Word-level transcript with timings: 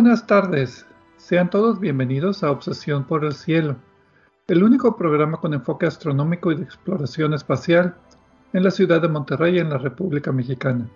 buenas 0.00 0.28
tardes. 0.28 0.86
Sean 1.16 1.50
todos 1.50 1.80
bienvenidos 1.80 2.44
a 2.44 2.52
Obsesión 2.52 3.02
por 3.02 3.24
el 3.24 3.32
Cielo, 3.32 3.74
el 4.46 4.62
único 4.62 4.96
programa 4.96 5.38
con 5.38 5.54
enfoque 5.54 5.86
astronómico 5.86 6.52
y 6.52 6.54
de 6.54 6.62
exploración 6.62 7.34
espacial 7.34 7.96
en 8.52 8.62
la 8.62 8.70
ciudad 8.70 9.02
de 9.02 9.08
Monterrey, 9.08 9.58
en 9.58 9.70
la 9.70 9.78
República 9.78 10.30
Mexicana. 10.30 10.88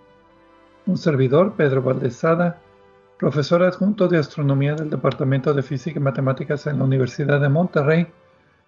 Un 0.85 0.97
servidor, 0.97 1.55
Pedro 1.57 1.81
Valdezada, 1.81 2.61
profesor 3.19 3.63
adjunto 3.63 4.07
de 4.07 4.19
astronomía 4.19 4.73
del 4.73 4.89
Departamento 4.89 5.53
de 5.53 5.63
Física 5.63 5.99
y 5.99 6.01
Matemáticas 6.01 6.65
en 6.67 6.77
la 6.77 6.85
Universidad 6.85 7.41
de 7.41 7.49
Monterrey, 7.49 8.07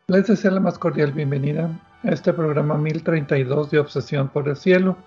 les 0.07 0.27
deseo 0.27 0.51
la 0.51 0.59
más 0.59 0.77
cordial 0.77 1.13
bienvenida 1.13 1.69
a 2.03 2.09
este 2.09 2.33
programa 2.33 2.77
1032 2.77 3.71
de 3.71 3.79
Obsesión 3.79 4.27
por 4.27 4.49
el 4.49 4.57
Cielo, 4.57 4.97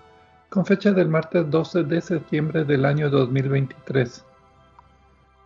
con 0.49 0.65
fecha 0.65 0.91
del 0.91 1.07
martes 1.07 1.47
12 1.51 1.83
de 1.83 2.01
septiembre 2.01 2.65
del 2.65 2.83
año 2.83 3.11
2023. 3.11 4.25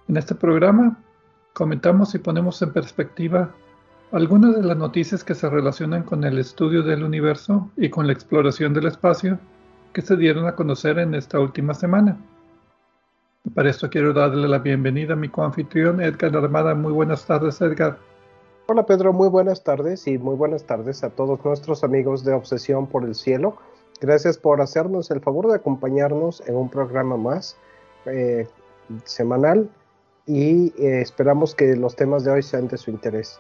En 0.10 0.18
este 0.18 0.36
programa 0.36 0.98
comentamos 1.54 2.14
y 2.14 2.20
ponemos 2.20 2.62
en 2.62 2.74
perspectiva 2.74 3.52
algunas 4.12 4.56
de 4.56 4.64
las 4.64 4.78
noticias 4.78 5.24
que 5.24 5.34
se 5.34 5.50
relacionan 5.50 6.04
con 6.04 6.24
el 6.26 6.38
estudio 6.38 6.84
del 6.84 7.04
universo 7.04 7.70
y 7.78 7.90
con 7.90 8.08
la 8.08 8.14
exploración 8.14 8.74
del 8.74 8.88
espacio 8.88 9.40
que 9.94 10.02
se 10.02 10.18
dieron 10.18 10.46
a 10.46 10.56
conocer 10.56 11.00
en 11.00 11.16
esta 11.16 11.40
última 11.40 11.74
semana. 11.74 12.18
Para 13.56 13.70
esto 13.70 13.90
quiero 13.90 14.14
darle 14.14 14.48
la 14.48 14.60
bienvenida 14.60 15.14
a 15.14 15.18
mi 15.18 15.30
coanfitrión 15.30 16.02
Edgar 16.02 16.36
Armada. 16.36 16.76
Muy 16.76 16.92
buenas 16.92 17.26
tardes, 17.26 17.62
Edgar. 17.62 17.98
Hola 18.68 18.86
Pedro, 18.86 19.14
muy 19.14 19.30
buenas 19.30 19.64
tardes 19.64 20.08
y 20.08 20.18
muy 20.18 20.36
buenas 20.36 20.66
tardes 20.66 21.04
a 21.04 21.12
todos 21.12 21.44
nuestros 21.46 21.84
amigos 21.84 22.24
de 22.26 22.34
Obsesión 22.34 22.88
por 22.88 23.06
el 23.06 23.16
Cielo. 23.16 23.58
Gracias 24.02 24.38
por 24.38 24.62
hacernos 24.62 25.12
el 25.12 25.22
favor 25.22 25.48
de 25.48 25.56
acompañarnos 25.56 26.42
en 26.48 26.56
un 26.56 26.70
programa 26.70 27.16
más 27.16 27.58
eh, 28.06 28.48
semanal 29.06 29.70
y 30.26 30.74
eh, 30.78 31.02
esperamos 31.02 31.56
que 31.56 31.76
los 31.76 31.96
temas 31.96 32.24
de 32.24 32.32
hoy 32.32 32.44
sean 32.44 32.68
de 32.68 32.78
su 32.78 32.92
interés. 32.92 33.40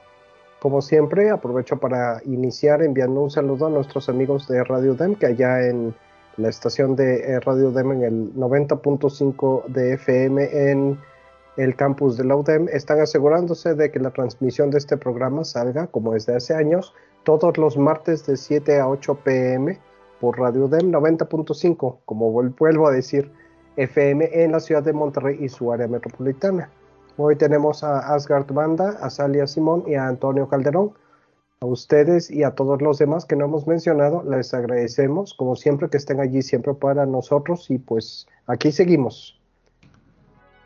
Como 0.60 0.82
siempre, 0.82 1.30
aprovecho 1.30 1.78
para 1.78 2.22
iniciar 2.26 2.82
enviando 2.82 3.22
un 3.22 3.30
saludo 3.30 3.68
a 3.68 3.70
nuestros 3.70 4.10
amigos 4.10 4.48
de 4.48 4.64
Radio 4.64 4.96
DEM, 4.96 5.16
que 5.16 5.26
allá 5.28 5.68
en 5.68 5.94
la 6.38 6.50
estación 6.50 6.96
de 6.96 7.20
eh, 7.20 7.40
Radio 7.42 7.72
DEM 7.72 7.92
en 7.92 8.04
el 8.04 8.34
90.5 8.36 9.66
de 9.68 9.94
FM 9.94 10.72
en 10.72 11.00
el 11.58 11.76
campus 11.76 12.18
de 12.18 12.24
la 12.24 12.36
UDEM 12.36 12.68
están 12.70 13.00
asegurándose 13.00 13.76
de 13.76 13.92
que 13.92 14.00
la 14.00 14.10
transmisión 14.10 14.72
de 14.72 14.80
este 14.80 14.98
programa 14.98 15.44
salga, 15.44 15.88
como 15.88 16.16
es 16.16 16.26
de 16.26 16.36
hace 16.36 16.56
años, 16.56 16.94
todos 17.24 17.58
los 17.58 17.78
martes 17.78 18.26
de 18.26 18.38
7 18.38 18.80
a 18.80 18.88
8 18.88 19.20
pm 19.24 19.80
por 20.20 20.40
Radio 20.40 20.68
DEM 20.68 20.92
90.5, 20.92 22.00
como 22.06 22.32
vuelvo 22.32 22.88
a 22.88 22.92
decir, 22.92 23.32
FM 23.78 24.30
en 24.34 24.52
la 24.52 24.60
ciudad 24.60 24.84
de 24.84 24.94
Monterrey 24.94 25.38
y 25.40 25.50
su 25.50 25.72
área 25.72 25.88
metropolitana. 25.88 26.70
Hoy 27.18 27.36
tenemos 27.36 27.84
a 27.84 28.00
Asgard 28.14 28.52
Banda, 28.52 28.98
a 29.02 29.10
Salia 29.10 29.46
Simón 29.46 29.84
y 29.88 29.96
a 29.96 30.08
Antonio 30.08 30.48
Calderón. 30.48 30.94
A 31.62 31.66
ustedes 31.66 32.30
y 32.30 32.44
a 32.44 32.52
todos 32.52 32.82
los 32.82 32.98
demás 32.98 33.26
que 33.26 33.36
no 33.36 33.46
hemos 33.46 33.68
mencionado, 33.68 34.24
les 34.24 34.54
agradecemos, 34.54 35.34
como 35.34 35.56
siempre, 35.56 35.90
que 35.90 35.98
estén 35.98 36.20
allí 36.20 36.42
siempre 36.42 36.74
para 36.74 37.06
nosotros 37.06 37.70
y 37.70 37.78
pues 37.78 38.28
aquí 38.48 38.72
seguimos. 38.72 39.40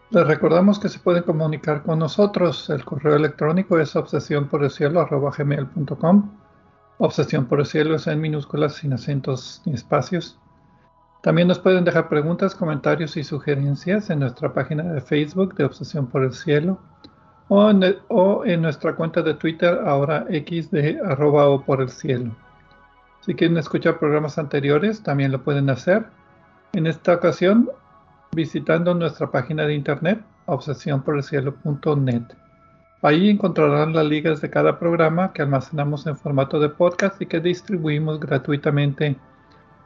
Les 0.09 0.25
recordamos 0.25 0.79
que 0.79 0.87
se 0.87 0.99
pueden 0.99 1.23
comunicar 1.23 1.83
con 1.83 1.99
nosotros. 1.99 2.69
El 2.69 2.85
correo 2.85 3.15
electrónico 3.15 3.77
es 3.77 3.95
obsesión 3.95 4.47
Obsesión 6.97 7.45
por 7.45 7.59
el 7.59 7.65
cielo 7.65 7.95
es 7.95 8.07
en 8.07 8.21
minúsculas, 8.21 8.75
sin 8.75 8.93
acentos 8.93 9.61
ni 9.65 9.73
espacios. 9.73 10.39
También 11.21 11.47
nos 11.47 11.59
pueden 11.59 11.83
dejar 11.83 12.09
preguntas, 12.09 12.55
comentarios 12.55 13.17
y 13.17 13.23
sugerencias 13.23 14.09
en 14.09 14.19
nuestra 14.19 14.53
página 14.53 14.83
de 14.83 15.01
Facebook 15.01 15.55
de 15.55 15.65
Obsesión 15.65 16.07
por 16.07 16.23
el 16.23 16.33
Cielo 16.33 16.79
o 17.49 18.45
en, 18.45 18.61
nuestra 18.61 18.95
cuenta 18.95 19.21
de 19.21 19.33
Twitter 19.33 19.79
ahora 19.85 20.25
X 20.29 20.69
de 20.71 20.99
arroba 21.05 21.47
o 21.49 21.63
por 21.63 21.81
el 21.81 21.89
cielo. 21.89 22.35
Si 23.21 23.33
quieren 23.33 23.57
escuchar 23.57 23.99
programas 23.99 24.37
anteriores, 24.37 25.01
también 25.01 25.31
lo 25.31 25.43
pueden 25.43 25.69
hacer. 25.69 26.05
En 26.73 26.87
esta 26.87 27.13
ocasión, 27.15 27.69
visitando 28.33 28.93
nuestra 28.93 29.31
página 29.31 29.63
de 29.63 29.75
internet 29.75 30.21
obsesiónporelcielo.net. 30.45 32.23
Ahí 33.01 33.29
encontrarán 33.29 33.93
las 33.93 34.05
ligas 34.05 34.41
de 34.41 34.49
cada 34.49 34.79
programa 34.79 35.31
que 35.31 35.41
almacenamos 35.41 36.07
en 36.07 36.17
formato 36.17 36.59
de 36.59 36.69
podcast 36.69 37.21
y 37.21 37.25
que 37.25 37.39
distribuimos 37.39 38.19
gratuitamente 38.19 39.17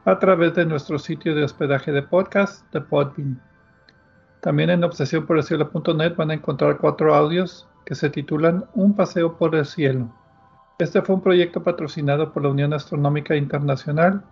a 0.06 0.18
través 0.18 0.56
de 0.56 0.66
nuestro 0.66 0.98
sitio 0.98 1.36
de 1.36 1.44
hospedaje 1.44 1.92
de 1.92 2.02
podcast 2.02 2.66
de 2.74 2.82
Podbean. 2.82 3.40
También 4.42 4.72
en 4.72 4.84
obsesiónporelcielo.net 4.84 6.16
van 6.16 6.32
a 6.32 6.34
encontrar 6.34 6.78
cuatro 6.78 7.14
audios 7.14 7.68
que 7.86 7.94
se 7.94 8.10
titulan 8.10 8.66
Un 8.74 8.96
paseo 8.96 9.38
por 9.38 9.56
el 9.56 9.66
cielo. 9.66 10.12
Este 10.80 11.04
fue 11.04 11.16
un 11.16 11.22
proyecto 11.22 11.62
patrocinado 11.62 12.34
por 12.34 12.42
la 12.42 12.50
Unión 12.50 12.74
Astronómica 12.74 13.36
Internacional 13.36 14.24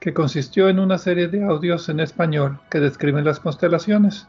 que 0.00 0.12
consistió 0.12 0.68
en 0.68 0.80
una 0.80 0.98
serie 0.98 1.28
de 1.28 1.44
audios 1.44 1.88
en 1.88 2.00
español 2.00 2.58
que 2.68 2.80
describen 2.80 3.24
las 3.24 3.38
constelaciones, 3.38 4.26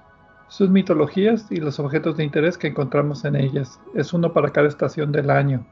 sus 0.48 0.70
mitologías 0.70 1.52
y 1.52 1.56
los 1.56 1.80
objetos 1.80 2.18
de 2.18 2.24
interés 2.24 2.60
que 2.60 2.68
encontramos 2.68 3.26
en 3.26 3.36
ellas. 3.36 3.80
Es 3.96 4.14
uno 4.14 4.34
para 4.34 4.52
cada 4.52 4.68
estación 4.68 5.12
del 5.12 5.32
año. 5.32 5.66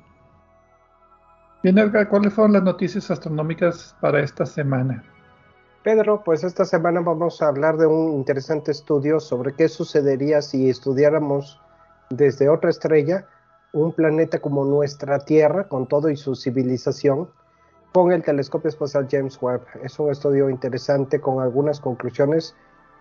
Bien, 1.63 1.77
Edgar, 1.77 2.09
¿cuáles 2.09 2.33
fueron 2.33 2.53
las 2.53 2.63
noticias 2.63 3.11
astronómicas 3.11 3.95
para 4.01 4.19
esta 4.21 4.47
semana? 4.47 5.03
Pedro, 5.83 6.23
pues 6.23 6.43
esta 6.43 6.65
semana 6.65 7.01
vamos 7.01 7.39
a 7.39 7.49
hablar 7.49 7.77
de 7.77 7.85
un 7.85 8.13
interesante 8.13 8.71
estudio 8.71 9.19
sobre 9.19 9.53
qué 9.53 9.69
sucedería 9.69 10.41
si 10.41 10.71
estudiáramos 10.71 11.61
desde 12.09 12.49
otra 12.49 12.71
estrella 12.71 13.27
un 13.73 13.93
planeta 13.93 14.39
como 14.39 14.65
nuestra 14.65 15.19
Tierra, 15.19 15.67
con 15.67 15.85
todo 15.85 16.09
y 16.09 16.17
su 16.17 16.35
civilización, 16.35 17.29
con 17.93 18.11
el 18.11 18.23
telescopio 18.23 18.69
espacial 18.69 19.07
James 19.09 19.37
Webb. 19.39 19.61
Es 19.83 19.99
un 19.99 20.09
estudio 20.09 20.49
interesante 20.49 21.21
con 21.21 21.41
algunas 21.41 21.79
conclusiones 21.79 22.55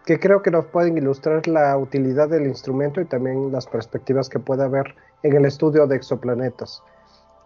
que 0.05 0.21
creo 0.21 0.43
que 0.43 0.51
nos 0.51 0.67
pueden 0.67 0.99
ilustrar 0.99 1.49
la 1.49 1.77
utilidad 1.79 2.29
del 2.29 2.47
instrumento 2.47 3.01
y 3.01 3.07
también 3.07 3.53
las 3.53 3.67
perspectivas 3.67 4.29
que 4.29 4.39
puede 4.39 4.65
haber 4.65 4.95
en 5.23 5.35
el 5.35 5.47
estudio 5.47 5.87
de 5.87 5.97
exoplanetas. 5.97 6.83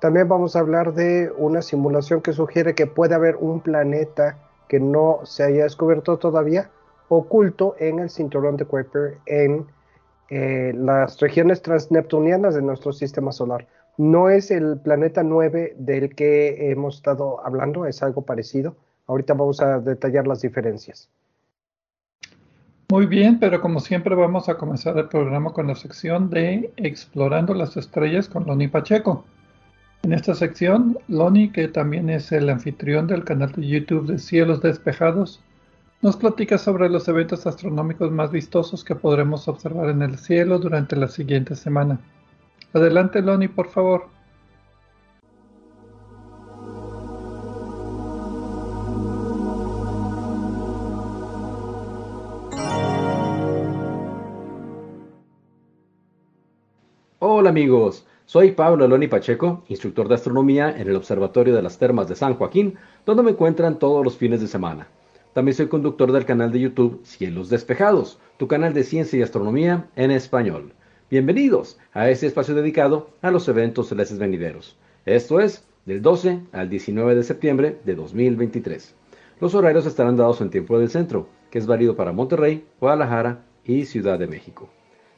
También 0.00 0.28
vamos 0.28 0.56
a 0.56 0.60
hablar 0.60 0.94
de 0.94 1.32
una 1.36 1.62
simulación 1.62 2.20
que 2.20 2.32
sugiere 2.32 2.74
que 2.74 2.86
puede 2.86 3.14
haber 3.14 3.36
un 3.36 3.60
planeta 3.60 4.38
que 4.68 4.80
no 4.80 5.20
se 5.24 5.44
haya 5.44 5.64
descubierto 5.64 6.18
todavía 6.18 6.70
oculto 7.08 7.76
en 7.78 7.98
el 7.98 8.10
cinturón 8.10 8.56
de 8.56 8.64
Kuiper 8.64 9.18
en 9.26 9.66
eh, 10.30 10.72
las 10.74 11.20
regiones 11.20 11.62
transneptunianas 11.62 12.54
de 12.54 12.62
nuestro 12.62 12.92
sistema 12.92 13.32
solar. 13.32 13.66
No 13.96 14.30
es 14.30 14.50
el 14.50 14.78
planeta 14.78 15.22
9 15.22 15.76
del 15.78 16.14
que 16.14 16.70
hemos 16.70 16.96
estado 16.96 17.44
hablando, 17.44 17.86
es 17.86 18.02
algo 18.02 18.22
parecido. 18.22 18.74
Ahorita 19.06 19.34
vamos 19.34 19.60
a 19.60 19.78
detallar 19.78 20.26
las 20.26 20.40
diferencias. 20.40 21.08
Muy 22.90 23.06
bien, 23.06 23.38
pero 23.38 23.60
como 23.60 23.80
siempre 23.80 24.14
vamos 24.14 24.48
a 24.48 24.56
comenzar 24.56 24.96
el 24.98 25.08
programa 25.08 25.52
con 25.52 25.66
la 25.66 25.74
sección 25.74 26.30
de 26.30 26.72
Explorando 26.76 27.54
las 27.54 27.76
Estrellas 27.76 28.28
con 28.28 28.46
Loni 28.46 28.68
Pacheco. 28.68 29.24
En 30.04 30.12
esta 30.12 30.34
sección, 30.34 30.98
Loni, 31.08 31.50
que 31.50 31.66
también 31.66 32.10
es 32.10 32.30
el 32.30 32.50
anfitrión 32.50 33.06
del 33.06 33.24
canal 33.24 33.52
de 33.52 33.66
YouTube 33.66 34.06
de 34.06 34.18
Cielos 34.18 34.60
Despejados, 34.60 35.40
nos 36.02 36.18
platica 36.18 36.58
sobre 36.58 36.90
los 36.90 37.08
eventos 37.08 37.46
astronómicos 37.46 38.12
más 38.12 38.30
vistosos 38.30 38.84
que 38.84 38.94
podremos 38.94 39.48
observar 39.48 39.88
en 39.88 40.02
el 40.02 40.18
cielo 40.18 40.58
durante 40.58 40.94
la 40.94 41.08
siguiente 41.08 41.56
semana. 41.56 42.00
Adelante, 42.74 43.22
Loni, 43.22 43.48
por 43.48 43.70
favor. 43.70 44.10
Hola 57.20 57.48
amigos, 57.48 58.06
soy 58.26 58.52
Pablo 58.52 58.88
Loni 58.88 59.06
Pacheco, 59.06 59.64
instructor 59.68 60.08
de 60.08 60.14
astronomía 60.14 60.70
en 60.70 60.88
el 60.88 60.96
Observatorio 60.96 61.54
de 61.54 61.60
las 61.60 61.78
Termas 61.78 62.08
de 62.08 62.16
San 62.16 62.34
Joaquín, 62.34 62.74
donde 63.04 63.22
me 63.22 63.32
encuentran 63.32 63.78
todos 63.78 64.02
los 64.02 64.16
fines 64.16 64.40
de 64.40 64.46
semana. 64.46 64.88
También 65.34 65.54
soy 65.54 65.68
conductor 65.68 66.10
del 66.10 66.24
canal 66.24 66.50
de 66.50 66.60
YouTube 66.60 67.00
Cielos 67.04 67.50
Despejados, 67.50 68.18
tu 68.38 68.48
canal 68.48 68.72
de 68.72 68.82
ciencia 68.82 69.18
y 69.18 69.22
astronomía 69.22 69.90
en 69.94 70.10
español. 70.10 70.72
Bienvenidos 71.10 71.78
a 71.92 72.08
este 72.08 72.26
espacio 72.26 72.54
dedicado 72.54 73.10
a 73.20 73.30
los 73.30 73.46
eventos 73.46 73.88
celestes 73.88 74.18
venideros. 74.18 74.78
Esto 75.04 75.38
es 75.38 75.66
del 75.84 76.00
12 76.00 76.40
al 76.52 76.70
19 76.70 77.14
de 77.14 77.24
septiembre 77.24 77.78
de 77.84 77.94
2023. 77.94 78.94
Los 79.38 79.54
horarios 79.54 79.84
estarán 79.84 80.16
dados 80.16 80.40
en 80.40 80.48
tiempo 80.48 80.78
del 80.78 80.88
centro, 80.88 81.28
que 81.50 81.58
es 81.58 81.66
válido 81.66 81.94
para 81.94 82.12
Monterrey, 82.12 82.64
Guadalajara 82.80 83.44
y 83.66 83.84
Ciudad 83.84 84.18
de 84.18 84.28
México. 84.28 84.70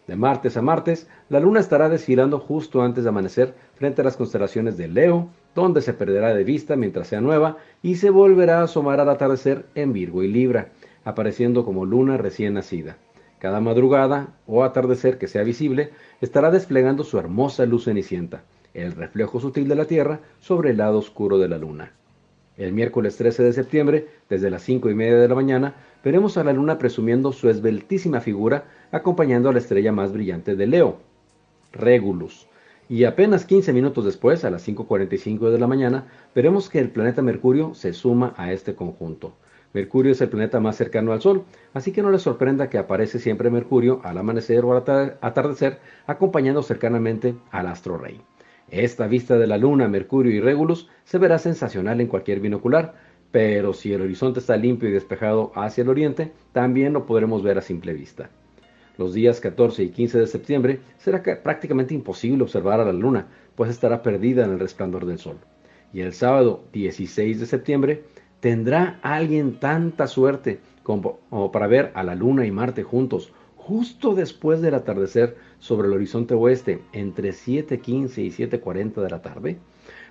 De 0.06 0.14
martes 0.14 0.56
a 0.56 0.62
martes, 0.62 1.08
la 1.28 1.40
luna 1.40 1.58
estará 1.58 1.88
desfilando 1.88 2.38
justo 2.38 2.82
antes 2.82 3.02
de 3.02 3.10
amanecer 3.10 3.54
frente 3.74 4.02
a 4.02 4.04
las 4.04 4.16
constelaciones 4.16 4.76
de 4.76 4.86
Leo, 4.86 5.28
donde 5.54 5.80
se 5.80 5.94
perderá 5.94 6.32
de 6.32 6.44
vista 6.44 6.76
mientras 6.76 7.08
sea 7.08 7.20
nueva 7.20 7.56
y 7.82 7.96
se 7.96 8.10
volverá 8.10 8.60
a 8.60 8.64
asomar 8.64 9.00
al 9.00 9.08
atardecer 9.08 9.66
en 9.74 9.92
Virgo 9.92 10.22
y 10.22 10.28
Libra, 10.28 10.68
apareciendo 11.04 11.64
como 11.64 11.84
luna 11.84 12.16
recién 12.18 12.54
nacida. 12.54 12.98
Cada 13.38 13.60
madrugada 13.60 14.28
o 14.46 14.62
atardecer 14.62 15.18
que 15.18 15.28
sea 15.28 15.42
visible 15.42 15.90
estará 16.20 16.50
desplegando 16.50 17.02
su 17.02 17.18
hermosa 17.18 17.66
luz 17.66 17.84
cenicienta, 17.84 18.44
el 18.74 18.92
reflejo 18.92 19.40
sutil 19.40 19.68
de 19.68 19.74
la 19.74 19.86
Tierra 19.86 20.20
sobre 20.40 20.70
el 20.70 20.78
lado 20.78 20.98
oscuro 20.98 21.38
de 21.38 21.48
la 21.48 21.58
luna. 21.58 21.92
El 22.56 22.72
miércoles 22.72 23.16
13 23.16 23.42
de 23.42 23.52
septiembre, 23.52 24.08
desde 24.30 24.48
las 24.48 24.62
5 24.62 24.88
y 24.88 24.94
media 24.94 25.18
de 25.18 25.28
la 25.28 25.34
mañana, 25.34 25.74
veremos 26.02 26.38
a 26.38 26.44
la 26.44 26.54
luna 26.54 26.78
presumiendo 26.78 27.32
su 27.32 27.50
esbeltísima 27.50 28.20
figura 28.20 28.64
acompañando 28.92 29.50
a 29.50 29.52
la 29.52 29.58
estrella 29.58 29.92
más 29.92 30.12
brillante 30.12 30.56
de 30.56 30.66
Leo, 30.66 30.98
Regulus. 31.72 32.46
Y 32.88 33.04
apenas 33.04 33.44
15 33.44 33.72
minutos 33.74 34.04
después, 34.06 34.44
a 34.44 34.50
las 34.50 34.66
5.45 34.66 35.50
de 35.50 35.58
la 35.58 35.66
mañana, 35.66 36.06
veremos 36.34 36.70
que 36.70 36.78
el 36.78 36.90
planeta 36.90 37.20
Mercurio 37.20 37.74
se 37.74 37.92
suma 37.92 38.32
a 38.36 38.52
este 38.52 38.74
conjunto. 38.74 39.34
Mercurio 39.74 40.12
es 40.12 40.20
el 40.22 40.30
planeta 40.30 40.58
más 40.58 40.76
cercano 40.76 41.12
al 41.12 41.20
Sol, 41.20 41.44
así 41.74 41.92
que 41.92 42.02
no 42.02 42.10
les 42.10 42.22
sorprenda 42.22 42.70
que 42.70 42.78
aparece 42.78 43.18
siempre 43.18 43.50
Mercurio 43.50 44.00
al 44.04 44.16
amanecer 44.16 44.64
o 44.64 44.72
al 44.72 45.18
atardecer, 45.20 45.80
acompañando 46.06 46.62
cercanamente 46.62 47.34
al 47.50 47.66
astro 47.66 47.98
rey. 47.98 48.22
Esta 48.70 49.06
vista 49.06 49.38
de 49.38 49.46
la 49.46 49.58
Luna, 49.58 49.88
Mercurio 49.88 50.32
y 50.32 50.40
Regulus 50.40 50.88
se 51.04 51.18
verá 51.18 51.38
sensacional 51.38 52.00
en 52.00 52.08
cualquier 52.08 52.40
binocular, 52.40 52.94
pero 53.30 53.72
si 53.72 53.92
el 53.92 54.02
horizonte 54.02 54.40
está 54.40 54.56
limpio 54.56 54.88
y 54.88 54.92
despejado 54.92 55.52
hacia 55.54 55.82
el 55.82 55.88
oriente, 55.88 56.32
también 56.52 56.92
lo 56.92 57.06
podremos 57.06 57.42
ver 57.42 57.58
a 57.58 57.62
simple 57.62 57.92
vista. 57.92 58.30
Los 58.98 59.12
días 59.14 59.40
14 59.40 59.82
y 59.82 59.90
15 59.90 60.18
de 60.18 60.26
septiembre 60.26 60.80
será 60.96 61.22
prácticamente 61.42 61.94
imposible 61.94 62.42
observar 62.42 62.80
a 62.80 62.84
la 62.84 62.92
luna, 62.92 63.28
pues 63.54 63.70
estará 63.70 64.02
perdida 64.02 64.44
en 64.44 64.52
el 64.52 64.58
resplandor 64.58 65.06
del 65.06 65.18
sol. 65.18 65.36
Y 65.92 66.00
el 66.00 66.12
sábado 66.12 66.64
16 66.72 67.38
de 67.38 67.46
septiembre 67.46 68.04
tendrá 68.40 68.98
alguien 69.02 69.60
tanta 69.60 70.06
suerte 70.06 70.60
como, 70.82 71.18
para 71.52 71.66
ver 71.66 71.92
a 71.94 72.02
la 72.02 72.14
luna 72.14 72.46
y 72.46 72.50
Marte 72.50 72.82
juntos, 72.82 73.32
justo 73.66 74.14
después 74.14 74.60
del 74.60 74.74
atardecer 74.74 75.36
sobre 75.58 75.88
el 75.88 75.94
horizonte 75.94 76.34
oeste, 76.34 76.82
entre 76.92 77.30
7.15 77.30 78.18
y 78.18 78.30
7.40 78.30 79.02
de 79.02 79.10
la 79.10 79.22
tarde. 79.22 79.58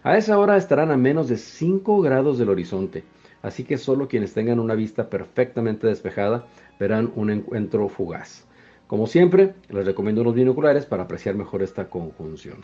A 0.03 0.17
esa 0.17 0.37
hora 0.37 0.57
estarán 0.57 0.91
a 0.91 0.97
menos 0.97 1.29
de 1.29 1.37
5 1.37 2.01
grados 2.01 2.37
del 2.37 2.49
horizonte, 2.49 3.05
así 3.41 3.63
que 3.63 3.77
solo 3.77 4.09
quienes 4.09 4.33
tengan 4.33 4.59
una 4.59 4.75
vista 4.75 5.09
perfectamente 5.09 5.87
despejada 5.87 6.47
verán 6.81 7.13
un 7.15 7.29
encuentro 7.29 7.87
fugaz. 7.87 8.45
Como 8.87 9.07
siempre, 9.07 9.53
les 9.69 9.85
recomiendo 9.85 10.21
unos 10.21 10.35
binoculares 10.35 10.85
para 10.85 11.03
apreciar 11.03 11.35
mejor 11.35 11.63
esta 11.63 11.87
conjunción. 11.89 12.57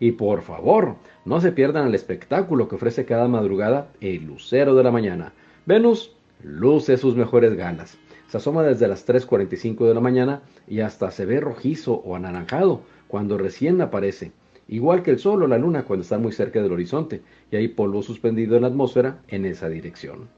Y 0.00 0.12
por 0.12 0.42
favor, 0.42 0.96
no 1.24 1.40
se 1.40 1.52
pierdan 1.52 1.86
el 1.86 1.94
espectáculo 1.94 2.66
que 2.66 2.74
ofrece 2.74 3.04
cada 3.04 3.28
madrugada 3.28 3.86
el 4.00 4.24
lucero 4.24 4.74
de 4.74 4.82
la 4.82 4.90
mañana. 4.90 5.32
Venus 5.64 6.10
luce 6.42 6.96
sus 6.96 7.14
mejores 7.14 7.54
galas. 7.54 7.96
Se 8.34 8.38
asoma 8.38 8.64
desde 8.64 8.88
las 8.88 9.06
3.45 9.06 9.86
de 9.86 9.94
la 9.94 10.00
mañana 10.00 10.42
y 10.66 10.80
hasta 10.80 11.12
se 11.12 11.24
ve 11.24 11.38
rojizo 11.38 11.92
o 11.94 12.16
anaranjado 12.16 12.80
cuando 13.06 13.38
recién 13.38 13.80
aparece, 13.80 14.32
igual 14.66 15.04
que 15.04 15.12
el 15.12 15.20
sol 15.20 15.44
o 15.44 15.46
la 15.46 15.56
luna 15.56 15.84
cuando 15.84 16.02
están 16.02 16.20
muy 16.20 16.32
cerca 16.32 16.60
del 16.60 16.72
horizonte 16.72 17.22
y 17.52 17.54
hay 17.54 17.68
polvo 17.68 18.02
suspendido 18.02 18.56
en 18.56 18.62
la 18.62 18.66
atmósfera 18.66 19.20
en 19.28 19.44
esa 19.44 19.68
dirección. 19.68 20.28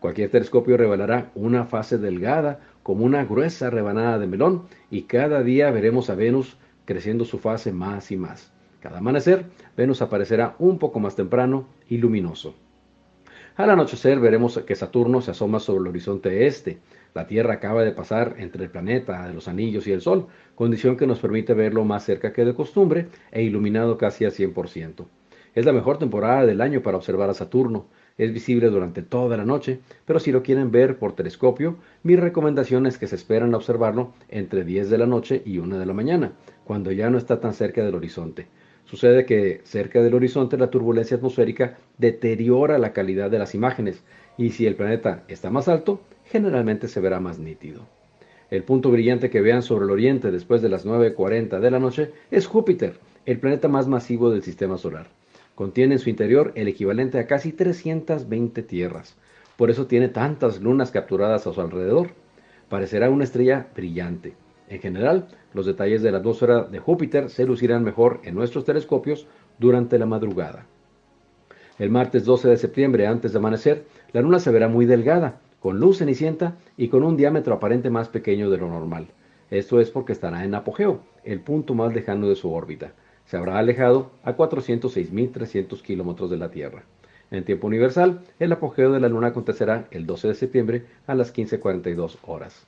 Cualquier 0.00 0.30
telescopio 0.30 0.78
revelará 0.78 1.30
una 1.34 1.66
fase 1.66 1.98
delgada 1.98 2.60
como 2.82 3.04
una 3.04 3.22
gruesa 3.26 3.68
rebanada 3.68 4.18
de 4.18 4.28
melón 4.28 4.62
y 4.90 5.02
cada 5.02 5.42
día 5.42 5.70
veremos 5.70 6.08
a 6.08 6.14
Venus 6.14 6.56
creciendo 6.86 7.26
su 7.26 7.38
fase 7.38 7.70
más 7.70 8.10
y 8.10 8.16
más. 8.16 8.50
Cada 8.80 9.00
amanecer, 9.00 9.44
Venus 9.76 10.00
aparecerá 10.00 10.56
un 10.58 10.78
poco 10.78 11.00
más 11.00 11.16
temprano 11.16 11.66
y 11.86 11.98
luminoso. 11.98 12.54
Al 13.56 13.68
anochecer 13.68 14.18
veremos 14.18 14.58
que 14.66 14.74
Saturno 14.74 15.20
se 15.20 15.32
asoma 15.32 15.60
sobre 15.60 15.82
el 15.82 15.88
horizonte 15.88 16.46
este. 16.46 16.78
La 17.14 17.26
Tierra 17.26 17.54
acaba 17.54 17.84
de 17.84 17.92
pasar 17.92 18.36
entre 18.38 18.64
el 18.64 18.70
planeta 18.70 19.28
de 19.28 19.34
los 19.34 19.46
anillos 19.46 19.86
y 19.86 19.92
el 19.92 20.00
Sol, 20.00 20.28
condición 20.54 20.96
que 20.96 21.06
nos 21.06 21.18
permite 21.18 21.52
verlo 21.52 21.84
más 21.84 22.04
cerca 22.04 22.32
que 22.32 22.44
de 22.44 22.54
costumbre 22.54 23.08
e 23.30 23.42
iluminado 23.42 23.98
casi 23.98 24.24
al 24.24 24.32
100%. 24.32 25.06
Es 25.54 25.66
la 25.66 25.74
mejor 25.74 25.98
temporada 25.98 26.46
del 26.46 26.62
año 26.62 26.82
para 26.82 26.96
observar 26.96 27.28
a 27.28 27.34
Saturno. 27.34 27.86
Es 28.16 28.32
visible 28.32 28.68
durante 28.68 29.02
toda 29.02 29.36
la 29.36 29.44
noche, 29.44 29.80
pero 30.06 30.18
si 30.18 30.32
lo 30.32 30.42
quieren 30.42 30.70
ver 30.70 30.98
por 30.98 31.14
telescopio, 31.14 31.76
mi 32.02 32.16
recomendación 32.16 32.86
es 32.86 32.96
que 32.96 33.06
se 33.06 33.16
esperan 33.16 33.52
a 33.52 33.58
observarlo 33.58 34.14
entre 34.30 34.64
10 34.64 34.88
de 34.88 34.98
la 34.98 35.06
noche 35.06 35.42
y 35.44 35.58
1 35.58 35.78
de 35.78 35.86
la 35.86 35.92
mañana, 35.92 36.32
cuando 36.64 36.92
ya 36.92 37.10
no 37.10 37.18
está 37.18 37.40
tan 37.40 37.52
cerca 37.52 37.84
del 37.84 37.94
horizonte. 37.94 38.46
Sucede 38.84 39.26
que 39.26 39.60
cerca 39.64 40.02
del 40.02 40.14
horizonte 40.14 40.56
la 40.56 40.70
turbulencia 40.70 41.16
atmosférica 41.16 41.76
deteriora 41.98 42.78
la 42.78 42.92
calidad 42.92 43.30
de 43.30 43.38
las 43.38 43.54
imágenes 43.54 44.02
y 44.42 44.50
si 44.50 44.66
el 44.66 44.74
planeta 44.74 45.22
está 45.28 45.50
más 45.50 45.68
alto, 45.68 46.00
generalmente 46.24 46.88
se 46.88 47.00
verá 47.00 47.20
más 47.20 47.38
nítido. 47.38 47.86
El 48.50 48.64
punto 48.64 48.90
brillante 48.90 49.30
que 49.30 49.40
vean 49.40 49.62
sobre 49.62 49.84
el 49.84 49.92
oriente 49.92 50.32
después 50.32 50.60
de 50.60 50.68
las 50.68 50.84
9.40 50.84 51.60
de 51.60 51.70
la 51.70 51.78
noche 51.78 52.10
es 52.28 52.48
Júpiter, 52.48 52.98
el 53.24 53.38
planeta 53.38 53.68
más 53.68 53.86
masivo 53.86 54.30
del 54.30 54.42
sistema 54.42 54.78
solar. 54.78 55.06
Contiene 55.54 55.94
en 55.94 56.00
su 56.00 56.10
interior 56.10 56.50
el 56.56 56.66
equivalente 56.66 57.20
a 57.20 57.26
casi 57.28 57.52
320 57.52 58.64
tierras. 58.64 59.16
Por 59.56 59.70
eso 59.70 59.86
tiene 59.86 60.08
tantas 60.08 60.60
lunas 60.60 60.90
capturadas 60.90 61.46
a 61.46 61.52
su 61.52 61.60
alrededor. 61.60 62.10
Parecerá 62.68 63.10
una 63.10 63.22
estrella 63.22 63.68
brillante. 63.76 64.34
En 64.68 64.80
general, 64.80 65.28
los 65.54 65.66
detalles 65.66 66.02
de 66.02 66.10
la 66.10 66.18
atmósfera 66.18 66.64
de 66.64 66.80
Júpiter 66.80 67.30
se 67.30 67.46
lucirán 67.46 67.84
mejor 67.84 68.20
en 68.24 68.34
nuestros 68.34 68.64
telescopios 68.64 69.28
durante 69.60 70.00
la 70.00 70.06
madrugada. 70.06 70.66
El 71.78 71.90
martes 71.90 72.24
12 72.24 72.48
de 72.48 72.56
septiembre, 72.58 73.06
antes 73.06 73.32
de 73.32 73.38
amanecer, 73.38 73.84
la 74.12 74.22
luna 74.22 74.38
se 74.38 74.50
verá 74.50 74.68
muy 74.68 74.86
delgada, 74.86 75.40
con 75.60 75.78
luz 75.78 75.98
cenicienta 75.98 76.56
y 76.76 76.88
con 76.88 77.02
un 77.04 77.16
diámetro 77.16 77.54
aparente 77.54 77.90
más 77.90 78.08
pequeño 78.08 78.50
de 78.50 78.58
lo 78.58 78.68
normal. 78.68 79.08
Esto 79.50 79.80
es 79.80 79.90
porque 79.90 80.12
estará 80.12 80.44
en 80.44 80.54
apogeo, 80.54 81.00
el 81.24 81.40
punto 81.40 81.74
más 81.74 81.94
lejano 81.94 82.28
de 82.28 82.36
su 82.36 82.52
órbita 82.52 82.92
se 83.24 83.36
habrá 83.36 83.58
alejado 83.58 84.10
a 84.24 84.36
406.300 84.36 85.80
kilómetros 85.82 86.30
de 86.30 86.36
la 86.36 86.50
Tierra. 86.50 86.84
En 87.30 87.44
tiempo 87.44 87.66
universal, 87.66 88.20
el 88.38 88.52
apogeo 88.52 88.92
de 88.92 89.00
la 89.00 89.08
Luna 89.08 89.28
acontecerá 89.28 89.86
el 89.90 90.06
12 90.06 90.28
de 90.28 90.34
septiembre 90.34 90.84
a 91.06 91.14
las 91.14 91.34
15.42 91.34 92.18
horas. 92.26 92.66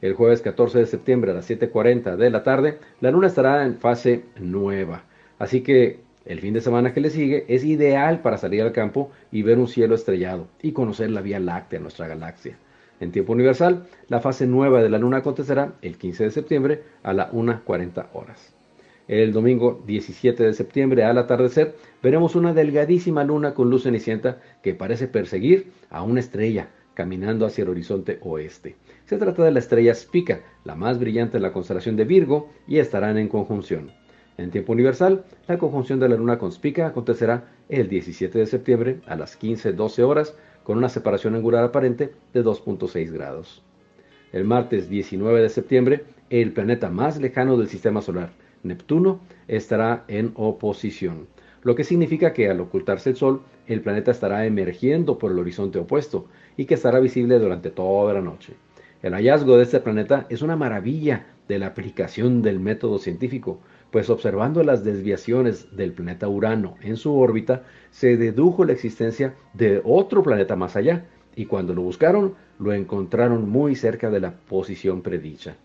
El 0.00 0.14
jueves 0.14 0.40
14 0.40 0.78
de 0.78 0.86
septiembre 0.86 1.32
a 1.32 1.34
las 1.34 1.50
7.40 1.50 2.16
de 2.16 2.30
la 2.30 2.42
tarde, 2.42 2.78
la 3.00 3.10
Luna 3.10 3.26
estará 3.26 3.66
en 3.66 3.76
fase 3.76 4.24
nueva. 4.38 5.02
Así 5.38 5.60
que 5.60 6.00
el 6.28 6.40
fin 6.40 6.52
de 6.52 6.60
semana 6.60 6.92
que 6.92 7.00
le 7.00 7.08
sigue 7.08 7.46
es 7.48 7.64
ideal 7.64 8.20
para 8.20 8.36
salir 8.36 8.60
al 8.62 8.72
campo 8.72 9.10
y 9.32 9.42
ver 9.42 9.58
un 9.58 9.66
cielo 9.66 9.94
estrellado 9.94 10.46
y 10.62 10.72
conocer 10.72 11.10
la 11.10 11.22
Vía 11.22 11.40
Láctea, 11.40 11.80
nuestra 11.80 12.06
galaxia. 12.06 12.58
En 13.00 13.12
tiempo 13.12 13.32
universal, 13.32 13.86
la 14.08 14.20
fase 14.20 14.46
nueva 14.46 14.82
de 14.82 14.90
la 14.90 14.98
Luna 14.98 15.18
acontecerá 15.18 15.72
el 15.80 15.96
15 15.96 16.24
de 16.24 16.30
septiembre 16.30 16.82
a 17.02 17.14
las 17.14 17.32
1.40 17.32 18.08
horas. 18.12 18.54
El 19.08 19.32
domingo 19.32 19.82
17 19.86 20.42
de 20.42 20.52
septiembre 20.52 21.02
al 21.02 21.16
atardecer 21.16 21.76
veremos 22.02 22.36
una 22.36 22.52
delgadísima 22.52 23.24
luna 23.24 23.54
con 23.54 23.70
luz 23.70 23.84
cenicienta 23.84 24.38
que 24.62 24.74
parece 24.74 25.08
perseguir 25.08 25.72
a 25.88 26.02
una 26.02 26.20
estrella 26.20 26.68
caminando 26.92 27.46
hacia 27.46 27.62
el 27.62 27.70
horizonte 27.70 28.18
oeste. 28.20 28.76
Se 29.06 29.16
trata 29.16 29.44
de 29.44 29.52
la 29.52 29.60
estrella 29.60 29.94
Spica, 29.94 30.42
la 30.64 30.74
más 30.74 30.98
brillante 30.98 31.38
en 31.38 31.44
la 31.44 31.54
constelación 31.54 31.96
de 31.96 32.04
Virgo, 32.04 32.50
y 32.66 32.80
estarán 32.80 33.16
en 33.16 33.28
conjunción. 33.28 33.92
En 34.38 34.52
tiempo 34.52 34.72
universal, 34.72 35.24
la 35.48 35.58
conjunción 35.58 35.98
de 35.98 36.08
la 36.08 36.14
luna 36.14 36.38
con 36.38 36.52
Spica 36.52 36.86
acontecerá 36.86 37.48
el 37.68 37.88
17 37.88 38.38
de 38.38 38.46
septiembre 38.46 39.00
a 39.08 39.16
las 39.16 39.36
15.12 39.36 40.04
horas 40.04 40.36
con 40.62 40.78
una 40.78 40.88
separación 40.88 41.34
angular 41.34 41.64
aparente 41.64 42.12
de 42.32 42.44
2.6 42.44 43.10
grados. 43.10 43.64
El 44.32 44.44
martes 44.44 44.88
19 44.88 45.42
de 45.42 45.48
septiembre, 45.48 46.04
el 46.30 46.52
planeta 46.52 46.88
más 46.88 47.20
lejano 47.20 47.56
del 47.56 47.66
sistema 47.66 48.00
solar, 48.00 48.30
Neptuno 48.62 49.18
estará 49.48 50.04
en 50.06 50.30
oposición, 50.36 51.26
lo 51.62 51.74
que 51.74 51.82
significa 51.82 52.32
que 52.32 52.48
al 52.48 52.60
ocultarse 52.60 53.10
el 53.10 53.16
Sol, 53.16 53.42
el 53.66 53.80
planeta 53.80 54.12
estará 54.12 54.46
emergiendo 54.46 55.18
por 55.18 55.32
el 55.32 55.38
horizonte 55.40 55.80
opuesto 55.80 56.26
y 56.56 56.66
que 56.66 56.74
estará 56.74 57.00
visible 57.00 57.40
durante 57.40 57.70
toda 57.70 58.14
la 58.14 58.20
noche. 58.20 58.54
El 59.02 59.14
hallazgo 59.14 59.56
de 59.56 59.64
este 59.64 59.80
planeta 59.80 60.26
es 60.28 60.42
una 60.42 60.54
maravilla 60.54 61.26
de 61.48 61.58
la 61.58 61.66
aplicación 61.66 62.42
del 62.42 62.60
método 62.60 62.98
científico, 62.98 63.60
pues 63.90 64.10
observando 64.10 64.62
las 64.62 64.84
desviaciones 64.84 65.74
del 65.76 65.92
planeta 65.92 66.28
Urano 66.28 66.76
en 66.82 66.96
su 66.96 67.14
órbita, 67.16 67.62
se 67.90 68.16
dedujo 68.16 68.64
la 68.64 68.72
existencia 68.72 69.34
de 69.54 69.80
otro 69.84 70.22
planeta 70.22 70.56
más 70.56 70.76
allá, 70.76 71.06
y 71.34 71.46
cuando 71.46 71.74
lo 71.74 71.82
buscaron, 71.82 72.34
lo 72.58 72.72
encontraron 72.72 73.48
muy 73.48 73.76
cerca 73.76 74.10
de 74.10 74.20
la 74.20 74.32
posición 74.32 75.02
predicha. 75.02 75.56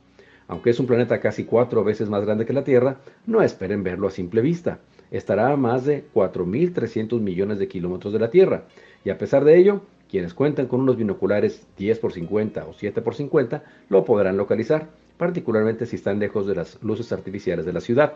Aunque 0.48 0.70
es 0.70 0.80
un 0.80 0.88
planeta 0.88 1.20
casi 1.20 1.46
cuatro 1.46 1.84
veces 1.84 2.10
más 2.10 2.24
grande 2.24 2.46
que 2.46 2.54
la 2.54 2.64
Tierra, 2.64 2.98
no 3.26 3.42
esperen 3.42 3.84
verlo 3.84 4.08
a 4.08 4.12
simple 4.12 4.42
vista. 4.42 4.80
Estará 5.10 5.52
a 5.52 5.58
más 5.58 5.86
de 5.86 6.06
4.300 6.14 7.20
millones 7.20 7.60
de 7.60 7.68
kilómetros 7.68 8.14
de 8.14 8.20
la 8.20 8.30
Tierra, 8.30 8.66
y 9.04 9.10
a 9.10 9.18
pesar 9.18 9.44
de 9.44 9.58
ello, 9.58 9.82
quienes 10.10 10.34
cuentan 10.34 10.68
con 10.68 10.82
unos 10.82 10.96
binoculares 10.96 11.66
10 11.78 11.98
x 12.04 12.14
50 12.14 12.66
o 12.66 12.74
7 12.74 13.00
x 13.00 13.18
50 13.18 13.64
lo 13.90 14.06
podrán 14.06 14.38
localizar, 14.38 14.90
particularmente 15.18 15.86
si 15.86 15.96
están 15.96 16.20
lejos 16.20 16.48
de 16.48 16.56
las 16.56 16.82
luces 16.82 17.12
artificiales 17.12 17.66
de 17.66 17.74
la 17.74 17.82
ciudad. 17.82 18.14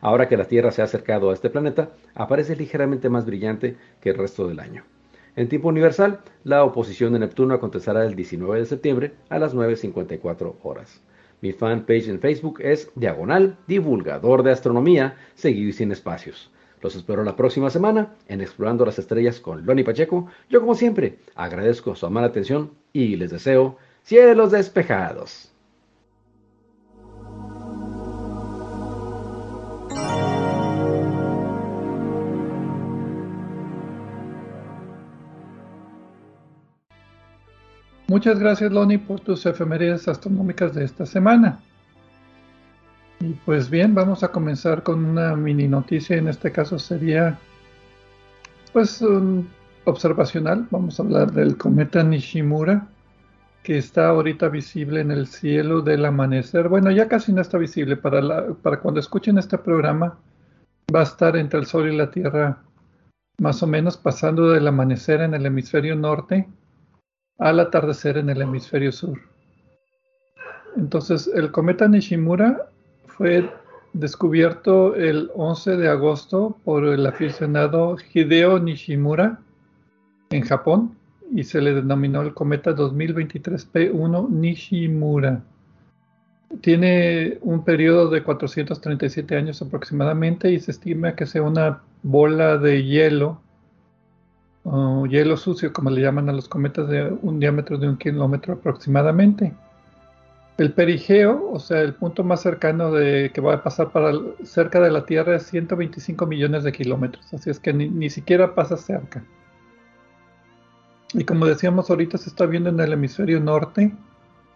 Ahora 0.00 0.28
que 0.28 0.36
la 0.36 0.46
Tierra 0.46 0.70
se 0.70 0.82
ha 0.82 0.84
acercado 0.84 1.30
a 1.30 1.34
este 1.34 1.50
planeta, 1.50 1.90
aparece 2.14 2.56
ligeramente 2.56 3.08
más 3.08 3.26
brillante 3.26 3.76
que 4.00 4.10
el 4.10 4.18
resto 4.18 4.46
del 4.46 4.60
año. 4.60 4.84
En 5.34 5.48
tiempo 5.48 5.68
universal, 5.68 6.20
la 6.44 6.64
oposición 6.64 7.12
de 7.12 7.20
Neptuno 7.20 7.54
acontecerá 7.54 8.04
el 8.04 8.16
19 8.16 8.58
de 8.58 8.66
septiembre 8.66 9.12
a 9.28 9.38
las 9.38 9.54
9.54 9.54 10.56
horas. 10.62 11.00
Mi 11.40 11.52
fanpage 11.52 12.08
en 12.08 12.18
Facebook 12.18 12.60
es 12.60 12.90
Diagonal 12.96 13.56
Divulgador 13.68 14.42
de 14.42 14.50
Astronomía, 14.50 15.16
seguido 15.34 15.68
y 15.68 15.72
sin 15.72 15.92
espacios. 15.92 16.50
Los 16.80 16.96
espero 16.96 17.22
la 17.22 17.36
próxima 17.36 17.70
semana 17.70 18.14
en 18.26 18.40
Explorando 18.40 18.84
las 18.84 18.98
Estrellas 18.98 19.38
con 19.40 19.64
Loni 19.64 19.84
Pacheco. 19.84 20.26
Yo, 20.48 20.60
como 20.60 20.74
siempre, 20.74 21.18
agradezco 21.34 21.94
su 21.94 22.06
amable 22.06 22.28
atención 22.28 22.72
y 22.92 23.16
les 23.16 23.30
deseo 23.30 23.76
cielos 24.02 24.50
despejados. 24.52 25.52
Muchas 38.08 38.38
gracias, 38.38 38.72
Loni, 38.72 38.96
por 38.96 39.20
tus 39.20 39.44
efemérides 39.44 40.08
astronómicas 40.08 40.74
de 40.74 40.82
esta 40.82 41.04
semana. 41.04 41.60
Y 43.20 43.34
pues 43.44 43.68
bien, 43.68 43.94
vamos 43.94 44.22
a 44.22 44.32
comenzar 44.32 44.82
con 44.82 45.04
una 45.04 45.36
mini 45.36 45.68
noticia. 45.68 46.16
En 46.16 46.26
este 46.26 46.50
caso 46.50 46.78
sería, 46.78 47.38
pues, 48.72 49.04
observacional. 49.84 50.66
Vamos 50.70 50.98
a 50.98 51.02
hablar 51.02 51.32
del 51.32 51.58
cometa 51.58 52.02
Nishimura, 52.02 52.88
que 53.62 53.76
está 53.76 54.08
ahorita 54.08 54.48
visible 54.48 55.02
en 55.02 55.10
el 55.10 55.26
cielo 55.26 55.82
del 55.82 56.06
amanecer. 56.06 56.70
Bueno, 56.70 56.90
ya 56.90 57.08
casi 57.08 57.30
no 57.34 57.42
está 57.42 57.58
visible. 57.58 57.98
Para, 57.98 58.54
para 58.54 58.80
cuando 58.80 59.00
escuchen 59.00 59.36
este 59.36 59.58
programa, 59.58 60.16
va 60.94 61.00
a 61.00 61.02
estar 61.02 61.36
entre 61.36 61.60
el 61.60 61.66
Sol 61.66 61.92
y 61.92 61.94
la 61.94 62.10
Tierra, 62.10 62.62
más 63.38 63.62
o 63.62 63.66
menos 63.66 63.98
pasando 63.98 64.48
del 64.48 64.66
amanecer 64.66 65.20
en 65.20 65.34
el 65.34 65.44
hemisferio 65.44 65.94
norte 65.94 66.48
al 67.38 67.60
atardecer 67.60 68.18
en 68.18 68.30
el 68.30 68.42
hemisferio 68.42 68.92
sur. 68.92 69.18
Entonces, 70.76 71.30
el 71.34 71.50
cometa 71.50 71.88
Nishimura 71.88 72.68
fue 73.06 73.50
descubierto 73.92 74.94
el 74.94 75.30
11 75.34 75.76
de 75.76 75.88
agosto 75.88 76.56
por 76.64 76.84
el 76.84 77.06
aficionado 77.06 77.96
Hideo 78.12 78.58
Nishimura 78.58 79.40
en 80.30 80.42
Japón 80.42 80.96
y 81.34 81.44
se 81.44 81.60
le 81.60 81.74
denominó 81.74 82.22
el 82.22 82.34
cometa 82.34 82.72
2023 82.72 83.72
P1 83.72 84.28
Nishimura. 84.30 85.42
Tiene 86.60 87.38
un 87.42 87.64
periodo 87.64 88.08
de 88.08 88.22
437 88.22 89.36
años 89.36 89.60
aproximadamente 89.60 90.50
y 90.50 90.60
se 90.60 90.70
estima 90.70 91.14
que 91.14 91.26
sea 91.26 91.42
una 91.42 91.82
bola 92.02 92.56
de 92.56 92.84
hielo 92.84 93.40
hielo 95.08 95.36
sucio, 95.36 95.72
como 95.72 95.90
le 95.90 96.02
llaman 96.02 96.28
a 96.28 96.32
los 96.32 96.48
cometas 96.48 96.88
de 96.88 97.16
un 97.22 97.40
diámetro 97.40 97.78
de 97.78 97.88
un 97.88 97.96
kilómetro 97.96 98.54
aproximadamente. 98.54 99.54
El 100.56 100.72
perigeo, 100.72 101.50
o 101.52 101.60
sea, 101.60 101.82
el 101.82 101.94
punto 101.94 102.24
más 102.24 102.40
cercano 102.42 102.92
que 102.92 103.40
va 103.40 103.54
a 103.54 103.62
pasar 103.62 103.90
para 103.90 104.12
cerca 104.42 104.80
de 104.80 104.90
la 104.90 105.06
Tierra 105.06 105.36
es 105.36 105.44
125 105.44 106.26
millones 106.26 106.64
de 106.64 106.72
kilómetros, 106.72 107.32
así 107.32 107.48
es 107.48 107.60
que 107.60 107.72
ni, 107.72 107.88
ni 107.88 108.10
siquiera 108.10 108.54
pasa 108.54 108.76
cerca. 108.76 109.22
Y 111.14 111.24
como 111.24 111.46
decíamos 111.46 111.88
ahorita, 111.90 112.18
se 112.18 112.28
está 112.28 112.44
viendo 112.44 112.70
en 112.70 112.80
el 112.80 112.92
hemisferio 112.92 113.40
norte, 113.40 113.94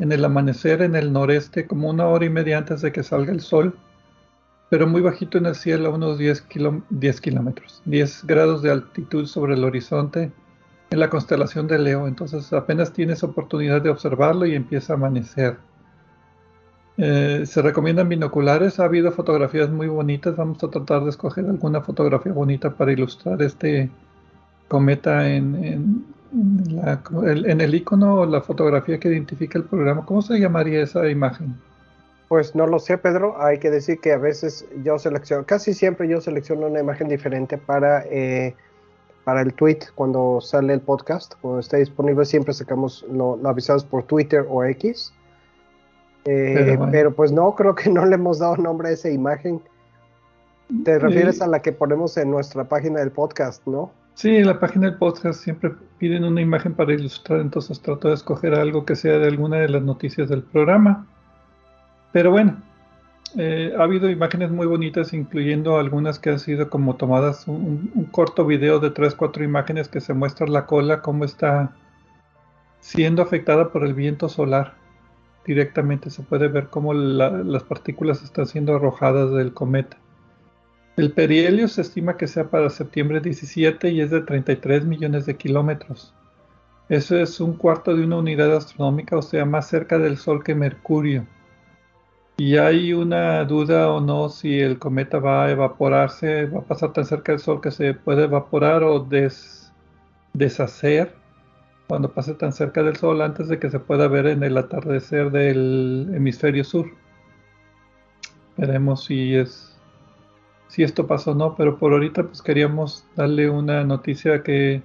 en 0.00 0.12
el 0.12 0.24
amanecer, 0.24 0.82
en 0.82 0.96
el 0.96 1.12
noreste, 1.12 1.66
como 1.66 1.88
una 1.88 2.06
hora 2.08 2.24
y 2.24 2.30
media 2.30 2.58
antes 2.58 2.82
de 2.82 2.92
que 2.92 3.02
salga 3.02 3.32
el 3.32 3.40
sol 3.40 3.78
pero 4.72 4.86
muy 4.86 5.02
bajito 5.02 5.36
en 5.36 5.44
el 5.44 5.54
cielo, 5.54 5.88
a 5.88 5.90
unos 5.90 6.16
10, 6.16 6.46
10 6.88 7.20
kilómetros, 7.20 7.82
10 7.84 8.24
grados 8.24 8.62
de 8.62 8.70
altitud 8.70 9.26
sobre 9.26 9.52
el 9.52 9.64
horizonte 9.64 10.32
en 10.88 10.98
la 10.98 11.10
constelación 11.10 11.66
de 11.66 11.78
Leo. 11.78 12.08
Entonces 12.08 12.50
apenas 12.54 12.90
tienes 12.90 13.22
oportunidad 13.22 13.82
de 13.82 13.90
observarlo 13.90 14.46
y 14.46 14.54
empieza 14.54 14.94
a 14.94 14.96
amanecer. 14.96 15.58
Eh, 16.96 17.42
se 17.44 17.60
recomiendan 17.60 18.08
binoculares, 18.08 18.80
ha 18.80 18.84
habido 18.84 19.12
fotografías 19.12 19.68
muy 19.68 19.88
bonitas, 19.88 20.36
vamos 20.36 20.64
a 20.64 20.70
tratar 20.70 21.04
de 21.04 21.10
escoger 21.10 21.44
alguna 21.44 21.82
fotografía 21.82 22.32
bonita 22.32 22.70
para 22.70 22.92
ilustrar 22.92 23.42
este 23.42 23.90
cometa 24.68 25.28
en, 25.28 25.54
en, 25.62 26.06
en 26.32 27.60
el 27.60 27.74
icono 27.74 28.20
o 28.20 28.24
la 28.24 28.40
fotografía 28.40 28.98
que 28.98 29.08
identifica 29.08 29.58
el 29.58 29.64
programa. 29.64 30.06
¿Cómo 30.06 30.22
se 30.22 30.40
llamaría 30.40 30.82
esa 30.82 31.10
imagen? 31.10 31.56
Pues 32.32 32.54
no 32.54 32.66
lo 32.66 32.78
sé, 32.78 32.96
Pedro. 32.96 33.36
Hay 33.42 33.58
que 33.58 33.70
decir 33.70 34.00
que 34.00 34.10
a 34.10 34.16
veces 34.16 34.66
yo 34.82 34.98
selecciono, 34.98 35.44
casi 35.44 35.74
siempre 35.74 36.08
yo 36.08 36.18
selecciono 36.18 36.66
una 36.66 36.80
imagen 36.80 37.08
diferente 37.08 37.58
para, 37.58 38.06
eh, 38.06 38.56
para 39.24 39.42
el 39.42 39.52
tweet 39.52 39.80
cuando 39.94 40.40
sale 40.40 40.72
el 40.72 40.80
podcast. 40.80 41.34
Cuando 41.42 41.60
esté 41.60 41.76
disponible, 41.76 42.24
siempre 42.24 42.54
sacamos 42.54 43.04
lo, 43.12 43.38
avisados 43.44 43.84
por 43.84 44.04
Twitter 44.04 44.46
o 44.48 44.64
X. 44.64 45.12
Eh, 46.24 46.78
pero, 46.90 47.12
pues 47.12 47.32
no, 47.32 47.54
creo 47.54 47.74
que 47.74 47.90
no 47.90 48.06
le 48.06 48.14
hemos 48.14 48.38
dado 48.38 48.56
nombre 48.56 48.88
a 48.88 48.92
esa 48.92 49.10
imagen. 49.10 49.60
Te 50.86 50.98
refieres 50.98 51.42
a 51.42 51.46
la 51.46 51.60
que 51.60 51.72
ponemos 51.72 52.16
en 52.16 52.30
nuestra 52.30 52.64
página 52.64 53.00
del 53.00 53.10
podcast, 53.10 53.66
¿no? 53.66 53.92
Sí, 54.14 54.36
en 54.36 54.46
la 54.46 54.58
página 54.58 54.88
del 54.88 54.96
podcast 54.96 55.42
siempre 55.42 55.72
piden 55.98 56.24
una 56.24 56.40
imagen 56.40 56.72
para 56.72 56.94
ilustrar, 56.94 57.40
entonces 57.40 57.78
trato 57.82 58.08
de 58.08 58.14
escoger 58.14 58.54
algo 58.54 58.86
que 58.86 58.96
sea 58.96 59.18
de 59.18 59.26
alguna 59.26 59.58
de 59.58 59.68
las 59.68 59.82
noticias 59.82 60.30
del 60.30 60.42
programa. 60.44 61.06
Pero 62.12 62.30
bueno, 62.30 62.62
eh, 63.38 63.74
ha 63.78 63.84
habido 63.84 64.10
imágenes 64.10 64.50
muy 64.50 64.66
bonitas, 64.66 65.14
incluyendo 65.14 65.78
algunas 65.78 66.18
que 66.18 66.30
han 66.30 66.38
sido 66.38 66.68
como 66.68 66.96
tomadas, 66.96 67.48
un, 67.48 68.08
corto 68.10 68.44
video 68.44 68.78
de 68.78 68.92
3-4 68.92 69.42
imágenes 69.42 69.88
que 69.88 70.00
se 70.00 70.12
muestra 70.12 70.46
la 70.46 70.66
cola, 70.66 71.00
cómo 71.00 71.24
está 71.24 71.74
siendo 72.80 73.22
afectada 73.22 73.72
por 73.72 73.84
el 73.84 73.94
viento 73.94 74.28
solar. 74.28 74.74
Directamente 75.46 76.10
se 76.10 76.22
puede 76.22 76.48
ver 76.48 76.68
cómo 76.68 76.92
las 76.94 77.62
partículas 77.64 78.22
están 78.22 78.46
siendo 78.46 78.76
arrojadas 78.76 79.32
del 79.32 79.54
cometa. 79.54 79.96
El 80.96 81.12
perihelio 81.12 81.68
se 81.68 81.80
estima 81.80 82.18
que 82.18 82.28
sea 82.28 82.50
para 82.50 82.68
septiembre 82.68 83.20
17 83.20 83.88
y 83.90 84.02
es 84.02 84.10
de 84.10 84.20
33 84.20 84.84
millones 84.84 85.24
de 85.24 85.36
kilómetros. 85.36 86.14
Eso 86.90 87.16
es 87.16 87.40
un 87.40 87.54
cuarto 87.54 87.96
de 87.96 88.04
una 88.04 88.18
unidad 88.18 88.54
astronómica, 88.54 89.16
o 89.16 89.22
sea, 89.22 89.46
más 89.46 89.68
cerca 89.68 89.98
del 89.98 90.18
Sol 90.18 90.44
que 90.44 90.54
Mercurio. 90.54 91.26
Y 92.36 92.56
hay 92.56 92.92
una 92.92 93.44
duda 93.44 93.90
o 93.90 94.00
no 94.00 94.28
si 94.28 94.58
el 94.58 94.78
cometa 94.78 95.18
va 95.18 95.44
a 95.44 95.50
evaporarse, 95.50 96.46
va 96.46 96.60
a 96.60 96.64
pasar 96.64 96.92
tan 96.92 97.04
cerca 97.04 97.32
del 97.32 97.40
Sol 97.40 97.60
que 97.60 97.70
se 97.70 97.94
puede 97.94 98.24
evaporar 98.24 98.82
o 98.82 99.06
deshacer 100.32 101.14
cuando 101.86 102.12
pase 102.12 102.34
tan 102.34 102.52
cerca 102.52 102.82
del 102.82 102.96
Sol 102.96 103.20
antes 103.20 103.48
de 103.48 103.58
que 103.58 103.70
se 103.70 103.78
pueda 103.78 104.08
ver 104.08 104.26
en 104.26 104.42
el 104.42 104.56
atardecer 104.56 105.30
del 105.30 106.10
hemisferio 106.14 106.64
sur. 106.64 106.86
Veremos 108.56 109.04
si 109.04 109.34
es 109.34 109.72
si 110.68 110.82
esto 110.82 111.06
pasa 111.06 111.32
o 111.32 111.34
no, 111.34 111.54
pero 111.54 111.78
por 111.78 111.92
ahorita 111.92 112.22
pues 112.22 112.40
queríamos 112.40 113.04
darle 113.14 113.50
una 113.50 113.84
noticia 113.84 114.42
que 114.42 114.82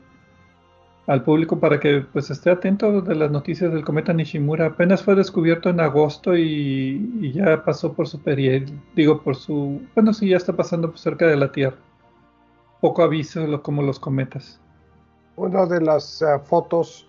al 1.08 1.24
público 1.24 1.60
para 1.60 1.80
que 1.80 2.06
pues 2.12 2.30
esté 2.30 2.52
atento 2.52 3.02
de 3.02 3.16
las 3.16 3.32
noticias 3.32 3.72
del 3.72 3.86
cometa 3.86 4.14
Nishimura. 4.14 4.68
Apenas 4.68 5.02
fue 5.02 5.16
descubierto 5.16 5.70
en 5.70 5.80
agosto 5.80 6.36
y, 6.36 7.32
ya 7.34 7.64
pasó 7.64 7.94
por 7.94 8.08
su 8.08 8.22
periodo, 8.22 8.72
digo 8.96 9.22
por 9.22 9.36
su, 9.38 9.82
bueno 9.96 10.14
sí 10.14 10.30
ya 10.30 10.38
está 10.38 10.54
pasando 10.54 10.96
cerca 10.98 11.26
de 11.26 11.38
la 11.38 11.52
Tierra. 11.52 11.78
Poco 12.82 13.02
aviso 13.02 13.64
como 13.64 13.82
los 13.82 14.00
cometas. 14.00 14.60
Una 15.38 15.66
de 15.66 15.82
las 15.82 16.22
eh, 16.22 16.26
fotos 16.44 17.08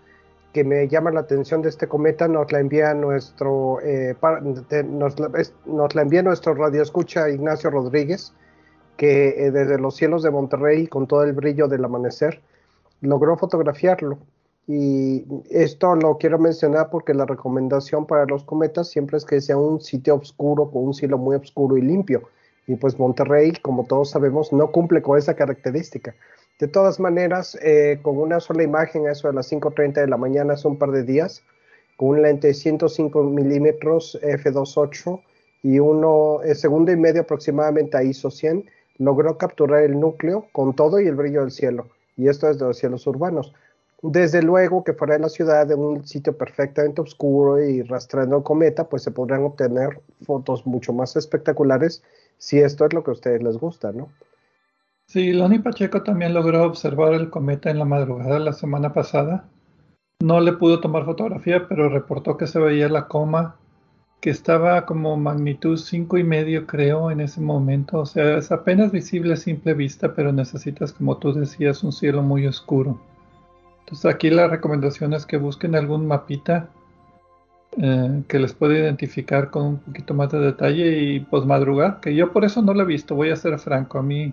que 0.52 0.64
me 0.64 0.86
llama 0.88 1.10
la 1.10 1.20
atención 1.20 1.60
de 1.60 1.68
este 1.68 1.88
cometa 1.88 2.28
nos 2.28 2.50
la 2.52 2.60
envía 2.60 2.94
nuestro 2.94 3.80
eh, 3.82 4.16
nos, 4.86 5.96
envía 5.96 6.22
nuestro 6.22 6.54
radio 6.54 6.82
escucha 6.82 7.28
Ignacio 7.28 7.68
Rodríguez 7.68 8.32
que 8.96 9.28
eh, 9.28 9.50
desde 9.50 9.78
los 9.78 9.96
cielos 9.96 10.22
de 10.22 10.30
Monterrey 10.30 10.86
con 10.86 11.06
todo 11.06 11.22
el 11.24 11.34
brillo 11.34 11.68
del 11.68 11.84
amanecer 11.84 12.40
logró 13.00 13.36
fotografiarlo. 13.36 14.18
Y 14.66 15.24
esto 15.48 15.94
lo 15.96 16.18
quiero 16.18 16.38
mencionar 16.38 16.90
porque 16.90 17.14
la 17.14 17.24
recomendación 17.24 18.06
para 18.06 18.26
los 18.26 18.44
cometas 18.44 18.88
siempre 18.88 19.16
es 19.16 19.24
que 19.24 19.40
sea 19.40 19.56
un 19.56 19.80
sitio 19.80 20.16
oscuro, 20.16 20.70
con 20.70 20.84
un 20.84 20.94
cielo 20.94 21.16
muy 21.16 21.36
oscuro 21.36 21.78
y 21.78 21.80
limpio. 21.80 22.28
Y 22.66 22.76
pues 22.76 22.98
Monterrey, 22.98 23.52
como 23.62 23.84
todos 23.84 24.10
sabemos, 24.10 24.52
no 24.52 24.70
cumple 24.70 25.00
con 25.00 25.16
esa 25.16 25.34
característica. 25.34 26.14
De 26.60 26.68
todas 26.68 27.00
maneras, 27.00 27.58
eh, 27.62 27.98
con 28.02 28.18
una 28.18 28.40
sola 28.40 28.62
imagen, 28.62 29.06
eso 29.06 29.28
a 29.28 29.32
las 29.32 29.50
5.30 29.50 29.94
de 29.94 30.06
la 30.06 30.18
mañana, 30.18 30.52
hace 30.52 30.68
un 30.68 30.76
par 30.76 30.90
de 30.90 31.02
días, 31.02 31.42
con 31.96 32.10
un 32.10 32.22
lente 32.22 32.48
de 32.48 32.54
105 32.54 33.22
milímetros 33.22 34.18
f2.8 34.22 35.22
y 35.62 35.78
uno 35.78 36.42
eh, 36.42 36.54
segundo 36.54 36.92
y 36.92 36.96
medio 36.96 37.22
aproximadamente 37.22 37.96
a 37.96 38.02
ISO 38.02 38.30
100, 38.30 38.68
logró 38.98 39.38
capturar 39.38 39.82
el 39.84 39.98
núcleo 39.98 40.46
con 40.52 40.74
todo 40.74 41.00
y 41.00 41.06
el 41.06 41.14
brillo 41.14 41.40
del 41.40 41.52
cielo. 41.52 41.86
Y 42.18 42.28
esto 42.28 42.50
es 42.50 42.58
de 42.58 42.66
los 42.66 42.76
cielos 42.76 43.06
urbanos. 43.06 43.54
Desde 44.02 44.42
luego 44.42 44.84
que 44.84 44.92
fuera 44.92 45.14
de 45.14 45.20
la 45.20 45.28
ciudad, 45.28 45.66
de 45.66 45.74
un 45.74 46.06
sitio 46.06 46.36
perfectamente 46.36 47.00
oscuro 47.00 47.62
y 47.62 47.82
rastreando 47.82 48.36
el 48.36 48.42
cometa, 48.42 48.88
pues 48.88 49.02
se 49.02 49.10
podrán 49.10 49.44
obtener 49.44 50.00
fotos 50.22 50.66
mucho 50.66 50.92
más 50.92 51.16
espectaculares 51.16 52.02
si 52.36 52.58
esto 52.58 52.84
es 52.84 52.92
lo 52.92 53.02
que 53.02 53.10
a 53.10 53.14
ustedes 53.14 53.42
les 53.42 53.56
gusta, 53.56 53.90
¿no? 53.92 54.08
Sí, 55.06 55.32
Loni 55.32 55.58
Pacheco 55.58 56.02
también 56.02 56.34
logró 56.34 56.64
observar 56.64 57.14
el 57.14 57.30
cometa 57.30 57.70
en 57.70 57.78
la 57.78 57.86
madrugada 57.86 58.38
la 58.38 58.52
semana 58.52 58.92
pasada. 58.92 59.48
No 60.20 60.40
le 60.40 60.52
pudo 60.52 60.80
tomar 60.80 61.04
fotografía, 61.04 61.66
pero 61.66 61.88
reportó 61.88 62.36
que 62.36 62.46
se 62.46 62.58
veía 62.58 62.88
la 62.88 63.08
coma, 63.08 63.56
que 64.20 64.30
estaba 64.30 64.84
como 64.84 65.16
magnitud 65.16 65.76
cinco 65.76 66.18
y 66.18 66.24
medio, 66.24 66.66
creo, 66.66 67.10
en 67.10 67.20
ese 67.20 67.40
momento. 67.40 68.00
O 68.00 68.06
sea, 68.06 68.38
es 68.38 68.50
apenas 68.50 68.90
visible 68.92 69.34
a 69.34 69.36
simple 69.36 69.74
vista, 69.74 70.14
pero 70.14 70.32
necesitas, 70.32 70.92
como 70.92 71.18
tú 71.18 71.32
decías, 71.32 71.84
un 71.84 71.92
cielo 71.92 72.22
muy 72.22 72.46
oscuro. 72.46 73.00
Entonces 73.80 74.06
aquí 74.06 74.30
la 74.30 74.48
recomendación 74.48 75.14
es 75.14 75.24
que 75.24 75.38
busquen 75.38 75.74
algún 75.74 76.06
mapita 76.06 76.68
eh, 77.80 78.22
que 78.28 78.38
les 78.38 78.52
pueda 78.52 78.76
identificar 78.76 79.50
con 79.50 79.64
un 79.64 79.76
poquito 79.78 80.12
más 80.14 80.30
de 80.30 80.40
detalle 80.40 80.98
y 80.98 81.20
pues 81.20 81.44
madrugar, 81.44 82.00
que 82.00 82.14
yo 82.14 82.32
por 82.32 82.44
eso 82.44 82.60
no 82.60 82.74
lo 82.74 82.82
he 82.82 82.86
visto, 82.86 83.14
voy 83.14 83.30
a 83.30 83.36
ser 83.36 83.58
franco, 83.58 83.98
a 83.98 84.02
mí 84.02 84.32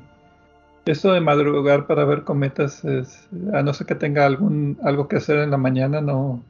eso 0.86 1.14
de 1.14 1.22
madrugar 1.22 1.88
para 1.88 2.06
ver 2.06 2.24
cometas, 2.24 2.84
es, 2.86 3.28
a 3.54 3.62
no 3.62 3.74
ser 3.74 3.88
que 3.88 3.96
tenga 3.96 4.26
algún 4.26 4.78
algo 4.84 5.08
que 5.08 5.18
hacer 5.18 5.38
en 5.40 5.52
la 5.52 5.58
mañana, 5.58 6.02
no, 6.02 6.44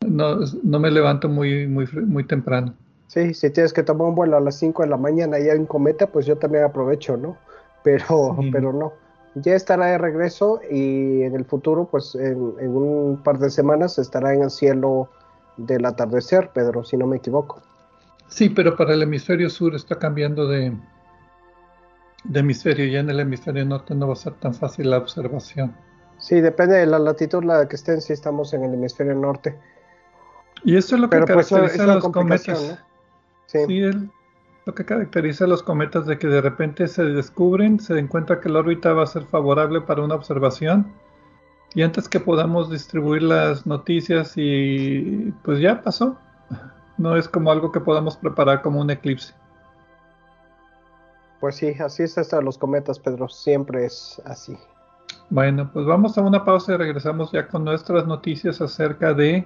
no, 0.00 0.38
no 0.62 0.78
me 0.78 0.90
levanto 0.90 1.28
muy, 1.28 1.66
muy, 1.66 1.86
muy 1.86 2.24
temprano. 2.24 2.74
Sí, 3.08 3.34
si 3.34 3.50
tienes 3.50 3.72
que 3.72 3.82
tomar 3.82 4.08
un 4.08 4.14
vuelo 4.14 4.36
a 4.36 4.40
las 4.40 4.58
5 4.58 4.82
de 4.82 4.88
la 4.88 4.96
mañana 4.96 5.38
y 5.38 5.48
hay 5.48 5.58
un 5.58 5.66
cometa, 5.66 6.06
pues 6.08 6.26
yo 6.26 6.36
también 6.36 6.64
aprovecho, 6.64 7.16
¿no? 7.16 7.36
Pero, 7.84 8.36
pero 8.50 8.72
no. 8.72 8.92
Ya 9.34 9.54
estará 9.54 9.86
de 9.86 9.98
regreso 9.98 10.60
y 10.70 11.22
en 11.22 11.34
el 11.34 11.44
futuro, 11.44 11.88
pues 11.90 12.14
en, 12.14 12.36
un 12.36 13.20
par 13.22 13.38
de 13.38 13.50
semanas 13.50 13.98
estará 13.98 14.32
en 14.32 14.42
el 14.42 14.50
cielo 14.50 15.08
del 15.56 15.84
atardecer, 15.84 16.50
Pedro, 16.54 16.84
si 16.84 16.96
no 16.96 17.06
me 17.06 17.16
equivoco. 17.16 17.60
Sí, 18.28 18.48
pero 18.48 18.76
para 18.76 18.94
el 18.94 19.02
hemisferio 19.02 19.50
sur 19.50 19.74
está 19.74 19.98
cambiando 19.98 20.48
de, 20.48 20.72
de 22.24 22.40
hemisferio. 22.40 22.86
Ya 22.86 23.00
en 23.00 23.10
el 23.10 23.20
hemisferio 23.20 23.64
norte 23.64 23.94
no 23.94 24.06
va 24.06 24.14
a 24.14 24.16
ser 24.16 24.34
tan 24.34 24.54
fácil 24.54 24.90
la 24.90 24.98
observación. 24.98 25.74
Sí, 26.18 26.40
depende 26.40 26.76
de 26.76 26.86
la 26.86 26.98
latitud 26.98 27.44
la 27.44 27.68
que 27.68 27.76
estén 27.76 28.00
si 28.00 28.12
estamos 28.12 28.54
en 28.54 28.64
el 28.64 28.74
hemisferio 28.74 29.14
norte. 29.14 29.58
Y 30.64 30.76
eso 30.76 30.96
es 30.96 31.00
lo 31.00 31.10
que 31.10 31.18
pues, 31.18 31.48
caracteriza 31.48 31.84
a 31.84 31.94
los 31.94 32.08
cometas. 32.08 32.78
Sí, 33.46 33.58
sí 33.66 34.10
lo 34.66 34.74
que 34.74 34.84
caracteriza 34.84 35.44
a 35.44 35.48
los 35.48 35.62
cometas 35.62 36.06
de 36.06 36.18
que 36.18 36.26
de 36.26 36.40
repente 36.40 36.88
se 36.88 37.04
descubren, 37.04 37.78
se 37.78 37.98
encuentra 37.98 38.40
que 38.40 38.48
la 38.48 38.60
órbita 38.60 38.92
va 38.92 39.04
a 39.04 39.06
ser 39.06 39.24
favorable 39.26 39.80
para 39.82 40.02
una 40.02 40.14
observación 40.14 40.90
y 41.74 41.82
antes 41.82 42.08
que 42.08 42.20
podamos 42.20 42.70
distribuir 42.70 43.22
las 43.22 43.66
noticias 43.66 44.32
y 44.36 45.32
pues 45.42 45.60
ya 45.60 45.82
pasó. 45.82 46.16
No 46.96 47.16
es 47.16 47.28
como 47.28 47.50
algo 47.50 47.72
que 47.72 47.80
podamos 47.80 48.16
preparar 48.16 48.62
como 48.62 48.80
un 48.80 48.88
eclipse. 48.88 49.34
Pues 51.40 51.56
sí, 51.56 51.74
así 51.80 52.04
es 52.04 52.16
hasta 52.16 52.40
los 52.40 52.56
cometas, 52.56 53.00
Pedro, 53.00 53.28
siempre 53.28 53.84
es 53.84 54.22
así. 54.24 54.56
Bueno, 55.28 55.68
pues 55.72 55.84
vamos 55.84 56.16
a 56.16 56.22
una 56.22 56.44
pausa 56.44 56.74
y 56.74 56.76
regresamos 56.76 57.32
ya 57.32 57.48
con 57.48 57.64
nuestras 57.64 58.06
noticias 58.06 58.60
acerca 58.60 59.12
de 59.12 59.44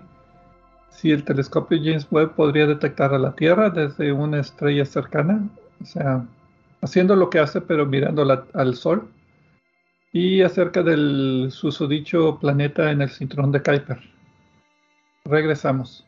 si 0.91 1.11
el 1.13 1.25
telescopio 1.25 1.79
James 1.83 2.07
Webb 2.11 2.35
podría 2.35 2.67
detectar 2.67 3.15
a 3.15 3.19
la 3.19 3.33
Tierra 3.33 3.71
desde 3.71 4.13
una 4.13 4.41
estrella 4.41 4.85
cercana, 4.85 5.49
o 5.81 5.85
sea, 5.85 6.27
haciendo 6.81 7.17
lo 7.17 7.31
que 7.31 7.39
hace 7.39 7.61
pero 7.61 7.87
mirando 7.87 8.47
al 8.55 8.75
Sol, 8.75 9.09
y 10.13 10.43
acerca 10.43 10.83
del 10.83 11.49
susodicho 11.51 12.39
planeta 12.41 12.91
en 12.91 13.03
el 13.03 13.11
cinturón 13.11 13.53
de 13.53 13.63
Kuiper. 13.63 14.01
Regresamos. 15.25 16.08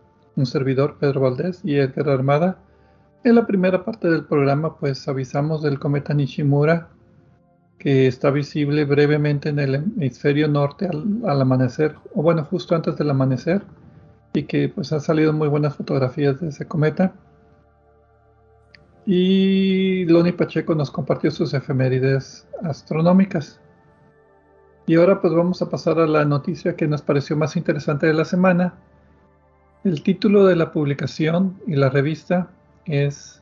un 0.35 0.45
servidor, 0.45 0.97
Pedro 0.99 1.21
Valdés 1.21 1.61
y 1.63 1.77
Edgar 1.77 2.09
Armada. 2.09 2.57
En 3.23 3.35
la 3.35 3.45
primera 3.45 3.85
parte 3.85 4.09
del 4.09 4.25
programa, 4.25 4.77
pues 4.77 5.07
avisamos 5.07 5.61
del 5.61 5.79
cometa 5.79 6.13
Nishimura, 6.13 6.89
que 7.77 8.07
está 8.07 8.29
visible 8.31 8.85
brevemente 8.85 9.49
en 9.49 9.59
el 9.59 9.75
hemisferio 9.75 10.47
norte 10.47 10.87
al, 10.87 11.41
amanecer, 11.41 11.95
o 12.13 12.21
bueno, 12.21 12.43
justo 12.43 12.75
antes 12.75 12.95
del 12.97 13.09
amanecer, 13.09 13.63
y 14.33 14.43
que 14.43 14.69
pues 14.69 14.91
han 14.93 15.01
salido 15.01 15.33
muy 15.33 15.47
buenas 15.47 15.75
fotografías 15.75 16.39
de 16.39 16.49
ese 16.49 16.67
cometa. 16.67 17.13
Y 19.05 20.05
Loni 20.05 20.31
Pacheco 20.31 20.75
nos 20.75 20.91
compartió 20.91 21.31
sus 21.31 21.53
efemérides 21.53 22.47
astronómicas. 22.63 23.59
Y 24.85 24.95
ahora 24.95 25.21
pues 25.21 25.33
vamos 25.33 25.61
a 25.61 25.69
pasar 25.69 25.99
a 25.99 26.07
la 26.07 26.23
noticia 26.25 26.75
que 26.75 26.87
nos 26.87 27.01
pareció 27.01 27.35
más 27.35 27.55
interesante 27.55 28.07
de 28.07 28.13
la 28.13 28.25
semana, 28.25 28.75
el 29.83 30.03
título 30.03 30.45
de 30.45 30.55
la 30.55 30.71
publicación 30.71 31.55
y 31.65 31.75
la 31.75 31.89
revista 31.89 32.47
es 32.85 33.41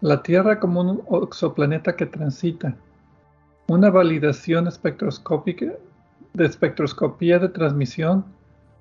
La 0.00 0.22
Tierra 0.22 0.58
como 0.60 0.80
un 0.80 1.22
exoplaneta 1.24 1.94
que 1.94 2.06
transita. 2.06 2.74
Una 3.66 3.90
validación 3.90 4.66
espectroscópica 4.66 5.66
de 6.32 6.46
espectroscopía 6.46 7.38
de 7.38 7.50
transmisión 7.50 8.24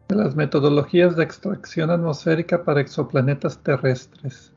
de 0.07 0.15
las 0.15 0.35
metodologías 0.35 1.17
de 1.17 1.23
extracción 1.23 1.89
atmosférica 1.89 2.63
para 2.63 2.79
exoplanetas 2.79 3.57
terrestres. 3.59 4.53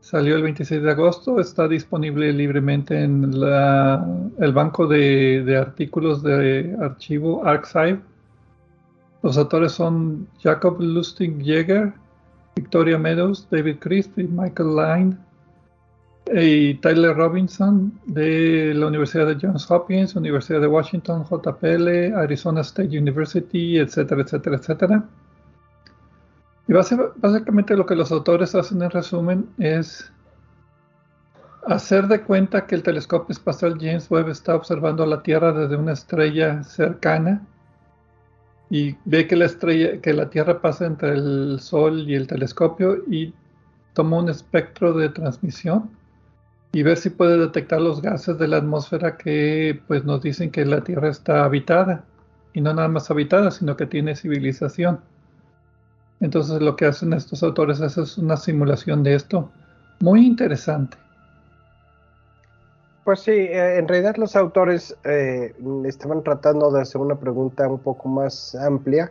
Salió 0.00 0.36
el 0.36 0.42
26 0.42 0.82
de 0.82 0.90
agosto, 0.90 1.40
está 1.40 1.66
disponible 1.66 2.32
libremente 2.32 3.02
en 3.02 3.24
el 3.24 4.52
banco 4.52 4.86
de, 4.86 5.56
artículos 5.58 6.22
de 6.22 6.76
archivo 6.80 7.46
Archive. 7.46 8.00
Los 9.22 9.36
autores 9.36 9.72
son 9.72 10.28
Jacob 10.40 10.80
Lustig 10.80 11.42
Jäger, 11.42 11.92
Victoria 12.54 12.98
Meadows, 12.98 13.48
David 13.50 13.78
Crisp 13.80 14.18
y 14.18 14.24
Michael 14.24 14.76
Line 14.76 15.16
y 16.32 16.74
Tyler 16.74 17.16
Robinson 17.16 17.98
de 18.06 18.74
la 18.74 18.86
Universidad 18.86 19.26
de 19.26 19.38
Johns 19.40 19.70
Hopkins, 19.70 20.14
Universidad 20.14 20.60
de 20.60 20.66
Washington, 20.66 21.24
JPL, 21.24 22.14
Arizona 22.16 22.60
State 22.60 22.98
University, 22.98 23.78
etcétera, 23.78 24.22
etcétera, 24.22 24.56
etcétera. 24.56 25.04
Y 26.68 26.72
básicamente 26.72 27.76
lo 27.76 27.86
que 27.86 27.94
los 27.94 28.12
autores 28.12 28.54
hacen 28.54 28.82
en 28.82 28.90
resumen 28.90 29.48
es 29.58 30.12
hacer 31.66 32.06
de 32.08 32.20
cuenta 32.20 32.66
que 32.66 32.74
el 32.74 32.82
telescopio 32.82 33.32
espacial 33.32 33.78
James 33.80 34.10
Webb 34.10 34.28
está 34.28 34.54
observando 34.54 35.06
la 35.06 35.22
Tierra 35.22 35.52
desde 35.52 35.76
una 35.76 35.92
estrella 35.92 36.62
cercana 36.62 37.42
y 38.70 38.96
ve 39.04 39.26
que 39.26 39.36
la 39.36 39.46
estrella, 39.46 40.00
que 40.00 40.12
la 40.12 40.28
Tierra 40.30 40.60
pasa 40.60 40.86
entre 40.86 41.12
el 41.12 41.58
Sol 41.60 42.08
y 42.08 42.14
el 42.14 42.26
telescopio 42.26 43.02
y 43.10 43.32
toma 43.94 44.18
un 44.18 44.28
espectro 44.28 44.92
de 44.92 45.08
transmisión 45.08 45.90
y 46.72 46.82
ver 46.82 46.96
si 46.98 47.10
puede 47.10 47.38
detectar 47.38 47.80
los 47.80 48.02
gases 48.02 48.38
de 48.38 48.48
la 48.48 48.58
atmósfera 48.58 49.16
que 49.16 49.80
pues 49.86 50.04
nos 50.04 50.22
dicen 50.22 50.50
que 50.50 50.64
la 50.64 50.82
Tierra 50.82 51.08
está 51.08 51.44
habitada 51.44 52.04
y 52.52 52.60
no 52.60 52.74
nada 52.74 52.88
más 52.88 53.10
habitada, 53.10 53.50
sino 53.50 53.76
que 53.76 53.86
tiene 53.86 54.16
civilización. 54.16 55.00
Entonces 56.20 56.60
lo 56.60 56.76
que 56.76 56.86
hacen 56.86 57.12
estos 57.12 57.42
autores 57.42 57.80
es 57.80 58.18
una 58.18 58.36
simulación 58.36 59.02
de 59.02 59.14
esto 59.14 59.50
muy 60.00 60.26
interesante. 60.26 60.96
Pues 63.08 63.20
sí, 63.20 63.30
eh, 63.30 63.78
en 63.78 63.88
realidad 63.88 64.16
los 64.18 64.36
autores 64.36 64.94
eh, 65.02 65.54
estaban 65.86 66.22
tratando 66.22 66.70
de 66.70 66.82
hacer 66.82 67.00
una 67.00 67.18
pregunta 67.18 67.66
un 67.66 67.78
poco 67.78 68.06
más 68.06 68.54
amplia. 68.54 69.10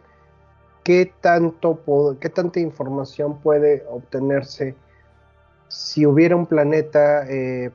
¿Qué, 0.83 1.11
tanto 1.19 1.79
¿Qué 2.19 2.29
tanta 2.29 2.59
información 2.59 3.39
puede 3.39 3.83
obtenerse 3.89 4.75
si 5.67 6.05
hubiera 6.05 6.35
un 6.35 6.45
planeta 6.45 7.27
eh, 7.27 7.71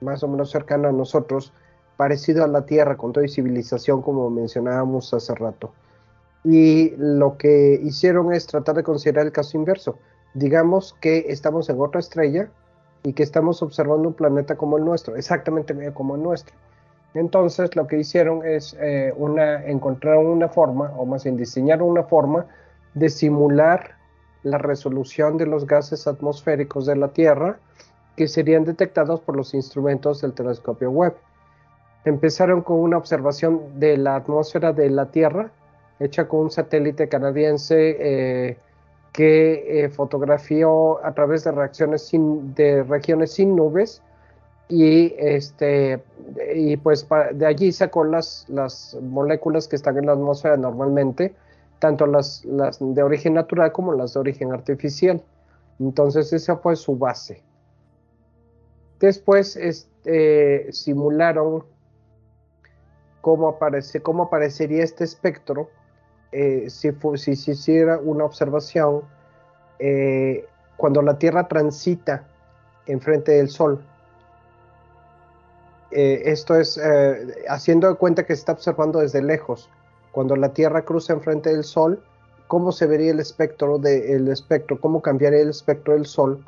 más 0.00 0.24
o 0.24 0.26
menos 0.26 0.50
cercano 0.50 0.88
a 0.88 0.92
nosotros, 0.92 1.52
parecido 1.96 2.42
a 2.42 2.48
la 2.48 2.66
Tierra, 2.66 2.96
con 2.96 3.12
toda 3.12 3.28
civilización, 3.28 4.02
como 4.02 4.28
mencionábamos 4.30 5.14
hace 5.14 5.32
rato? 5.36 5.72
y 6.42 6.92
lo 6.96 7.38
que 7.38 7.78
hicieron 7.84 8.32
es 8.32 8.48
tratar 8.48 8.74
de 8.74 8.82
considerar 8.82 9.26
el 9.26 9.32
caso 9.32 9.56
inverso. 9.56 9.96
Digamos 10.34 10.96
que 11.00 11.26
estamos 11.28 11.70
en 11.70 11.80
otra 11.80 12.00
estrella 12.00 12.50
y 13.04 13.12
que 13.12 13.22
estamos 13.22 13.62
observando 13.62 14.08
un 14.08 14.14
planeta 14.14 14.56
como 14.56 14.78
el 14.78 14.84
nuestro, 14.84 15.14
exactamente 15.14 15.92
como 15.92 16.16
el 16.16 16.22
nuestro. 16.22 16.56
Entonces 17.12 17.76
lo 17.76 17.86
que 17.86 17.98
hicieron 17.98 18.44
es 18.44 18.76
eh, 18.80 19.12
una, 19.16 19.64
encontrar 19.66 20.16
una 20.16 20.48
forma, 20.48 20.92
o 20.96 21.04
más 21.04 21.22
bien 21.22 21.36
diseñaron 21.36 21.88
una 21.88 22.02
forma 22.04 22.46
de 22.94 23.08
simular 23.10 23.96
la 24.42 24.58
resolución 24.58 25.36
de 25.36 25.46
los 25.46 25.66
gases 25.66 26.06
atmosféricos 26.06 26.86
de 26.86 26.96
la 26.96 27.08
Tierra 27.08 27.58
que 28.16 28.26
serían 28.26 28.64
detectados 28.64 29.20
por 29.20 29.36
los 29.36 29.54
instrumentos 29.54 30.22
del 30.22 30.32
telescopio 30.32 30.90
Webb. 30.90 31.14
Empezaron 32.04 32.62
con 32.62 32.78
una 32.78 32.96
observación 32.96 33.78
de 33.78 33.96
la 33.96 34.16
atmósfera 34.16 34.72
de 34.72 34.90
la 34.90 35.10
Tierra 35.10 35.50
hecha 36.00 36.26
con 36.26 36.40
un 36.40 36.50
satélite 36.50 37.08
canadiense 37.08 37.96
eh, 38.00 38.58
que 39.14 39.84
eh, 39.84 39.88
fotografió 39.90 41.02
a 41.06 41.14
través 41.14 41.44
de 41.44 41.52
reacciones 41.52 42.02
sin, 42.02 42.52
de 42.54 42.82
regiones 42.82 43.32
sin 43.32 43.54
nubes 43.54 44.02
y 44.68 45.14
este 45.16 46.02
y 46.52 46.76
pues 46.76 47.06
de 47.32 47.46
allí 47.46 47.70
sacó 47.70 48.02
las, 48.02 48.44
las 48.48 48.98
moléculas 49.00 49.68
que 49.68 49.76
están 49.76 49.98
en 49.98 50.06
la 50.06 50.12
atmósfera 50.14 50.56
normalmente 50.56 51.32
tanto 51.78 52.08
las, 52.08 52.44
las 52.44 52.78
de 52.80 53.02
origen 53.04 53.34
natural 53.34 53.70
como 53.70 53.92
las 53.92 54.14
de 54.14 54.20
origen 54.20 54.52
artificial. 54.52 55.22
Entonces 55.78 56.32
esa 56.32 56.56
fue 56.56 56.76
su 56.76 56.96
base. 56.96 57.42
Después 58.98 59.54
este, 59.56 60.72
simularon 60.72 61.62
cómo, 63.20 63.48
aparece, 63.48 64.00
cómo 64.00 64.24
aparecería 64.24 64.82
este 64.82 65.04
espectro 65.04 65.68
eh, 66.36 66.68
si, 66.68 66.90
se 67.36 67.52
hiciera 67.52 67.96
una 67.98 68.24
observación 68.24 69.02
eh, 69.78 70.44
cuando 70.76 71.00
la 71.00 71.16
Tierra 71.16 71.46
transita 71.46 72.26
enfrente 72.86 73.30
del 73.30 73.48
Sol. 73.48 73.80
Eh, 75.92 76.22
esto 76.24 76.56
es 76.56 76.80
haciendo 77.48 77.88
de 77.88 77.94
cuenta 77.94 78.26
que 78.26 78.34
se 78.34 78.40
está 78.40 78.50
observando 78.50 78.98
desde 78.98 79.22
lejos. 79.22 79.70
Cuando 80.10 80.34
la 80.34 80.52
Tierra 80.52 80.84
cruza 80.84 81.12
enfrente 81.12 81.50
del 81.50 81.62
Sol, 81.62 82.02
¿cómo 82.48 82.72
se 82.72 82.86
vería 82.86 83.12
el 83.12 83.20
espectro, 83.20 83.78
de, 83.78 84.16
espectro 84.32 84.80
cómo 84.80 85.02
cambiaría 85.02 85.40
el 85.40 85.50
espectro 85.50 85.94
del 85.94 86.04
Sol 86.04 86.44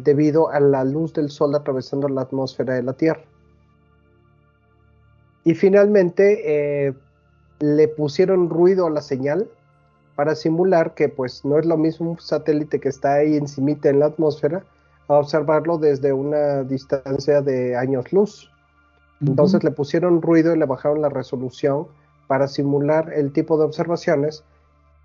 debido 0.00 0.50
a 0.50 0.60
la 0.60 0.84
luz 0.84 1.14
del 1.14 1.30
Sol 1.30 1.54
atravesando 1.54 2.08
la 2.10 2.22
atmósfera 2.22 2.74
de 2.74 2.82
la 2.82 2.92
Tierra? 2.92 3.22
Y 5.44 5.54
finalmente, 5.54 6.94
le 7.62 7.86
pusieron 7.86 8.50
ruido 8.50 8.88
a 8.88 8.90
la 8.90 9.00
señal 9.00 9.48
para 10.16 10.34
simular 10.34 10.94
que 10.94 11.08
pues 11.08 11.44
no 11.44 11.60
es 11.60 11.64
lo 11.64 11.76
mismo 11.76 12.10
un 12.10 12.18
satélite 12.18 12.80
que 12.80 12.88
está 12.88 13.14
ahí 13.14 13.36
encimita 13.36 13.88
en 13.88 14.00
la 14.00 14.06
atmósfera 14.06 14.64
a 15.06 15.14
observarlo 15.14 15.78
desde 15.78 16.12
una 16.12 16.64
distancia 16.64 17.40
de 17.40 17.76
años 17.76 18.12
luz. 18.12 18.50
Entonces 19.24 19.62
le 19.62 19.70
pusieron 19.70 20.20
ruido 20.22 20.52
y 20.52 20.58
le 20.58 20.66
bajaron 20.66 21.02
la 21.02 21.08
resolución 21.08 21.86
para 22.26 22.48
simular 22.48 23.12
el 23.14 23.32
tipo 23.32 23.56
de 23.56 23.64
observaciones 23.64 24.42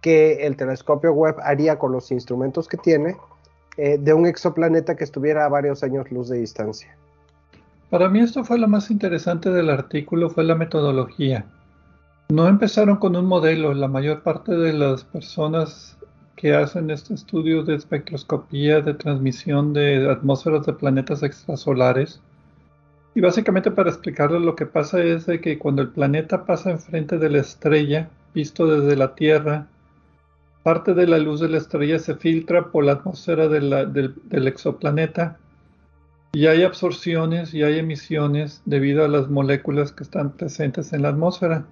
que 0.02 0.48
el 0.48 0.58
telescopio 0.58 1.14
Webb 1.14 1.36
haría 1.44 1.78
con 1.78 1.92
los 1.92 2.12
instrumentos 2.12 2.68
que 2.68 2.78
tiene 2.78 3.18
eh, 3.78 4.00
de 4.00 4.14
un 4.16 4.26
exoplaneta 4.26 4.96
que 4.96 5.04
estuviera 5.04 5.46
a 5.46 5.50
varios 5.50 5.84
años 5.84 6.12
luz 6.12 6.30
de 6.30 6.40
distancia. 6.40 6.98
Para 7.92 8.10
mí 8.10 8.20
esto 8.20 8.44
fue 8.44 8.58
lo 8.58 8.68
más 8.68 8.90
interesante 8.90 9.52
del 9.52 9.70
artículo, 9.70 10.32
fue 10.32 10.44
la 10.44 10.56
metodología. 10.56 11.46
No 12.30 12.48
empezaron 12.48 12.98
con 12.98 13.16
un 13.16 13.26
modelo. 13.26 13.74
La 13.74 13.88
mayor 13.88 14.22
parte 14.22 14.54
de 14.56 14.74
las 14.74 15.06
personas 15.06 15.98
que 16.36 16.54
hacen 16.54 16.92
este 16.92 17.14
estudio 17.14 17.64
de 17.64 17.76
espectroscopía 17.76 18.82
de 18.82 18.94
transmisión 18.94 19.74
de 19.74 20.10
atmósferas 20.10 20.66
de 20.66 20.74
planetas 20.74 21.24
extrasolares, 21.24 22.22
y 23.16 23.22
básicamente 23.22 23.72
para 23.72 23.90
explicarles 23.90 24.42
lo 24.42 24.56
que 24.56 24.68
pasa 24.68 25.02
es 25.02 25.26
de 25.26 25.42
que 25.42 25.58
cuando 25.58 25.82
el 25.82 25.90
planeta 25.90 26.46
pasa 26.46 26.70
enfrente 26.70 27.18
de 27.18 27.32
la 27.32 27.40
estrella, 27.40 28.10
visto 28.36 28.68
desde 28.68 28.96
la 28.96 29.16
Tierra, 29.16 29.68
parte 30.62 30.94
de 30.94 31.08
la 31.08 31.18
luz 31.18 31.40
de 31.40 31.50
la 31.50 31.58
estrella 31.58 31.98
se 31.98 32.14
filtra 32.14 32.72
por 32.72 32.84
la 32.84 32.92
atmósfera 32.92 33.48
del, 33.48 33.72
del 34.26 34.48
exoplaneta 34.48 35.40
y 36.34 36.46
hay 36.46 36.64
absorciones 36.64 37.54
y 37.54 37.64
hay 37.64 37.80
emisiones 37.80 38.62
debido 38.66 39.04
a 39.04 39.08
las 39.08 39.30
moléculas 39.30 39.92
que 39.94 40.04
están 40.04 40.34
presentes 40.34 40.94
en 40.94 41.02
la 41.02 41.10
atmósfera. 41.10 41.66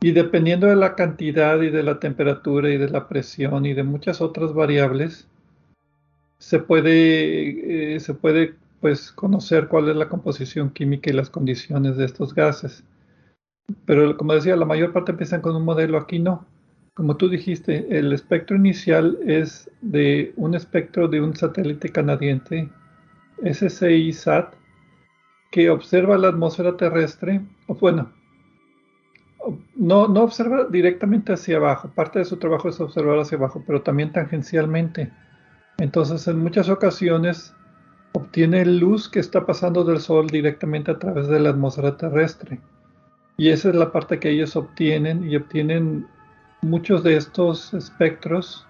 Y 0.00 0.12
dependiendo 0.12 0.66
de 0.66 0.76
la 0.76 0.94
cantidad 0.94 1.60
y 1.60 1.68
de 1.68 1.82
la 1.82 2.00
temperatura 2.00 2.70
y 2.70 2.78
de 2.78 2.88
la 2.88 3.06
presión 3.06 3.66
y 3.66 3.74
de 3.74 3.82
muchas 3.82 4.22
otras 4.22 4.54
variables, 4.54 5.28
se 6.38 6.58
puede, 6.58 7.94
eh, 7.96 8.00
se 8.00 8.14
puede 8.14 8.54
pues, 8.80 9.12
conocer 9.12 9.68
cuál 9.68 9.90
es 9.90 9.96
la 9.96 10.08
composición 10.08 10.70
química 10.70 11.10
y 11.10 11.12
las 11.12 11.28
condiciones 11.28 11.98
de 11.98 12.06
estos 12.06 12.34
gases. 12.34 12.82
Pero 13.84 14.16
como 14.16 14.34
decía, 14.34 14.56
la 14.56 14.64
mayor 14.64 14.92
parte 14.92 15.12
empiezan 15.12 15.42
con 15.42 15.54
un 15.54 15.64
modelo, 15.64 15.98
aquí 15.98 16.18
no. 16.18 16.46
Como 16.94 17.16
tú 17.16 17.28
dijiste, 17.28 17.86
el 17.98 18.12
espectro 18.12 18.56
inicial 18.56 19.18
es 19.26 19.70
de 19.82 20.32
un 20.36 20.54
espectro 20.54 21.08
de 21.08 21.20
un 21.20 21.36
satélite 21.36 21.90
canadiense, 21.90 22.68
SCI-SAT, 23.44 24.54
que 25.50 25.70
observa 25.70 26.18
la 26.18 26.28
atmósfera 26.28 26.76
terrestre, 26.76 27.42
o 27.66 27.74
bueno, 27.74 28.12
no, 29.76 30.08
no 30.08 30.22
observa 30.22 30.64
directamente 30.64 31.32
hacia 31.32 31.56
abajo, 31.56 31.90
parte 31.94 32.18
de 32.18 32.24
su 32.24 32.36
trabajo 32.36 32.68
es 32.68 32.80
observar 32.80 33.18
hacia 33.18 33.38
abajo, 33.38 33.62
pero 33.66 33.82
también 33.82 34.12
tangencialmente. 34.12 35.10
Entonces, 35.78 36.26
en 36.28 36.38
muchas 36.38 36.68
ocasiones 36.68 37.54
obtiene 38.12 38.64
luz 38.64 39.08
que 39.08 39.20
está 39.20 39.46
pasando 39.46 39.84
del 39.84 40.00
Sol 40.00 40.26
directamente 40.26 40.90
a 40.90 40.98
través 40.98 41.28
de 41.28 41.40
la 41.40 41.50
atmósfera 41.50 41.96
terrestre. 41.96 42.60
Y 43.36 43.48
esa 43.48 43.70
es 43.70 43.74
la 43.74 43.90
parte 43.92 44.18
que 44.18 44.30
ellos 44.30 44.56
obtienen 44.56 45.28
y 45.28 45.36
obtienen 45.36 46.06
muchos 46.60 47.02
de 47.02 47.16
estos 47.16 47.72
espectros 47.72 48.66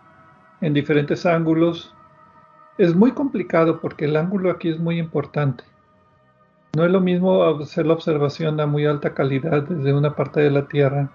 en 0.60 0.74
diferentes 0.74 1.26
ángulos. 1.26 1.94
Es 2.78 2.94
muy 2.94 3.12
complicado 3.12 3.80
porque 3.80 4.04
el 4.04 4.16
ángulo 4.16 4.50
aquí 4.50 4.68
es 4.68 4.78
muy 4.78 4.98
importante. 4.98 5.64
No 6.74 6.84
es 6.84 6.90
lo 6.90 7.00
mismo 7.00 7.44
hacer 7.44 7.86
la 7.86 7.94
observación 7.94 8.60
a 8.60 8.66
muy 8.66 8.86
alta 8.86 9.12
calidad 9.12 9.62
desde 9.62 9.92
una 9.92 10.14
parte 10.14 10.40
de 10.40 10.50
la 10.50 10.68
Tierra 10.68 11.10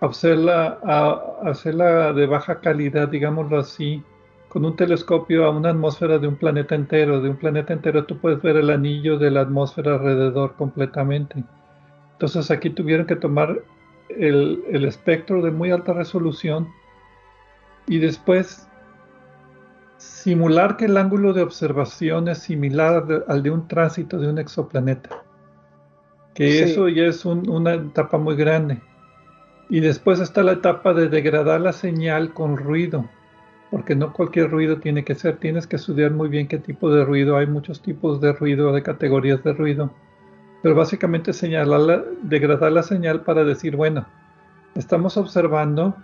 hacerla, 0.00 0.78
a 0.84 1.48
hacerla 1.48 2.12
de 2.12 2.26
baja 2.26 2.60
calidad, 2.60 3.08
digámoslo 3.08 3.58
así, 3.58 4.02
con 4.48 4.64
un 4.64 4.76
telescopio 4.76 5.44
a 5.44 5.50
una 5.50 5.70
atmósfera 5.70 6.18
de 6.18 6.28
un 6.28 6.36
planeta 6.36 6.74
entero. 6.74 7.20
De 7.20 7.30
un 7.30 7.36
planeta 7.36 7.72
entero 7.72 8.04
tú 8.04 8.18
puedes 8.18 8.40
ver 8.42 8.56
el 8.56 8.70
anillo 8.70 9.18
de 9.18 9.30
la 9.30 9.42
atmósfera 9.42 9.94
alrededor 9.94 10.54
completamente. 10.54 11.44
Entonces 12.12 12.50
aquí 12.50 12.70
tuvieron 12.70 13.06
que 13.06 13.16
tomar 13.16 13.60
el, 14.08 14.62
el 14.70 14.84
espectro 14.84 15.42
de 15.42 15.50
muy 15.50 15.70
alta 15.70 15.92
resolución 15.92 16.68
y 17.86 17.98
después 17.98 18.68
simular 20.06 20.76
que 20.76 20.86
el 20.86 20.96
ángulo 20.96 21.32
de 21.32 21.42
observación 21.42 22.28
es 22.28 22.38
similar 22.38 23.24
al 23.28 23.42
de 23.42 23.50
un 23.50 23.68
tránsito 23.68 24.18
de 24.18 24.28
un 24.28 24.38
exoplaneta. 24.38 25.22
Que 26.34 26.62
eso 26.62 26.88
ya 26.88 27.04
es 27.04 27.24
una 27.24 27.74
etapa 27.74 28.18
muy 28.18 28.36
grande. 28.36 28.80
Y 29.68 29.80
después 29.80 30.20
está 30.20 30.42
la 30.42 30.52
etapa 30.52 30.94
de 30.94 31.08
degradar 31.08 31.60
la 31.60 31.72
señal 31.72 32.32
con 32.32 32.56
ruido, 32.56 33.08
porque 33.70 33.96
no 33.96 34.12
cualquier 34.12 34.50
ruido 34.50 34.78
tiene 34.78 35.04
que 35.04 35.14
ser, 35.14 35.38
tienes 35.38 35.66
que 35.66 35.76
estudiar 35.76 36.12
muy 36.12 36.28
bien 36.28 36.46
qué 36.46 36.58
tipo 36.58 36.90
de 36.90 37.04
ruido, 37.04 37.36
hay 37.36 37.46
muchos 37.46 37.82
tipos 37.82 38.20
de 38.20 38.32
ruido, 38.32 38.72
de 38.72 38.82
categorías 38.82 39.42
de 39.42 39.54
ruido, 39.54 39.90
pero 40.62 40.74
básicamente 40.74 41.32
señalar 41.32 42.04
degradar 42.22 42.72
la 42.72 42.82
señal 42.82 43.22
para 43.22 43.44
decir, 43.44 43.74
bueno, 43.76 44.06
estamos 44.74 45.16
observando 45.16 45.96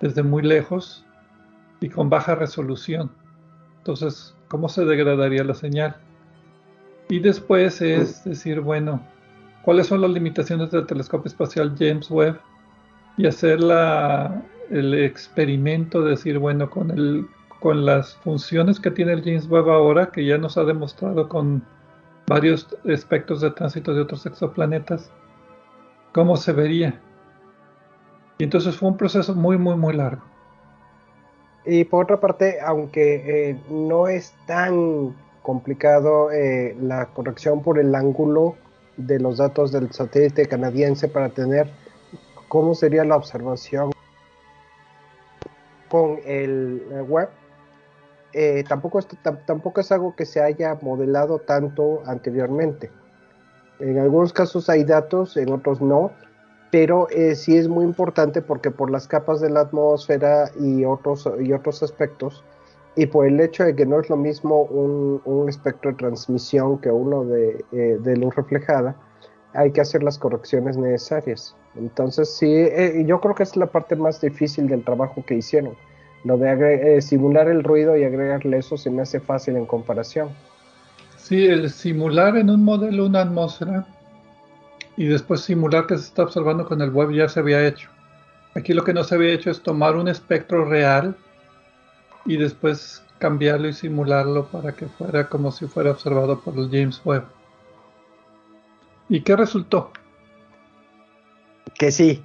desde 0.00 0.22
muy 0.22 0.42
lejos 0.42 1.04
y 1.80 1.88
con 1.88 2.10
baja 2.10 2.34
resolución. 2.34 3.10
Entonces, 3.78 4.34
¿cómo 4.48 4.68
se 4.68 4.84
degradaría 4.84 5.44
la 5.44 5.54
señal? 5.54 5.96
Y 7.08 7.18
después 7.18 7.80
es 7.80 8.24
decir, 8.24 8.60
bueno, 8.60 9.00
¿cuáles 9.62 9.86
son 9.86 10.00
las 10.00 10.10
limitaciones 10.10 10.70
del 10.70 10.86
telescopio 10.86 11.28
espacial 11.28 11.74
James 11.78 12.10
Webb? 12.10 12.40
y 13.20 13.26
hacer 13.26 13.60
la, 13.60 14.42
el 14.70 14.94
experimento 14.94 16.02
de 16.02 16.10
decir, 16.10 16.38
bueno, 16.38 16.70
con, 16.70 16.90
el, 16.90 17.26
con 17.60 17.84
las 17.84 18.16
funciones 18.16 18.80
que 18.80 18.90
tiene 18.90 19.12
el 19.12 19.22
James 19.22 19.46
Webb 19.46 19.68
ahora, 19.68 20.10
que 20.10 20.24
ya 20.24 20.38
nos 20.38 20.56
ha 20.56 20.64
demostrado 20.64 21.28
con 21.28 21.62
varios 22.26 22.66
espectros 22.84 23.42
de 23.42 23.50
tránsito 23.50 23.92
de 23.92 24.00
otros 24.00 24.24
exoplanetas, 24.24 25.12
cómo 26.12 26.36
se 26.36 26.52
vería. 26.54 26.98
Y 28.38 28.44
entonces 28.44 28.74
fue 28.74 28.88
un 28.88 28.96
proceso 28.96 29.34
muy, 29.34 29.58
muy, 29.58 29.76
muy 29.76 29.92
largo. 29.92 30.22
Y 31.64 31.84
por 31.84 32.04
otra 32.04 32.20
parte, 32.20 32.58
aunque 32.60 33.50
eh, 33.50 33.60
no 33.68 34.08
es 34.08 34.34
tan 34.46 35.14
complicado 35.42 36.30
eh, 36.30 36.76
la 36.80 37.06
corrección 37.06 37.62
por 37.62 37.78
el 37.78 37.94
ángulo 37.94 38.56
de 38.96 39.18
los 39.18 39.38
datos 39.38 39.72
del 39.72 39.92
satélite 39.92 40.46
canadiense 40.46 41.08
para 41.08 41.28
tener 41.28 41.70
cómo 42.48 42.74
sería 42.74 43.04
la 43.04 43.16
observación 43.16 43.90
con 45.88 46.18
el 46.24 46.82
web. 47.08 47.28
Eh, 48.32 48.64
tampoco, 48.68 49.00
es, 49.00 49.08
tampoco 49.44 49.80
es 49.80 49.90
algo 49.90 50.14
que 50.14 50.24
se 50.24 50.40
haya 50.40 50.78
modelado 50.82 51.40
tanto 51.40 52.02
anteriormente. 52.06 52.90
En 53.80 53.98
algunos 53.98 54.32
casos 54.32 54.68
hay 54.68 54.84
datos, 54.84 55.36
en 55.36 55.52
otros 55.52 55.80
no, 55.80 56.12
pero 56.70 57.08
eh, 57.10 57.34
sí 57.34 57.56
es 57.56 57.68
muy 57.68 57.84
importante 57.84 58.42
porque 58.42 58.70
por 58.70 58.90
las 58.90 59.08
capas 59.08 59.40
de 59.40 59.50
la 59.50 59.60
atmósfera 59.60 60.50
y 60.60 60.84
otros, 60.84 61.28
y 61.40 61.52
otros 61.52 61.82
aspectos, 61.82 62.44
y 62.96 63.06
por 63.06 63.26
el 63.26 63.40
hecho 63.40 63.64
de 63.64 63.74
que 63.74 63.86
no 63.86 64.00
es 64.00 64.08
lo 64.08 64.16
mismo 64.16 64.62
un, 64.62 65.48
espectro 65.48 65.90
de 65.90 65.96
transmisión 65.96 66.78
que 66.78 66.90
uno 66.90 67.24
de, 67.24 67.64
eh, 67.72 67.98
de 68.00 68.16
luz 68.16 68.34
reflejada, 68.36 68.94
hay 69.52 69.72
que 69.72 69.80
hacer 69.80 70.02
las 70.02 70.18
correcciones 70.18 70.76
necesarias. 70.76 71.56
Entonces, 71.76 72.36
sí, 72.36 72.52
eh, 72.52 73.02
yo 73.06 73.20
creo 73.20 73.34
que 73.34 73.42
es 73.42 73.56
la 73.56 73.66
parte 73.66 73.96
más 73.96 74.20
difícil 74.20 74.68
del 74.68 74.84
trabajo 74.84 75.24
que 75.26 75.34
hicieron. 75.34 75.74
Lo 76.24 76.36
de 76.36 77.00
simular 77.00 77.48
el 77.48 77.64
ruido 77.64 77.96
y 77.96 78.04
agregarle 78.04 78.58
eso 78.58 78.76
se 78.76 78.90
me 78.90 79.02
hace 79.02 79.20
fácil 79.20 79.56
en 79.56 79.64
comparación. 79.66 80.28
Sí, 81.16 81.46
el 81.46 81.70
simular 81.70 82.36
en 82.36 82.50
un 82.50 82.62
modelo 82.62 83.06
una 83.06 83.22
atmósfera 83.22 83.86
y 85.00 85.06
después 85.06 85.40
simular 85.40 85.86
que 85.86 85.96
se 85.96 86.04
está 86.04 86.24
observando 86.24 86.66
con 86.66 86.82
el 86.82 86.90
web 86.90 87.10
ya 87.12 87.26
se 87.26 87.40
había 87.40 87.66
hecho. 87.66 87.88
Aquí 88.54 88.74
lo 88.74 88.84
que 88.84 88.92
no 88.92 89.02
se 89.02 89.14
había 89.14 89.32
hecho 89.32 89.50
es 89.50 89.62
tomar 89.62 89.96
un 89.96 90.08
espectro 90.08 90.66
real 90.66 91.16
y 92.26 92.36
después 92.36 93.02
cambiarlo 93.18 93.68
y 93.68 93.72
simularlo 93.72 94.44
para 94.48 94.72
que 94.72 94.88
fuera 94.88 95.26
como 95.26 95.52
si 95.52 95.66
fuera 95.66 95.92
observado 95.92 96.38
por 96.40 96.52
el 96.58 96.68
James 96.70 97.00
Webb. 97.02 97.24
¿Y 99.08 99.22
qué 99.22 99.36
resultó? 99.36 99.90
Que 101.78 101.90
sí. 101.90 102.22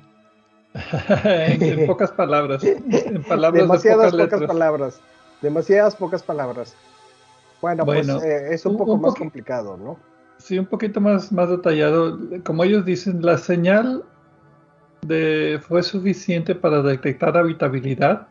en, 1.24 1.88
pocas 1.88 2.12
palabras. 2.12 2.62
En 2.62 3.24
palabras 3.24 3.64
Demasiadas 3.64 4.14
pocas 4.14 4.42
palabras. 4.42 5.02
Demasiadas 5.42 5.96
pocas 5.96 6.24
palabras. 6.24 6.76
Bueno, 7.62 7.86
pues 7.86 8.06
eh, 8.10 8.54
es 8.54 8.66
un, 8.66 8.76
poco 8.76 8.98
más 8.98 9.16
complicado, 9.16 9.78
¿no? 9.78 9.98
Sí, 10.46 10.60
un 10.60 10.68
poquito 10.68 11.02
más, 11.02 11.32
más 11.32 11.50
detallado. 11.50 12.20
Como 12.44 12.64
ellos 12.64 12.86
dicen, 12.86 13.20
la 13.26 13.40
señal 13.40 14.04
fue 15.62 15.82
suficiente 15.82 16.54
para 16.54 16.84
detectar 16.84 17.36
habitabilidad. 17.36 18.28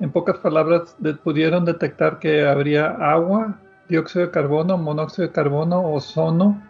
En 0.00 0.10
pocas 0.10 0.38
palabras, 0.38 0.96
pudieron 1.22 1.66
detectar 1.66 2.18
que 2.18 2.48
habría 2.48 2.92
agua, 2.92 3.60
dióxido 3.90 4.24
de 4.24 4.30
carbono, 4.30 4.78
monóxido 4.78 5.28
de 5.28 5.34
carbono, 5.34 5.92
ozono, 5.92 6.62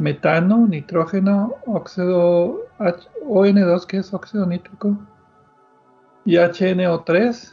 metano, 0.00 0.68
nitrógeno, 0.68 1.56
óxido 1.66 2.68
ON2, 2.78 3.84
que 3.84 3.96
es 3.96 4.14
óxido 4.14 4.46
nítrico, 4.46 4.96
y 6.24 6.36
HNO3, 6.36 7.52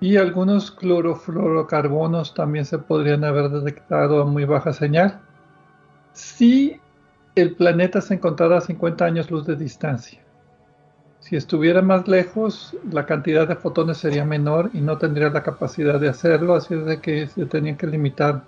y 0.00 0.16
algunos 0.16 0.72
clorofluorocarbonos 0.72 2.34
también 2.34 2.64
se 2.64 2.78
podrían 2.78 3.22
haber 3.22 3.48
detectado 3.50 4.22
a 4.22 4.24
muy 4.24 4.44
baja 4.44 4.72
señal 4.72 5.20
si 6.18 6.80
el 7.36 7.54
planeta 7.54 8.00
se 8.00 8.14
encontrara 8.14 8.58
a 8.58 8.60
50 8.60 9.04
años 9.04 9.30
luz 9.30 9.46
de 9.46 9.54
distancia. 9.54 10.20
Si 11.20 11.36
estuviera 11.36 11.80
más 11.80 12.08
lejos, 12.08 12.76
la 12.90 13.06
cantidad 13.06 13.46
de 13.46 13.54
fotones 13.54 13.98
sería 13.98 14.24
menor 14.24 14.70
y 14.74 14.80
no 14.80 14.98
tendría 14.98 15.30
la 15.30 15.44
capacidad 15.44 16.00
de 16.00 16.08
hacerlo, 16.08 16.54
así 16.54 16.74
es 16.74 16.84
de 16.86 17.00
que 17.00 17.28
se 17.28 17.46
tenían 17.46 17.76
que 17.76 17.86
limitar 17.86 18.42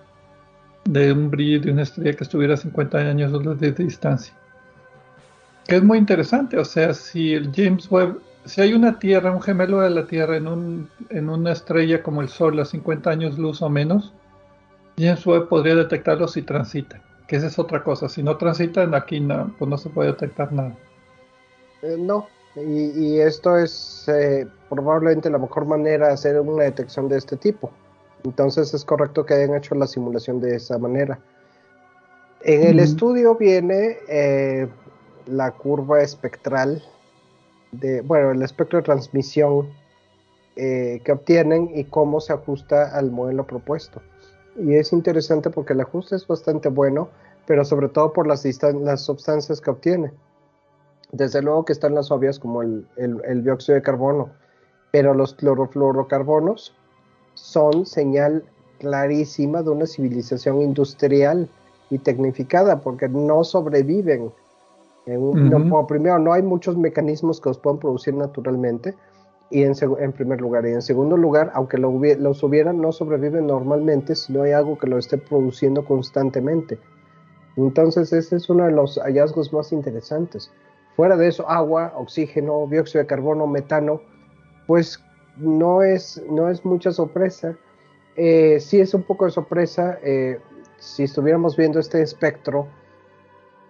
de 0.84 1.12
un 1.12 1.30
brillo 1.30 1.60
de 1.60 1.70
una 1.70 1.82
estrella 1.82 2.16
que 2.16 2.24
estuviera 2.24 2.54
a 2.54 2.56
50 2.56 2.98
años 2.98 3.60
de 3.60 3.72
distancia. 3.72 4.34
Que 5.68 5.76
es 5.76 5.84
muy 5.84 5.98
interesante, 5.98 6.58
o 6.58 6.64
sea, 6.64 6.92
si 6.92 7.34
el 7.34 7.52
James 7.54 7.88
Webb, 7.88 8.18
si 8.46 8.62
hay 8.62 8.72
una 8.72 8.98
Tierra, 8.98 9.30
un 9.30 9.42
gemelo 9.42 9.80
de 9.80 9.90
la 9.90 10.06
Tierra 10.06 10.36
en, 10.36 10.48
un, 10.48 10.88
en 11.10 11.28
una 11.28 11.52
estrella 11.52 12.02
como 12.02 12.20
el 12.20 12.28
Sol 12.28 12.58
a 12.58 12.64
50 12.64 13.10
años 13.10 13.38
luz 13.38 13.62
o 13.62 13.68
menos, 13.68 14.12
James 14.98 15.24
Webb 15.24 15.48
podría 15.48 15.76
detectarlo 15.76 16.26
si 16.26 16.42
transita, 16.42 17.00
que 17.30 17.36
esa 17.36 17.46
es 17.46 17.60
otra 17.60 17.84
cosa. 17.84 18.08
Si 18.08 18.24
no 18.24 18.36
transitan 18.38 18.92
aquí 18.92 19.20
no, 19.20 19.54
pues 19.56 19.70
no 19.70 19.78
se 19.78 19.88
puede 19.88 20.10
detectar 20.10 20.52
nada. 20.52 20.76
Eh, 21.80 21.94
no, 21.96 22.26
y, 22.56 23.20
esto 23.20 23.56
es 23.56 24.08
eh, 24.08 24.48
probablemente 24.68 25.30
la 25.30 25.38
mejor 25.38 25.64
manera 25.64 26.08
de 26.08 26.14
hacer 26.14 26.40
una 26.40 26.64
detección 26.64 27.08
de 27.08 27.18
este 27.18 27.36
tipo. 27.36 27.70
Entonces 28.24 28.74
es 28.74 28.84
correcto 28.84 29.24
que 29.24 29.34
hayan 29.34 29.54
hecho 29.54 29.76
la 29.76 29.86
simulación 29.86 30.40
de 30.40 30.56
esa 30.56 30.76
manera. 30.76 31.20
En 32.42 32.64
el 32.64 32.80
estudio 32.80 33.36
viene 33.36 33.98
eh, 34.08 34.66
la 35.26 35.52
curva 35.52 36.02
espectral 36.02 36.82
de, 37.70 38.00
bueno, 38.00 38.32
el 38.32 38.42
espectro 38.42 38.80
de 38.80 38.82
transmisión 38.82 39.68
eh, 40.56 41.00
que 41.04 41.12
obtienen 41.12 41.70
y 41.76 41.84
cómo 41.84 42.20
se 42.20 42.32
ajusta 42.32 42.90
al 42.92 43.12
modelo 43.12 43.46
propuesto. 43.46 44.02
Y 44.56 44.74
es 44.74 44.92
interesante 44.92 45.50
porque 45.50 45.72
el 45.72 45.80
ajuste 45.80 46.16
es 46.16 46.26
bastante 46.26 46.68
bueno, 46.68 47.08
pero 47.46 47.64
sobre 47.64 47.88
todo 47.88 48.12
por 48.12 48.26
las, 48.26 48.44
las 48.62 49.00
sustancias 49.00 49.60
que 49.60 49.70
obtiene. 49.70 50.12
Desde 51.12 51.42
luego 51.42 51.64
que 51.64 51.72
están 51.72 51.94
las 51.94 52.10
obvias 52.10 52.38
como 52.38 52.62
el, 52.62 52.86
el 52.96 53.42
dióxido 53.42 53.74
de 53.74 53.82
carbono, 53.82 54.30
pero 54.92 55.14
los 55.14 55.34
clorofluorocarbonos 55.34 56.74
son 57.34 57.86
señal 57.86 58.44
clarísima 58.78 59.62
de 59.62 59.70
una 59.70 59.86
civilización 59.86 60.62
industrial 60.62 61.48
y 61.90 61.98
tecnificada, 61.98 62.80
porque 62.80 63.08
no 63.08 63.44
sobreviven. 63.44 64.32
En 65.06 65.86
primero, 65.86 66.18
no 66.18 66.32
hay 66.32 66.42
muchos 66.42 66.76
mecanismos 66.76 67.40
que 67.40 67.50
los 67.50 67.58
puedan 67.58 67.78
producir 67.78 68.14
naturalmente, 68.14 68.94
y 69.50 69.64
en, 69.64 69.74
en 69.98 70.12
primer 70.12 70.40
lugar. 70.40 70.64
Y 70.66 70.72
en 70.72 70.82
segundo 70.82 71.16
lugar, 71.16 71.50
aunque 71.54 71.78
lo 71.78 71.90
los 72.18 72.42
hubieran, 72.42 72.80
no 72.80 72.92
sobreviven 72.92 73.46
normalmente 73.46 74.14
si 74.14 74.32
no 74.32 74.42
hay 74.42 74.52
algo 74.52 74.78
que 74.78 74.86
lo 74.86 74.98
esté 74.98 75.18
produciendo 75.18 75.84
constantemente. 75.84 76.78
Entonces, 77.56 78.12
ese 78.12 78.36
es 78.36 78.48
uno 78.48 78.64
de 78.64 78.72
los 78.72 78.98
hallazgos 78.98 79.52
más 79.52 79.72
interesantes. 79.72 80.50
Fuera 80.96 81.16
de 81.16 81.28
eso, 81.28 81.48
agua, 81.48 81.92
oxígeno, 81.96 82.66
dióxido 82.70 83.02
de 83.02 83.06
carbono, 83.06 83.46
metano, 83.46 84.00
pues 84.66 85.02
no 85.36 85.82
es, 85.82 86.22
no 86.30 86.48
es 86.48 86.64
mucha 86.64 86.92
sorpresa. 86.92 87.56
Eh, 88.16 88.60
sí 88.60 88.80
es 88.80 88.94
un 88.94 89.02
poco 89.02 89.24
de 89.24 89.30
sorpresa 89.30 89.98
eh, 90.02 90.40
si 90.78 91.04
estuviéramos 91.04 91.56
viendo 91.56 91.78
este 91.78 92.02
espectro 92.02 92.66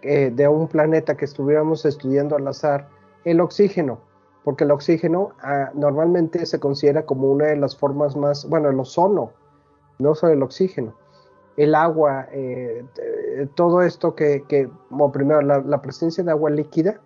eh, 0.02 0.30
de 0.34 0.48
un 0.48 0.66
planeta 0.66 1.16
que 1.16 1.26
estuviéramos 1.26 1.84
estudiando 1.84 2.36
al 2.36 2.48
azar 2.48 2.88
El 3.24 3.40
oxígeno, 3.40 4.00
porque 4.44 4.64
el 4.64 4.70
oxígeno 4.70 5.32
ah, 5.42 5.70
normalmente 5.74 6.46
se 6.46 6.58
considera 6.58 7.04
como 7.04 7.30
una 7.30 7.46
de 7.46 7.56
las 7.56 7.76
formas 7.76 8.16
más, 8.16 8.48
bueno, 8.48 8.70
el 8.70 8.80
ozono, 8.80 9.32
no 9.98 10.14
solo 10.14 10.32
el 10.32 10.42
oxígeno, 10.42 10.94
el 11.56 11.74
agua, 11.74 12.26
eh, 12.32 12.84
todo 13.54 13.82
esto 13.82 14.14
que, 14.14 14.70
como 14.88 15.12
primero, 15.12 15.42
la, 15.42 15.82
presencia 15.82 16.24
de 16.24 16.30
agua 16.30 16.50
líquida, 16.50 17.00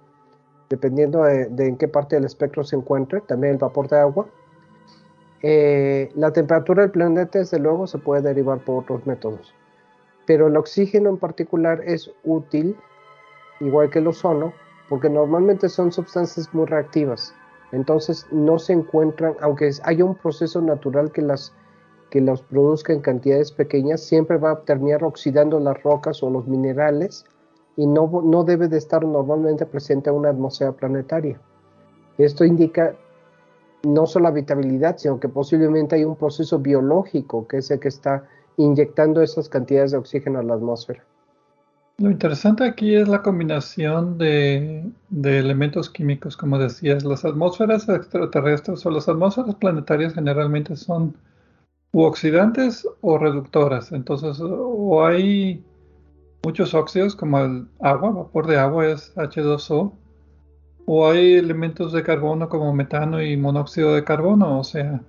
dependiendo 0.68 1.24
de, 1.24 1.48
en 1.58 1.76
qué 1.76 1.88
parte 1.88 2.16
del 2.16 2.24
espectro 2.24 2.62
se 2.62 2.76
encuentre, 2.76 3.20
también 3.22 3.54
el 3.54 3.58
vapor 3.58 3.88
de 3.88 3.98
agua. 3.98 4.26
Eh, 5.42 6.10
la 6.14 6.32
temperatura 6.32 6.82
del 6.82 6.92
planeta, 6.92 7.38
desde 7.38 7.58
luego, 7.58 7.86
se 7.86 7.98
puede 7.98 8.22
derivar 8.22 8.60
por 8.60 8.84
otros 8.84 9.06
métodos, 9.06 9.52
pero 10.26 10.46
el 10.46 10.56
oxígeno 10.56 11.10
en 11.10 11.18
particular 11.18 11.82
es 11.84 12.10
útil, 12.22 12.76
igual 13.60 13.90
que 13.90 13.98
el 13.98 14.06
ozono, 14.06 14.52
porque 14.94 15.11
normalmente 15.11 15.68
son 15.68 15.90
sustancias 15.90 16.54
muy 16.54 16.66
reactivas. 16.66 17.35
Entonces 17.72 18.28
no 18.30 18.61
se 18.61 18.74
encuentran, 18.74 19.35
aunque 19.40 19.72
haya 19.83 20.04
un 20.04 20.14
proceso 20.14 20.62
natural 20.62 21.11
que 21.11 21.20
las, 21.20 21.52
que 22.11 22.20
los 22.20 22.42
produzca 22.42 22.92
en 22.92 23.00
cantidades 23.00 23.50
pequeñas, 23.50 24.04
siempre 24.04 24.37
va 24.37 24.52
a 24.52 24.61
terminar 24.61 25.02
oxidando 25.02 25.59
las 25.59 25.83
rocas 25.83 26.22
o 26.22 26.30
los 26.30 26.46
minerales 26.46 27.24
y 27.76 27.88
no, 27.88 28.22
no 28.24 28.44
debe 28.44 28.68
de 28.68 28.78
estar 28.78 29.04
normalmente 29.04 29.66
presente 29.66 30.11
en 30.11 30.14
una 30.14 30.28
atmósfera 30.28 30.70
planetaria. 30.70 31.40
Esto 32.16 32.44
indica 32.44 32.94
no 33.83 34.07
solo 34.07 34.28
habitabilidad, 34.28 34.96
sino 34.96 35.18
que 35.18 35.28
posiblemente 35.28 35.96
hay 35.96 36.04
un 36.04 36.14
proceso 36.14 36.61
biológico 36.61 37.48
que 37.48 37.57
es 37.57 37.68
el 37.72 37.80
que 37.80 37.88
está 37.88 38.28
inyectando 38.59 39.22
esas 39.22 39.48
cantidades 39.48 39.90
de 39.90 39.98
oxígeno 39.98 40.38
a 40.38 40.44
la 40.44 40.54
atmósfera. 40.54 41.04
Lo 41.98 42.11
interesante 42.11 42.64
aquí 42.64 42.96
es 42.96 43.07
la 43.07 43.22
combinación 43.22 44.18
de, 44.18 44.85
elementos 45.22 45.88
químicos, 45.88 46.37
como 46.37 46.59
decías. 46.59 47.04
Las 47.04 47.24
atmósferas 47.24 47.88
extraterrestres 47.88 48.85
o 48.85 48.90
las 48.90 49.09
atmósferas 49.09 49.54
planetarias 49.54 50.14
generalmente 50.14 50.74
son 50.74 51.16
u 51.92 52.02
oxidantes 52.02 52.87
o 53.00 53.16
reductoras. 53.16 53.92
Entonces, 53.92 54.38
o 54.40 55.07
hay 55.07 55.64
muchos 56.42 56.74
óxidos 56.74 57.14
como 57.14 57.38
el 57.38 57.68
agua, 57.80 58.11
vapor 58.11 58.48
de 58.48 58.59
agua 58.59 58.87
es 58.88 59.14
H2O, 59.14 59.92
o 60.87 61.09
hay 61.09 61.35
elementos 61.35 61.92
de 61.92 62.02
carbono 62.02 62.48
como 62.48 62.74
metano 62.74 63.22
y 63.22 63.37
monóxido 63.37 63.94
de 63.94 64.02
carbono. 64.02 64.59
O 64.59 64.64
sea, 64.64 65.00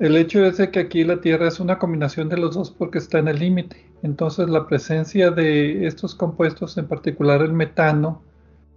el 0.00 0.16
hecho 0.16 0.44
es 0.44 0.56
de 0.56 0.72
que 0.72 0.80
aquí 0.80 1.04
la 1.04 1.20
Tierra 1.20 1.46
es 1.46 1.60
una 1.60 1.78
combinación 1.78 2.28
de 2.28 2.38
los 2.38 2.56
dos 2.56 2.72
porque 2.72 2.98
está 2.98 3.20
en 3.20 3.28
el 3.28 3.38
límite. 3.38 3.93
Entonces 4.04 4.50
la 4.50 4.66
presencia 4.66 5.30
de 5.30 5.86
estos 5.86 6.14
compuestos, 6.14 6.76
en 6.76 6.86
particular 6.86 7.40
el 7.40 7.54
metano, 7.54 8.20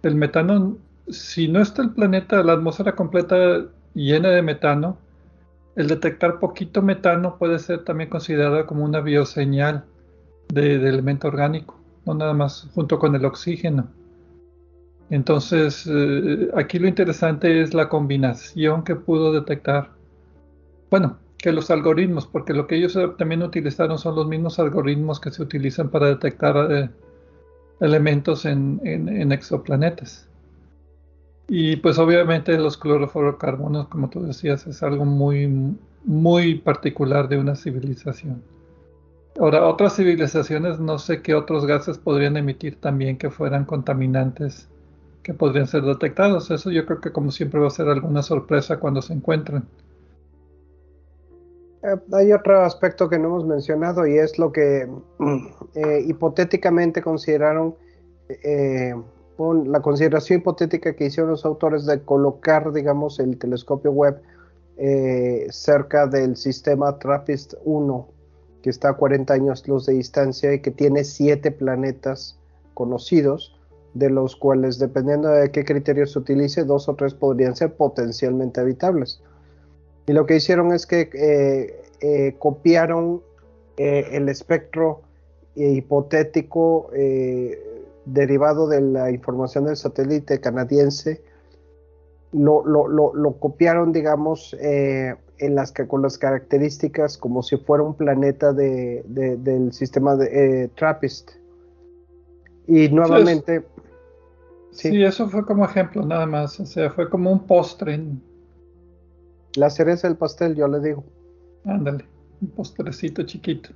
el 0.02 0.14
metano, 0.14 0.78
si 1.08 1.48
no 1.48 1.60
está 1.60 1.82
el 1.82 1.90
planeta, 1.90 2.42
la 2.42 2.54
atmósfera 2.54 2.96
completa 2.96 3.66
llena 3.92 4.30
de 4.30 4.40
metano, 4.40 4.96
el 5.76 5.86
detectar 5.86 6.38
poquito 6.38 6.80
metano 6.80 7.36
puede 7.36 7.58
ser 7.58 7.84
también 7.84 8.08
considerado 8.08 8.64
como 8.66 8.86
una 8.86 9.02
bioseñal 9.02 9.84
de, 10.48 10.76
elemento 10.76 11.28
orgánico, 11.28 11.78
no 12.06 12.14
nada 12.14 12.32
más 12.32 12.66
junto 12.74 12.98
con 12.98 13.14
el 13.14 13.26
oxígeno. 13.26 13.86
Entonces, 15.10 15.86
eh, 15.86 16.50
aquí 16.56 16.78
lo 16.78 16.88
interesante 16.88 17.60
es 17.60 17.74
la 17.74 17.90
combinación 17.90 18.82
que 18.82 18.96
pudo 18.96 19.30
detectar 19.32 19.90
bueno, 20.90 21.18
que 21.38 21.52
los 21.52 21.70
algoritmos, 21.70 22.26
porque 22.26 22.52
lo 22.52 22.66
que 22.66 22.76
ellos 22.76 22.96
eh, 22.96 23.08
también 23.16 23.42
utilizaron 23.42 23.98
son 23.98 24.16
los 24.16 24.26
mismos 24.26 24.58
algoritmos 24.58 25.20
que 25.20 25.30
se 25.30 25.42
utilizan 25.42 25.88
para 25.88 26.06
detectar 26.06 26.70
eh, 26.70 26.90
elementos 27.80 28.44
en, 28.44 29.32
exoplanetas. 29.32 30.28
Y 31.48 31.76
pues 31.76 31.98
obviamente 31.98 32.58
los 32.58 32.76
clorofluorocarbonos, 32.76 33.88
como 33.88 34.10
tú 34.10 34.22
decías, 34.22 34.66
es 34.66 34.82
algo 34.82 35.04
muy, 35.04 35.76
muy 36.04 36.56
particular 36.56 37.28
de 37.28 37.38
una 37.38 37.54
civilización. 37.54 38.42
Ahora, 39.40 39.64
otras 39.66 39.94
civilizaciones 39.94 40.80
no 40.80 40.98
sé 40.98 41.22
qué 41.22 41.34
otros 41.34 41.64
gases 41.64 41.96
podrían 41.96 42.36
emitir 42.36 42.80
también 42.80 43.16
que 43.16 43.30
fueran 43.30 43.64
contaminantes 43.64 44.68
que 45.22 45.32
podrían 45.32 45.68
ser 45.68 45.82
detectados. 45.82 46.50
Eso 46.50 46.70
yo 46.70 46.84
creo 46.84 47.00
que 47.00 47.12
como 47.12 47.30
siempre 47.30 47.60
va 47.60 47.68
a 47.68 47.70
ser 47.70 47.88
alguna 47.88 48.22
sorpresa 48.22 48.80
cuando 48.80 49.00
se 49.00 49.12
encuentren. 49.12 49.64
Eh, 51.82 51.96
hay 52.12 52.32
otro 52.32 52.62
aspecto 52.62 53.08
que 53.08 53.18
no 53.18 53.28
hemos 53.28 53.46
mencionado 53.46 54.06
y 54.06 54.18
es 54.18 54.38
lo 54.38 54.52
que 54.52 54.88
eh, 55.74 56.04
hipotéticamente 56.06 57.02
consideraron, 57.02 57.76
eh, 58.42 58.94
la 59.38 59.80
consideración 59.80 60.40
hipotética 60.40 60.94
que 60.94 61.06
hicieron 61.06 61.30
los 61.30 61.44
autores 61.44 61.86
de 61.86 62.02
colocar, 62.02 62.72
digamos, 62.72 63.20
el 63.20 63.38
telescopio 63.38 63.92
web 63.92 64.20
cerca 65.50 66.06
del 66.06 66.36
sistema 66.36 66.98
TRAPPIST-1, 66.98 68.06
que 68.62 68.70
está 68.70 68.90
a 68.90 68.92
40 68.94 69.34
años 69.34 69.66
luz 69.66 69.86
de 69.86 69.94
distancia 69.94 70.52
y 70.52 70.60
que 70.60 70.70
tiene 70.70 71.02
siete 71.02 71.50
planetas 71.50 72.38
conocidos, 72.74 73.56
de 73.94 74.10
los 74.10 74.36
cuales, 74.36 74.78
dependiendo 74.78 75.28
de 75.28 75.50
qué 75.50 75.64
criterios 75.64 76.12
se 76.12 76.18
utilice, 76.20 76.64
dos 76.64 76.88
o 76.88 76.94
tres 76.94 77.14
podrían 77.14 77.56
ser 77.56 77.74
potencialmente 77.74 78.60
habitables. 78.60 79.20
Y 80.08 80.12
lo 80.14 80.24
que 80.24 80.36
hicieron 80.36 80.72
es 80.72 80.86
que 80.86 81.10
eh, 81.12 81.82
eh, 82.00 82.34
copiaron 82.38 83.22
eh, 83.76 84.08
el 84.12 84.28
espectro 84.30 85.02
hipotético 85.54 86.88
derivado 88.04 88.68
de 88.68 88.80
la 88.80 89.10
información 89.10 89.64
del 89.64 89.76
satélite 89.76 90.40
canadiense, 90.40 91.20
lo, 92.32 93.36
copiaron, 93.40 93.92
digamos, 93.92 94.56
en 94.60 95.54
las, 95.56 95.72
con 95.72 96.02
las 96.02 96.16
características 96.16 97.18
como 97.18 97.42
si 97.42 97.56
fuera 97.56 97.82
un 97.82 97.94
planeta 97.94 98.52
del 98.52 99.72
sistema 99.72 100.14
de 100.14 100.70
TRAPPIST. 100.76 101.30
Y 102.68 102.88
nuevamente... 102.90 103.64
Sí, 104.70 105.02
eso 105.02 105.28
fue 105.28 105.44
como 105.44 105.64
ejemplo 105.64 106.06
nada 106.06 106.26
más, 106.26 106.60
o 106.60 106.66
sea, 106.66 106.88
fue 106.90 107.10
como 107.10 107.32
un 107.32 107.48
postre 107.48 108.00
la 109.58 109.70
cereza 109.70 110.08
del 110.08 110.16
pastel, 110.16 110.54
yo 110.54 110.68
le 110.68 110.80
digo. 110.80 111.04
Ándale, 111.64 112.04
un 112.40 112.48
postrecito 112.48 113.22
chiquito. 113.24 113.70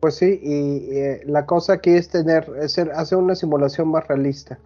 Pues 0.00 0.14
sí, 0.14 0.40
y 0.42 0.96
eh, 0.96 1.22
la 1.26 1.44
cosa 1.44 1.74
aquí 1.74 1.90
es 1.90 2.08
tener, 2.08 2.48
es 2.62 2.78
hacer 2.78 3.18
una 3.18 3.34
simulación 3.34 3.88
más 3.88 4.06
realista. 4.06 4.58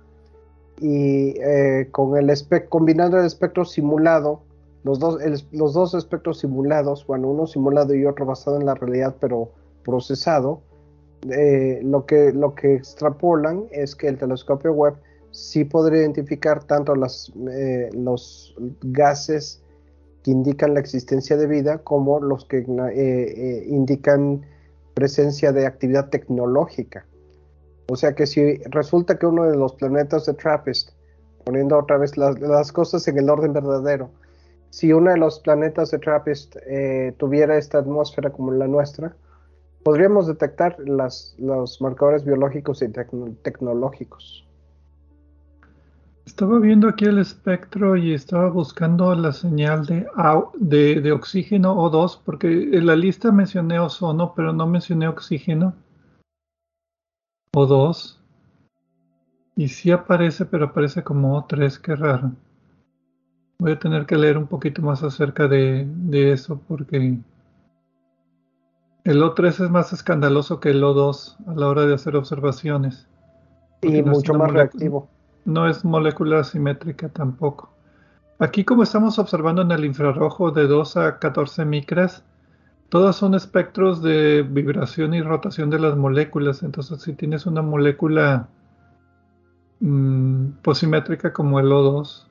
Y 0.81 1.35
eh, 1.41 1.89
con 1.91 2.17
el 2.17 2.31
combinando 2.69 3.19
el 3.19 3.25
espectro 3.25 3.65
simulado, 3.65 4.43
los 4.85 4.99
dos, 4.99 5.19
los 5.53 5.75
dos 5.75 5.95
espectros 5.95 6.41
simulados, 6.41 7.07
bueno, 7.07 7.29
uno 7.29 7.47
simulado 7.47 7.95
y 7.95 8.05
otro 8.05 8.27
basado 8.27 8.59
en 8.59 8.67
la 8.67 8.75
realidad, 8.75 9.17
pero 9.21 9.51
procesado, 9.85 10.61
eh, 11.31 11.81
lo, 11.83 12.05
que, 12.05 12.33
lo 12.33 12.55
que 12.55 12.75
extrapolan 12.75 13.67
es 13.71 13.95
que 13.95 14.09
el 14.09 14.19
telescopio 14.19 14.73
web 14.73 14.95
sí 15.31 15.65
podría 15.65 16.01
identificar 16.01 16.65
tanto 16.65 16.95
las, 16.95 17.33
los 17.93 18.55
gases 18.83 19.62
que 20.23 20.31
indican 20.31 20.75
la 20.75 20.81
existencia 20.81 21.37
de 21.37 21.47
vida 21.47 21.79
como 21.79 22.21
los 22.21 22.45
que 22.45 22.59
eh, 22.59 22.65
eh, 22.95 23.65
indican 23.69 24.43
presencia 24.95 25.53
de 25.53 25.67
actividad 25.67 26.11
tecnológica. 26.11 27.07
O 27.89 27.97
sea 27.97 28.15
que 28.15 28.27
si 28.27 28.57
resulta 28.65 29.19
que 29.19 29.27
uno 29.27 29.45
de 29.45 29.57
los 29.57 29.75
planetas 29.75 30.27
de 30.27 30.35
TRAPPIST, 30.35 30.91
poniendo 31.45 31.79
otra 31.79 31.99
vez 31.99 32.17
las, 32.17 32.73
cosas 32.73 33.07
en 33.09 33.19
el 33.19 33.29
orden 33.29 33.53
verdadero, 33.53 34.11
si 34.71 34.93
uno 34.93 35.11
de 35.11 35.19
los 35.19 35.41
planetas 35.41 35.91
de 35.91 35.99
TRAPPIST 35.99 36.57
eh, 36.67 37.15
tuviera 37.19 37.59
esta 37.59 37.79
atmósfera 37.79 38.31
como 38.31 38.53
la 38.53 38.69
nuestra, 38.69 39.17
podríamos 39.83 40.29
detectar 40.29 40.77
los 40.79 41.35
marcadores 41.81 42.25
biológicos 42.25 42.83
y 42.83 42.89
tecnológicos. 43.43 44.47
Estaba 46.25 46.61
viendo 46.61 46.89
aquí 46.89 47.05
el 47.05 47.19
espectro 47.19 47.97
y 47.97 48.15
estaba 48.15 48.49
buscando 48.49 49.13
la 49.17 49.33
señal 49.33 49.87
de, 49.87 50.07
de, 51.01 51.13
oxígeno 51.13 51.75
O2, 51.75 52.21
porque 52.25 52.47
en 52.47 52.87
la 52.87 52.95
lista 52.95 53.33
mencioné 53.33 53.81
ozono, 53.81 54.33
pero 54.35 54.53
no 54.53 54.67
mencioné 54.69 55.09
oxígeno. 55.09 55.75
O2. 57.55 58.19
Y 59.57 59.69
sí 59.69 59.91
aparece, 59.91 60.47
pero 60.47 60.67
aparece 60.67 61.03
como 61.03 61.43
O3, 61.43 61.79
qué 61.81 61.97
raro. 61.97 62.33
Voy 63.59 63.73
a 63.73 63.79
tener 63.79 64.07
que 64.07 64.17
leer 64.17 64.39
un 64.39 64.47
poquito 64.47 64.81
más 64.81 65.03
acerca 65.03 65.49
de, 65.49 65.87
de 65.87 66.33
eso, 66.33 66.61
porque 66.69 67.19
el 69.05 69.23
O3 69.23 69.65
es 69.65 69.71
más 69.71 69.93
escandaloso 69.93 70.61
que 70.61 70.71
el 70.71 70.83
O2 70.83 71.37
a 71.49 71.55
la 71.55 71.67
hora 71.67 71.85
de 71.85 71.95
hacer 71.95 72.15
observaciones. 72.15 73.09
Y 73.83 74.03
mucho 74.03 74.35
más 74.35 74.53
reactivo 74.53 75.12
no 75.45 75.69
es 75.69 75.85
molécula 75.85 76.45
simétrica 76.45 77.09
tampoco. 77.09 77.71
Aquí 78.39 78.65
como 78.65 78.83
estamos 78.83 79.19
observando 79.19 79.63
en 79.63 79.71
el 79.71 79.85
infrarrojo 79.85 80.51
de 80.51 80.67
2 80.67 80.97
a 80.97 81.19
14 81.19 81.65
micras, 81.65 82.25
todas 82.89 83.17
son 83.17 83.35
espectros 83.35 84.03
de 84.03 84.43
vibración 84.43 85.15
y 85.15 85.23
rotación 85.23 85.71
de 85.71 85.79
las 85.79 85.97
moléculas. 85.97 86.63
Entonces 86.63 87.03
si 87.03 87.13
tienes 87.13 87.47
una 87.47 87.63
molécula 87.63 88.49
mm, 89.81 90.49
posimétrica 90.63 91.33
como 91.33 91.61
el 91.61 91.67
O2, 91.67 92.27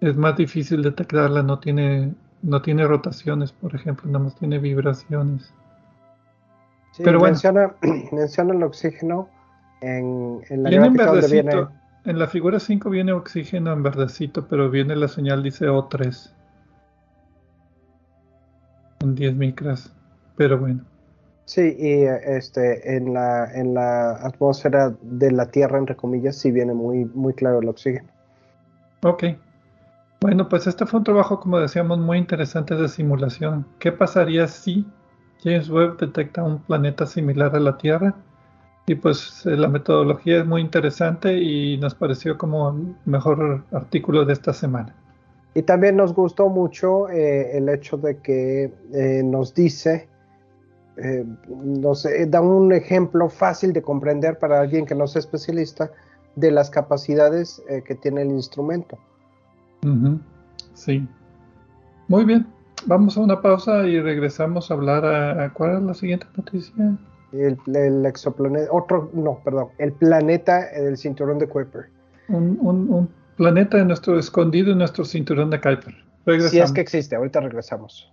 es 0.00 0.16
más 0.16 0.36
difícil 0.36 0.82
detectarla, 0.82 1.42
no 1.42 1.58
tiene, 1.58 2.12
no 2.42 2.60
tiene 2.60 2.86
rotaciones, 2.86 3.52
por 3.52 3.74
ejemplo, 3.74 4.10
nada 4.10 4.24
más 4.24 4.36
tiene 4.36 4.58
vibraciones. 4.58 5.52
Pero 7.02 7.20
menciona, 7.20 7.74
menciona 8.12 8.54
el 8.54 8.62
oxígeno 8.62 9.28
en, 9.80 10.42
en 10.48 10.62
la 10.62 10.70
viene 10.70 10.86
en 10.86 11.30
viene... 11.30 11.66
En 12.06 12.20
la 12.20 12.28
figura 12.28 12.60
5 12.60 12.88
viene 12.88 13.12
oxígeno 13.12 13.72
en 13.72 13.82
verdecito, 13.82 14.46
pero 14.46 14.70
viene 14.70 14.94
la 14.94 15.08
señal, 15.08 15.42
dice 15.42 15.66
O3. 15.66 16.30
En 19.00 19.16
10 19.16 19.34
micras. 19.34 19.92
Pero 20.36 20.56
bueno. 20.56 20.84
Sí, 21.46 21.76
y 21.76 22.04
este, 22.04 22.96
en, 22.96 23.12
la, 23.12 23.52
en 23.52 23.74
la 23.74 24.12
atmósfera 24.24 24.94
de 25.02 25.32
la 25.32 25.46
Tierra, 25.50 25.78
entre 25.78 25.96
comillas, 25.96 26.36
sí 26.36 26.52
viene 26.52 26.74
muy, 26.74 27.06
muy 27.06 27.34
claro 27.34 27.58
el 27.58 27.68
oxígeno. 27.68 28.08
Ok. 29.02 29.24
Bueno, 30.20 30.48
pues 30.48 30.68
este 30.68 30.86
fue 30.86 30.98
un 30.98 31.04
trabajo, 31.04 31.40
como 31.40 31.58
decíamos, 31.58 31.98
muy 31.98 32.18
interesante 32.18 32.76
de 32.76 32.88
simulación. 32.88 33.66
¿Qué 33.80 33.90
pasaría 33.90 34.46
si 34.46 34.86
James 35.42 35.68
Webb 35.68 35.98
detecta 35.98 36.44
un 36.44 36.60
planeta 36.62 37.04
similar 37.04 37.54
a 37.56 37.60
la 37.60 37.76
Tierra? 37.76 38.14
Y 38.86 38.94
pues 38.94 39.44
eh, 39.46 39.56
la 39.56 39.68
metodología 39.68 40.38
es 40.38 40.46
muy 40.46 40.60
interesante 40.60 41.36
y 41.36 41.76
nos 41.78 41.94
pareció 41.94 42.38
como 42.38 42.70
el 42.70 42.94
mejor 43.04 43.64
artículo 43.72 44.24
de 44.24 44.32
esta 44.32 44.52
semana. 44.52 44.94
Y 45.54 45.62
también 45.62 45.96
nos 45.96 46.14
gustó 46.14 46.48
mucho 46.48 47.08
eh, 47.08 47.56
el 47.56 47.68
hecho 47.68 47.96
de 47.96 48.18
que 48.18 48.72
eh, 48.92 49.22
nos 49.24 49.54
dice, 49.54 50.08
nos 51.46 52.06
da 52.28 52.40
un 52.40 52.72
ejemplo 52.72 53.28
fácil 53.28 53.74
de 53.74 53.82
comprender 53.82 54.38
para 54.38 54.60
alguien 54.60 54.86
que 54.86 54.94
no 54.94 55.06
sea 55.06 55.20
especialista 55.20 55.90
de 56.36 56.50
las 56.50 56.70
capacidades 56.70 57.62
que 57.84 57.94
tiene 57.96 58.22
el 58.22 58.30
instrumento. 58.30 58.98
Sí. 60.72 61.06
Muy 62.08 62.24
bien. 62.24 62.46
Vamos 62.86 63.18
a 63.18 63.20
una 63.20 63.42
pausa 63.42 63.86
y 63.86 64.00
regresamos 64.00 64.70
a 64.70 64.74
hablar 64.74 65.04
a, 65.04 65.52
¿cuál 65.52 65.76
es 65.76 65.82
la 65.82 65.92
siguiente 65.92 66.26
noticia? 66.34 66.96
El, 67.38 68.06
exoplaneta, 68.06 68.68
otro, 68.72 69.10
no, 69.12 69.40
perdón, 69.44 69.68
el 69.78 69.92
planeta 69.92 70.70
del 70.72 70.96
cinturón 70.96 71.38
de 71.38 71.48
Kuiper. 71.48 71.86
Un, 72.28 73.08
planeta 73.36 73.78
en 73.78 73.88
nuestro 73.88 74.18
escondido 74.18 74.72
en 74.72 74.78
nuestro 74.78 75.04
cinturón 75.04 75.50
de 75.50 75.60
Kuiper. 75.60 75.94
Si 76.50 76.58
es 76.58 76.72
que 76.72 76.80
existe, 76.80 77.14
ahorita 77.14 77.40
regresamos. 77.40 78.12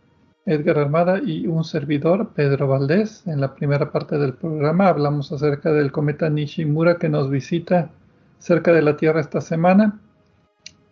Edgar 0.45 0.79
Armada 0.79 1.19
y 1.23 1.47
un 1.47 1.63
servidor, 1.63 2.31
Pedro 2.33 2.67
Valdés. 2.67 3.25
En 3.27 3.41
la 3.41 3.53
primera 3.53 3.91
parte 3.91 4.17
del 4.17 4.33
programa 4.33 4.87
hablamos 4.87 5.31
acerca 5.31 5.71
del 5.71 5.91
cometa 5.91 6.29
Nishimura 6.29 6.97
que 6.97 7.09
nos 7.09 7.29
visita 7.29 7.91
cerca 8.39 8.73
de 8.73 8.81
la 8.81 8.97
Tierra 8.97 9.21
esta 9.21 9.41
semana. 9.41 9.99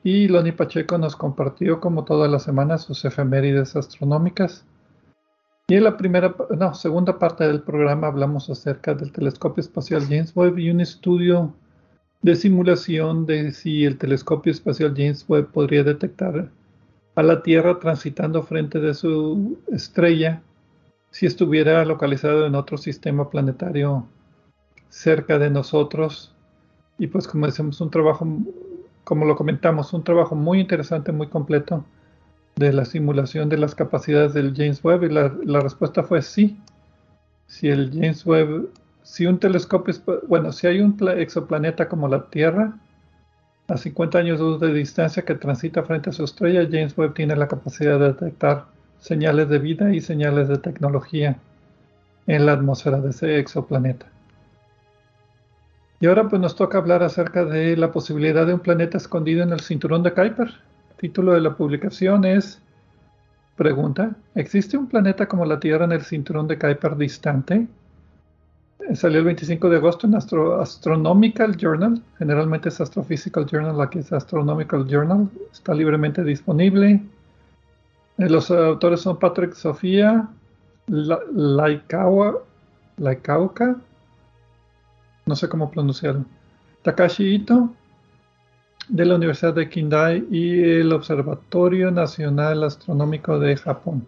Y 0.04 0.28
Loni 0.28 0.52
Pacheco 0.52 0.98
nos 0.98 1.16
compartió, 1.16 1.80
como 1.80 2.06
todas 2.06 2.32
las 2.32 2.44
semanas, 2.44 2.84
sus 2.84 3.04
efemérides 3.06 3.76
astronómicas. 3.76 4.66
Y 5.68 5.76
en 5.76 5.84
la 5.84 5.98
primera, 5.98 6.36
no, 6.58 6.74
segunda 6.74 7.20
parte 7.20 7.46
del 7.46 7.62
programa 7.62 8.08
hablamos 8.08 8.50
acerca 8.50 8.94
del 8.94 9.12
telescopio 9.12 9.62
espacial 9.62 10.04
James 10.04 10.32
Webb 10.36 10.58
y 10.60 10.70
un 10.70 10.82
estudio 10.82 11.54
de 12.22 12.36
simulación 12.36 13.26
de 13.26 13.52
si 13.52 13.86
el 13.86 13.98
telescopio 13.98 14.52
espacial 14.52 14.94
James 14.96 15.26
Webb 15.28 15.52
podría 15.52 15.84
detectar 15.84 16.50
a 17.20 17.24
la 17.24 17.44
Tierra 17.44 17.80
transitando 17.80 18.44
frente 18.44 18.80
de 18.80 18.94
su 18.94 19.60
estrella 19.72 20.42
si 21.12 21.26
estuviera 21.26 21.84
localizado 21.84 22.46
en 22.46 22.56
otro 22.56 22.78
sistema 22.78 23.30
planetario 23.30 24.08
cerca 24.88 25.38
de 25.38 25.50
nosotros. 25.50 26.34
Y 26.98 27.08
pues 27.08 27.28
como 27.28 27.46
decimos, 27.46 27.82
un 27.82 27.92
trabajo, 27.92 28.26
como 29.04 29.26
lo 29.26 29.36
comentamos, 29.36 29.92
un 29.92 30.04
trabajo 30.04 30.34
muy 30.34 30.62
interesante, 30.62 31.12
muy 31.12 31.28
completo 31.28 31.84
de 32.56 32.72
la 32.72 32.86
simulación 32.86 33.50
de 33.50 33.58
las 33.58 33.76
capacidades 33.76 34.34
del 34.34 34.54
James 34.56 34.82
Webb. 34.82 35.04
Y 35.04 35.10
la, 35.10 35.36
la 35.44 35.60
respuesta 35.60 36.04
fue 36.04 36.22
sí. 36.22 36.58
Si 37.48 37.68
el 37.68 37.92
James 37.92 38.26
Webb, 38.26 38.70
si 39.04 39.26
un 39.26 39.40
telescopio, 39.40 39.94
bueno, 40.30 40.54
si 40.54 40.68
hay 40.68 40.80
un 40.80 40.98
exoplaneta 41.18 41.90
como 41.90 42.08
la 42.08 42.30
Tierra, 42.30 42.78
a 43.70 43.78
50 43.78 44.18
años 44.18 44.40
luz 44.40 44.60
de 44.60 44.74
distancia 44.74 45.24
que 45.24 45.36
transita 45.36 45.84
frente 45.84 46.10
a 46.10 46.14
su 46.14 46.24
estrella, 46.24 46.68
James 46.70 46.98
Webb 46.98 47.14
tiene 47.14 47.36
la 47.36 47.48
capacidad 47.48 48.00
de 48.00 48.08
detectar 48.08 48.66
señales 49.00 49.48
de 49.50 49.60
vida 49.60 49.94
y 49.94 50.02
señales 50.02 50.48
de 50.48 50.58
tecnología 50.58 51.38
en 52.28 52.46
la 52.46 52.54
atmósfera 52.54 53.00
de 53.00 53.12
ese 53.12 53.40
exoplaneta. 53.40 54.08
Y 56.02 56.08
ahora 56.08 56.28
pues 56.30 56.42
nos 56.42 56.56
toca 56.56 56.78
hablar 56.78 57.04
acerca 57.04 57.46
de 57.46 57.76
la 57.76 57.92
posibilidad 57.92 58.48
de 58.48 58.54
un 58.54 58.62
planeta 58.62 58.98
escondido 58.98 59.44
en 59.44 59.52
el 59.52 59.60
cinturón 59.60 60.02
de 60.04 60.14
Kuiper. 60.14 60.48
El 60.48 60.96
título 60.98 61.34
de 61.34 61.42
la 61.42 61.56
publicación 61.56 62.26
es 62.26 62.62
Pregunta, 63.56 64.16
¿existe 64.36 64.78
un 64.78 64.88
planeta 64.88 65.28
como 65.28 65.46
la 65.46 65.60
Tierra 65.60 65.86
en 65.86 65.92
el 65.92 66.02
cinturón 66.02 66.48
de 66.48 66.58
Kuiper 66.58 66.96
distante? 66.96 67.68
Salió 68.96 69.20
el 69.20 69.26
25 69.26 69.70
de 69.70 69.78
agosto 69.78 70.08
en 70.08 70.16
Astro, 70.16 70.62
Astronomical 70.62 71.58
Journal, 71.58 72.02
generalmente 72.18 72.70
es 72.70 72.82
Astrophysical 72.82 73.46
Journal, 73.46 73.80
aquí 73.82 74.00
es 74.00 74.12
Astronomical 74.12 74.88
Journal, 74.88 75.30
está 75.52 75.74
libremente 75.74 76.24
disponible. 76.24 77.02
Eh, 78.18 78.30
los 78.30 78.50
autores 78.52 79.02
son 79.02 79.20
Patrick 79.20 79.54
Sofía, 79.54 80.28
Laikawa, 80.88 82.40
Laikauka, 82.98 83.76
no 85.26 85.36
sé 85.36 85.48
cómo 85.48 85.70
pronunciarlo, 85.70 86.26
Takashi 86.82 87.36
Ito, 87.36 87.70
de 88.88 89.06
la 89.06 89.16
Universidad 89.16 89.54
de 89.54 89.70
Kindai 89.70 90.26
y 90.32 90.64
el 90.64 90.92
Observatorio 90.94 91.92
Nacional 91.92 92.64
Astronómico 92.64 93.38
de 93.40 93.56
Japón. 93.56 94.06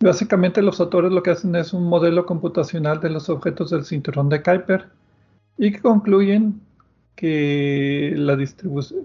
Básicamente 0.00 0.62
los 0.62 0.80
autores 0.80 1.10
lo 1.10 1.22
que 1.22 1.30
hacen 1.30 1.56
es 1.56 1.72
un 1.72 1.84
modelo 1.84 2.24
computacional 2.24 3.00
de 3.00 3.10
los 3.10 3.28
objetos 3.28 3.70
del 3.70 3.84
cinturón 3.84 4.28
de 4.28 4.42
Kuiper 4.42 4.86
y 5.56 5.72
que 5.72 5.80
concluyen 5.80 6.60
que, 7.16 8.14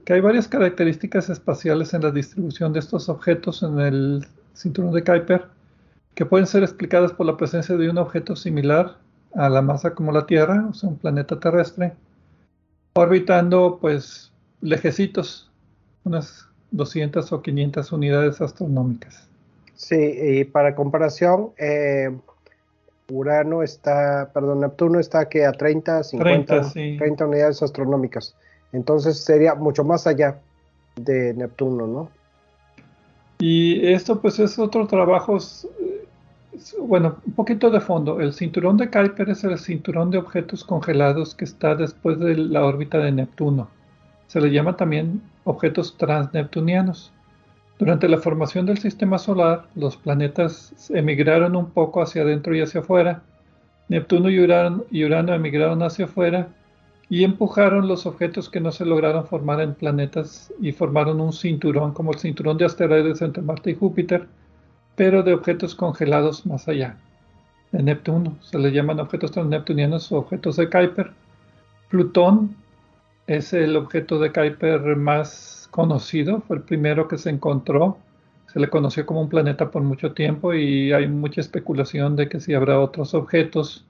hay 0.08 0.22
varias 0.22 0.48
características 0.48 1.32
espaciales 1.32 1.96
en 1.96 2.04
la 2.04 2.12
distribución 2.12 2.74
de 2.74 2.80
estos 2.80 3.10
objetos 3.10 3.64
en 3.64 3.80
el 3.80 4.28
cinturón 4.54 4.94
de 4.94 5.04
Kuiper 5.04 5.48
que 6.14 6.28
pueden 6.28 6.46
ser 6.46 6.62
explicadas 6.62 7.12
por 7.12 7.26
la 7.26 7.38
presencia 7.38 7.76
de 7.76 7.89
un 7.89 7.98
objeto 7.98 8.36
similar 8.36 8.98
a 9.34 9.50
la 9.50 9.64
masa 9.64 9.96
como 9.96 10.12
la 10.12 10.28
Tierra, 10.28 10.68
o 10.70 10.76
sea, 10.76 10.89
un 10.89 10.98
planeta 10.98 11.39
terrestre, 11.39 11.94
orbitando 12.94 13.80
pues 13.82 14.32
lejecitos, 14.62 15.50
unas 16.04 16.48
200 16.70 17.32
o 17.32 17.41
500 17.41 17.91
unidades 17.91 18.41
astronómicas. 18.41 19.28
Sí, 19.76 19.95
y 19.95 20.43
para 20.43 20.76
comparación, 20.76 21.51
eh, 21.57 22.15
Urano 23.11 23.63
está, 23.63 24.30
perdón, 24.34 24.61
Neptuno 24.61 24.99
está 24.99 25.19
aquí 25.21 25.41
a 25.41 25.51
30, 25.51 26.03
50, 26.03 26.71
30, 26.74 27.26
unidades 27.26 27.61
astronómicas. 27.61 28.36
Entonces 28.71 29.24
sería 29.24 29.55
mucho 29.55 29.84
más 29.84 30.07
allá 30.07 30.39
de 30.95 31.34
Neptuno, 31.34 31.88
¿no? 31.88 32.09
Y 33.39 33.88
esto 33.88 34.21
pues 34.21 34.39
es 34.39 34.57
otro 34.57 34.88
trabajo, 34.88 35.38
bueno, 36.80 37.17
un 37.26 37.34
poquito 37.34 37.69
de 37.69 37.82
fondo. 37.82 38.21
El 38.21 38.34
cinturón 38.34 38.78
de 38.78 38.89
Kuiper 38.89 39.30
es 39.30 39.43
el 39.43 39.57
cinturón 39.57 40.11
de 40.11 40.17
objetos 40.17 40.63
congelados 40.63 41.36
que 41.36 41.45
está 41.45 41.76
después 41.76 42.19
de 42.19 42.38
la 42.38 42.63
órbita 42.63 42.99
de 42.99 43.11
Neptuno. 43.11 43.67
Se 44.28 44.39
le 44.39 44.49
llama 44.49 44.78
también 44.78 45.21
objetos 45.43 45.97
transneptunianos. 45.97 47.11
Durante 47.80 48.07
la 48.07 48.19
formación 48.19 48.65
del 48.65 48.78
sistema 48.78 49.17
solar, 49.17 49.65
los 49.76 49.97
planetas 49.97 50.74
emigraron 50.91 51.55
un 51.55 51.71
poco 51.71 52.01
hacia 52.01 52.21
adentro 52.21 52.55
y 52.55 52.61
hacia 52.61 52.82
afuera. 52.82 53.24
Neptuno 53.89 54.30
y 54.30 54.39
Urano, 54.39 55.34
emigraron 55.34 55.82
hacia 55.82 56.05
afuera 56.05 56.49
y 57.09 57.24
empujaron 57.24 57.88
los 57.88 58.05
objetos 58.05 58.49
que 58.49 58.59
no 58.59 58.71
se 58.71 58.86
lograron 58.86 59.26
formar 59.26 59.59
en 59.61 59.74
planetas 59.74 60.53
y 60.61 60.71
formaron 60.71 61.19
un 61.19 61.34
cinturón 61.34 61.93
como 61.93 62.11
el 62.11 62.19
cinturón 62.19 62.57
de 62.57 62.65
asteroides 62.65 63.21
entre 63.21 63.43
Marte 63.43 63.71
y 63.71 63.76
Júpiter, 63.76 64.28
pero 64.95 65.24
de 65.24 65.34
objetos 65.34 65.76
congelados 65.76 66.45
más 66.45 66.67
allá 66.67 66.97
de 67.71 67.84
Neptuno. 67.84 68.38
Se 68.41 68.57
le 68.59 68.71
llaman 68.71 68.99
objetos 68.99 69.32
transneptunianos 69.32 70.11
o 70.11 70.17
objetos 70.17 70.55
de 70.55 70.69
Kuiper. 70.69 71.11
Plutón 71.89 72.55
es 73.28 73.51
el 73.53 73.76
objeto 73.76 74.19
de 74.19 74.32
Kuiper 74.32 74.95
más 74.95 75.62
conocido, 75.74 76.41
fue 76.41 76.57
el 76.57 76.61
primero 76.61 77.07
que 77.07 77.17
se 77.17 77.32
encontró. 77.32 77.97
Se 78.53 78.59
le 78.59 78.69
conoció 78.69 79.07
como 79.07 79.21
un 79.21 79.30
planeta 79.30 79.71
por 79.71 79.82
mucho 79.82 80.13
tiempo 80.13 80.53
y 80.53 80.93
hay 80.93 81.07
mucha 81.07 81.41
especulación 81.41 82.15
de 82.15 82.30
que 82.30 82.39
si 82.39 82.53
habrá 82.53 82.80
otros 82.80 83.15
objetos 83.15 83.84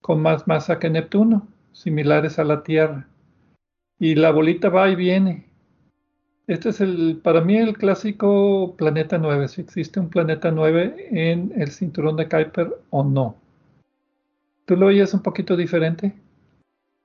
con 0.00 0.22
más 0.22 0.48
masa 0.48 0.78
que 0.78 0.88
Neptuno, 0.88 1.46
similares 1.72 2.38
a 2.38 2.44
la 2.44 2.62
Tierra. 2.62 3.06
Y 3.98 4.14
la 4.14 4.30
bolita 4.30 4.70
va 4.70 4.88
y 4.88 4.96
viene. 4.96 5.46
Este 6.46 6.70
es 6.70 6.80
el, 6.80 7.20
para 7.22 7.42
mí, 7.42 7.58
el 7.58 7.76
clásico 7.76 8.74
planeta 8.76 9.18
9, 9.18 9.48
si 9.48 9.60
existe 9.60 10.00
un 10.00 10.08
planeta 10.08 10.50
9 10.50 11.08
en 11.10 11.52
el 11.56 11.70
cinturón 11.70 12.16
de 12.16 12.28
Kuiper 12.28 12.74
o 12.88 13.04
no. 13.04 13.36
¿Tú 14.64 14.76
lo 14.76 14.86
oyes 14.86 15.12
un 15.12 15.22
poquito 15.22 15.54
diferente? 15.54 16.14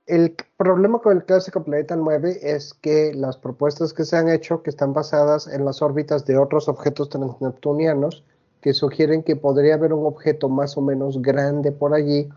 El 0.10 0.36
problema 0.58 1.00
con 1.00 1.16
el 1.16 1.24
clásico 1.24 1.64
planeta 1.64 1.96
9 1.96 2.40
es 2.42 2.74
que 2.74 3.14
las 3.14 3.38
propuestas 3.38 3.94
que 3.94 4.04
se 4.04 4.18
han 4.18 4.28
hecho, 4.28 4.64
que 4.64 4.72
están 4.72 4.92
basadas 4.92 5.48
en 5.48 5.64
las 5.66 5.84
órbitas 5.84 6.26
de 6.26 6.38
otros 6.38 6.68
objetos 6.68 7.10
transneptunianos, 7.10 8.24
que 8.60 8.74
sugieren 8.74 9.22
que 9.24 9.36
podría 9.36 9.76
haber 9.76 9.94
un 9.94 10.08
objeto 10.08 10.50
más 10.50 10.78
o 10.78 10.82
menos 10.82 11.22
grande 11.22 11.72
por 11.72 11.94
allí, 11.94 12.28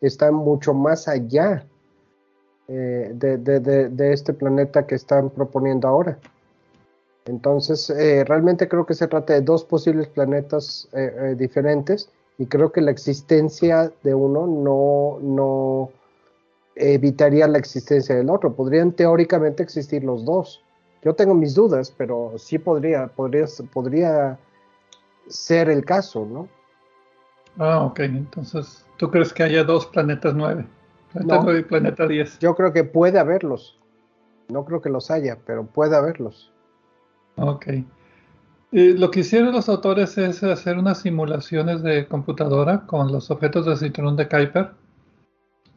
están 0.00 0.34
mucho 0.34 0.74
más 0.74 1.06
allá 1.06 1.64
eh, 2.66 3.12
de, 3.14 4.12
este 4.12 4.34
planeta 4.34 4.86
que 4.86 4.96
están 4.96 5.30
proponiendo 5.30 5.86
ahora. 5.86 6.18
Entonces, 7.26 7.90
eh, 7.90 8.24
realmente 8.24 8.68
creo 8.68 8.86
que 8.86 8.94
se 8.94 9.06
trata 9.06 9.34
de 9.34 9.42
dos 9.42 9.64
posibles 9.64 10.08
planetas 10.08 10.88
eh, 10.92 11.36
diferentes 11.38 12.10
y 12.38 12.46
creo 12.46 12.72
que 12.72 12.80
la 12.80 12.90
existencia 12.90 13.92
de 14.02 14.14
uno 14.14 14.46
no, 14.46 15.18
no, 15.20 15.90
evitaría 16.80 17.46
la 17.46 17.58
existencia 17.58 18.14
del 18.16 18.30
otro. 18.30 18.54
Podrían 18.54 18.92
teóricamente 18.92 19.62
existir 19.62 20.02
los 20.02 20.24
dos. 20.24 20.64
Yo 21.02 21.14
tengo 21.14 21.34
mis 21.34 21.54
dudas, 21.54 21.94
pero 21.96 22.32
sí 22.36 22.58
podría, 22.58 23.08
podría, 23.08 23.46
podría 23.72 24.38
ser 25.28 25.70
el 25.70 25.84
caso, 25.84 26.26
¿no? 26.26 26.48
Ah, 27.58 27.84
ok. 27.84 28.00
Entonces, 28.00 28.84
¿tú 28.96 29.10
crees 29.10 29.32
que 29.32 29.42
haya 29.42 29.64
dos 29.64 29.86
planetas 29.86 30.34
nueve? 30.34 30.66
Planeta 31.12 31.42
no, 31.42 31.56
y 31.56 31.62
planeta 31.62 32.06
10. 32.06 32.38
Yo 32.38 32.54
creo 32.54 32.72
que 32.72 32.84
puede 32.84 33.18
haberlos. 33.18 33.78
No 34.48 34.64
creo 34.64 34.80
que 34.80 34.90
los 34.90 35.10
haya, 35.10 35.38
pero 35.44 35.64
puede 35.66 35.96
haberlos. 35.96 36.52
Ok. 37.36 37.66
lo 38.72 39.10
que 39.10 39.20
hicieron 39.20 39.52
los 39.52 39.68
autores 39.68 40.18
es 40.18 40.42
hacer 40.42 40.78
unas 40.78 41.00
simulaciones 41.00 41.82
de 41.82 42.06
computadora 42.06 42.86
con 42.86 43.10
los 43.10 43.30
objetos 43.30 43.66
del 43.66 43.78
cinturón 43.78 44.16
de 44.16 44.28
Kuiper 44.28 44.72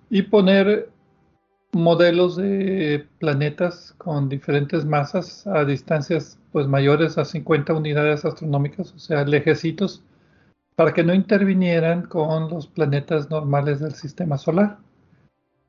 y 0.10 0.24
poner 0.24 0.93
modelos 1.74 2.36
de 2.36 3.08
planetas 3.20 3.94
con 3.98 4.30
diferentes 4.30 4.86
masas 4.86 5.46
a 5.48 5.66
distancias 5.66 6.40
pues 6.52 6.68
mayores 6.68 7.18
a 7.18 7.26
50 7.26 7.74
unidades 7.74 8.26
astronómicas, 8.26 8.94
o 8.94 9.00
sea, 9.00 9.26
lejecitos, 9.26 10.04
para 10.76 10.94
que 10.94 11.04
no 11.04 11.14
intervinieran 11.14 12.04
con 12.04 12.50
los 12.50 12.68
planetas 12.68 13.30
normales 13.30 13.80
del 13.80 13.94
sistema 13.94 14.38
solar. 14.38 14.78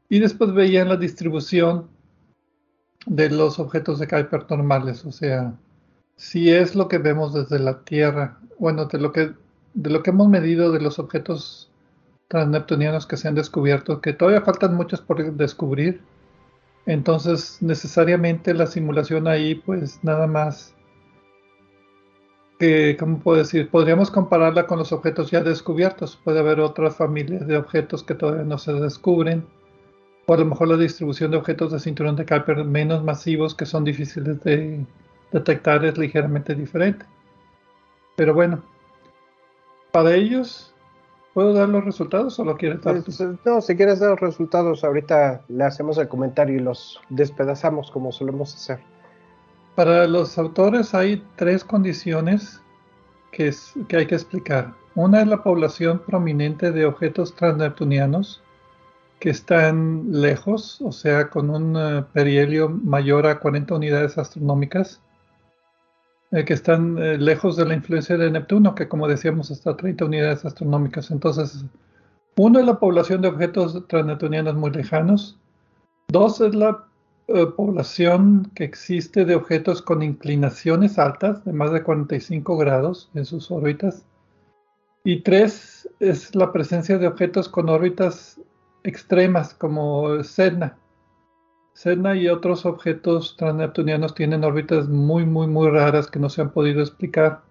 Y 0.09 0.19
después 0.19 0.53
veían 0.53 0.91
la 0.91 0.97
distribución 0.97 1.89
de 3.07 3.31
los 3.31 3.59
objetos 3.59 3.99
de 3.99 4.07
Kuiper 4.07 4.47
normales, 4.51 5.05
o 5.05 5.13
sea, 5.13 5.55
si 6.17 6.51
es 6.51 6.75
lo 6.75 6.89
que 6.89 6.99
vemos 6.99 7.33
desde 7.33 7.59
la 7.59 7.83
Tierra, 7.85 8.39
bueno, 8.59 8.87
de 8.87 8.99
lo 8.99 9.13
que 9.13 9.33
de 9.75 9.91
lo 9.91 10.03
que 10.03 10.11
hemos 10.11 10.29
medido 10.29 10.73
de 10.73 10.81
los 10.81 10.99
objetos 10.99 11.71
transneptunianos 12.35 13.07
que 13.07 13.17
se 13.17 13.29
han 13.29 13.37
descubierto, 13.37 14.01
que 14.01 14.13
todavía 14.13 14.41
faltan 14.41 14.75
muchos 14.75 15.01
por 15.01 15.25
descubrir. 15.35 16.01
Entonces, 16.85 17.59
necesariamente 17.61 18.53
la 18.55 18.67
simulación 18.67 19.29
ahí, 19.29 19.55
pues 19.55 20.01
nada 20.03 20.27
más 20.27 20.75
que, 22.59 22.97
¿cómo 22.99 23.21
puedo 23.21 23.39
decir? 23.39 23.71
Podríamos 23.71 24.11
compararla 24.11 24.67
con 24.67 24.81
los 24.81 24.91
objetos 24.91 25.31
ya 25.31 25.43
descubiertos. 25.43 26.19
Puede 26.25 26.41
haber 26.41 26.59
otras 26.59 26.97
familias 26.97 27.47
de 27.47 27.57
objetos 27.57 28.03
que 28.03 28.17
todavía 28.17 28.43
no 28.43 28.59
se 28.59 28.73
descubren. 28.73 29.47
O 30.27 30.35
a 30.35 30.37
lo 30.37 30.47
mejor 30.47 30.67
la 30.67 30.77
distribución 30.77 31.31
de 31.31 31.37
objetos 31.37 31.71
de 31.71 31.79
cinturón 31.79 32.17
de 32.17 32.27
Kuiper 32.27 32.65
menos 32.65 33.05
masivos 33.05 33.55
que 33.55 33.65
son 33.65 33.85
difíciles 33.85 34.43
de 34.43 34.85
detectar 35.31 35.85
es 35.85 35.97
ligeramente 35.97 36.57
diferente. 36.57 37.07
Pero 38.17 38.35
bueno, 38.35 38.61
para 39.93 40.17
ellos 40.17 40.74
¿Puedo 41.35 41.53
dar 41.53 41.69
los 41.69 41.85
resultados 41.85 42.39
o 42.39 42.45
lo 42.45 42.57
quieres 42.57 42.81
dar? 42.83 42.97
Eh, 42.97 43.37
no, 43.45 43.61
si 43.61 43.77
quieres 43.77 43.99
dar 43.99 44.11
los 44.11 44.21
resultados, 44.21 44.85
ahorita 44.85 45.43
le 45.49 45.65
hacemos 45.65 45.99
el 45.99 46.07
comentario 46.07 46.57
y 46.57 46.61
los 46.61 47.01
despedazamos 47.11 47.91
como 47.91 48.13
solemos 48.13 48.55
hacer. 48.55 48.79
Para 49.75 50.07
los 50.07 50.39
autores 50.39 50.95
hay 50.95 51.25
tres 51.35 51.65
condiciones 51.65 52.63
que, 53.33 53.53
que 53.89 53.97
hay 53.97 54.07
que 54.07 54.15
explicar. 54.15 54.75
Una 54.95 55.23
es 55.23 55.27
la 55.27 55.43
población 55.43 56.01
prominente 56.07 56.71
de 56.71 56.87
objetos 56.87 57.35
transneptunianos 57.35 58.41
que 59.19 59.31
están 59.31 60.05
lejos, 60.13 60.81
o 60.83 60.93
sea, 60.93 61.31
con 61.31 61.51
un 61.51 61.77
eh, 61.77 62.05
perihelio 62.13 62.69
mayor 62.69 63.27
a 63.27 63.41
40 63.41 63.75
unidades 63.75 64.19
astronómicas 64.19 65.01
eh, 66.35 66.45
que 66.45 66.53
están 66.53 66.99
eh, 66.99 67.17
lejos 67.17 67.57
de 67.57 67.65
la 67.65 67.75
influencia 67.75 68.17
de 68.17 68.29
Neptuno, 68.29 68.75
que 68.75 68.89
como 68.89 69.07
decíamos 69.07 69.53
está 69.53 69.71
a 69.71 69.77
30 69.77 70.07
unidades 70.07 70.45
astronómicas. 70.45 71.13
Entonces, 71.13 71.65
uno 72.37 72.59
es 72.59 72.67
la 72.67 72.81
población 72.81 73.23
de 73.23 73.29
objetos 73.29 73.87
transneptunianos 73.87 74.57
muy 74.57 74.73
lejanos. 74.73 75.39
Dos 76.09 76.41
es 76.41 76.53
la 76.57 76.87
eh, 77.29 77.47
población 77.57 78.51
que 78.57 78.65
existe 78.65 79.25
de 79.25 79.37
objetos 79.37 79.81
con 79.81 80.03
inclinaciones 80.03 80.99
altas 80.99 81.45
de 81.45 81.53
más 81.53 81.73
de 81.73 81.85
45 81.85 82.57
grados 82.57 83.11
en 83.15 83.25
sus 83.25 83.53
órbitas. 83.53 84.05
Y 85.05 85.21
tres 85.21 85.89
es 86.01 86.35
la 86.35 86.51
presencia 86.51 86.99
de 86.99 87.07
objetos 87.07 87.49
con 87.49 87.69
órbitas 87.69 88.41
extremas 88.83 89.55
como 89.55 90.25
Sedna, 90.25 90.77
Sedna 91.75 92.15
y 92.15 92.29
otros 92.29 92.65
objetos 92.67 93.37
transneptunianos 93.37 94.15
tienen 94.15 94.45
órbitas 94.45 94.89
muy, 94.89 95.27
muy, 95.27 95.49
muy 95.49 95.69
raras 95.69 96.09
que 96.09 96.21
no 96.21 96.31
se 96.31 96.41
han 96.41 96.51
podido 96.51 96.81
explicar, 96.81 97.43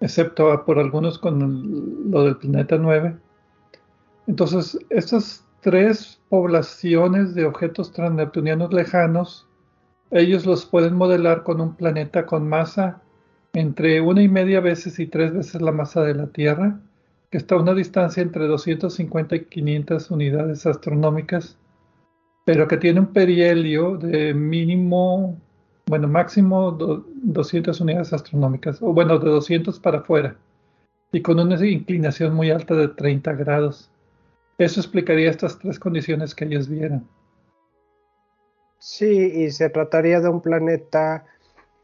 excepto 0.00 0.64
por 0.66 0.78
algunos 0.78 1.18
con 1.18 2.10
lo 2.10 2.24
del 2.24 2.36
planeta 2.36 2.76
9. 2.76 3.16
Entonces, 4.26 4.78
estas 4.90 5.44
tres 5.62 6.20
poblaciones 6.28 7.34
de 7.34 7.46
objetos 7.46 7.90
transneptunianos 7.92 8.72
lejanos, 8.72 9.46
ellos 10.10 10.44
los 10.44 10.66
pueden 10.66 10.94
modelar 10.94 11.42
con 11.42 11.62
un 11.62 11.74
planeta 11.74 12.26
con 12.26 12.46
masa 12.46 13.00
entre 13.54 14.02
una 14.02 14.22
y 14.22 14.28
media 14.28 14.60
veces 14.60 14.98
y 14.98 15.06
tres 15.06 15.32
veces 15.32 15.62
la 15.62 15.72
masa 15.72 16.02
de 16.02 16.14
la 16.14 16.26
Tierra, 16.26 16.78
que 17.30 17.38
está 17.38 17.54
a 17.54 17.62
una 17.62 17.74
distancia 17.74 18.22
entre 18.22 18.46
250 18.46 19.36
y 19.36 19.44
500 19.46 20.10
unidades 20.10 20.66
astronómicas, 20.66 21.56
pero 22.48 22.66
que 22.66 22.78
tiene 22.78 23.00
un 23.00 23.12
perihelio 23.12 23.98
de 23.98 24.32
mínimo, 24.32 25.38
bueno, 25.84 26.08
máximo 26.08 26.72
200 26.72 27.78
unidades 27.78 28.14
astronómicas, 28.14 28.80
o 28.80 28.94
bueno, 28.94 29.18
de 29.18 29.28
200 29.28 29.78
para 29.80 29.98
afuera, 29.98 30.34
y 31.12 31.20
con 31.20 31.38
una 31.38 31.62
inclinación 31.66 32.34
muy 32.34 32.50
alta 32.50 32.74
de 32.74 32.88
30 32.88 33.34
grados. 33.34 33.90
Eso 34.56 34.80
explicaría 34.80 35.28
estas 35.28 35.58
tres 35.58 35.78
condiciones 35.78 36.34
que 36.34 36.46
ellos 36.46 36.70
vieron. 36.70 37.06
Sí, 38.78 39.30
y 39.44 39.50
se 39.50 39.68
trataría 39.68 40.18
de 40.20 40.30
un 40.30 40.40
planeta 40.40 41.26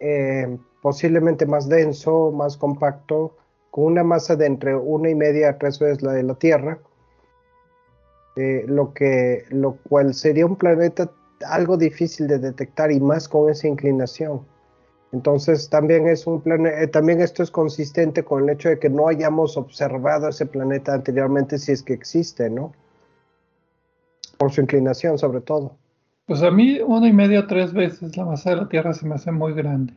eh, 0.00 0.56
posiblemente 0.80 1.44
más 1.44 1.68
denso, 1.68 2.32
más 2.32 2.56
compacto, 2.56 3.36
con 3.70 3.84
una 3.84 4.02
masa 4.02 4.34
de 4.34 4.46
entre 4.46 4.74
una 4.74 5.10
y 5.10 5.14
media 5.14 5.50
a 5.50 5.58
tres 5.58 5.78
veces 5.78 6.00
la 6.00 6.12
de 6.12 6.22
la 6.22 6.36
Tierra, 6.36 6.78
eh, 8.36 8.64
lo, 8.66 8.92
que, 8.92 9.44
lo 9.50 9.76
cual 9.88 10.14
sería 10.14 10.46
un 10.46 10.56
planeta 10.56 11.10
algo 11.46 11.76
difícil 11.76 12.26
de 12.26 12.38
detectar 12.38 12.90
y 12.90 13.00
más 13.00 13.28
con 13.28 13.50
esa 13.50 13.68
inclinación. 13.68 14.40
Entonces 15.12 15.68
también 15.68 16.08
es 16.08 16.26
un 16.26 16.40
planeta, 16.40 16.82
eh, 16.82 16.88
también 16.88 17.20
esto 17.20 17.42
es 17.42 17.50
consistente 17.50 18.24
con 18.24 18.42
el 18.42 18.50
hecho 18.50 18.68
de 18.68 18.78
que 18.80 18.90
no 18.90 19.06
hayamos 19.06 19.56
observado 19.56 20.28
ese 20.28 20.46
planeta 20.46 20.94
anteriormente 20.94 21.58
si 21.58 21.70
es 21.70 21.82
que 21.82 21.92
existe, 21.92 22.50
¿no? 22.50 22.72
Por 24.36 24.50
su 24.50 24.60
inclinación 24.60 25.16
sobre 25.16 25.40
todo. 25.40 25.76
Pues 26.26 26.42
a 26.42 26.50
mí 26.50 26.80
una 26.80 27.06
y 27.06 27.12
media 27.12 27.40
o 27.40 27.46
tres 27.46 27.72
veces 27.72 28.16
la 28.16 28.24
masa 28.24 28.50
de 28.50 28.56
la 28.56 28.68
Tierra 28.68 28.92
se 28.92 29.06
me 29.06 29.14
hace 29.14 29.30
muy 29.30 29.52
grande. 29.52 29.94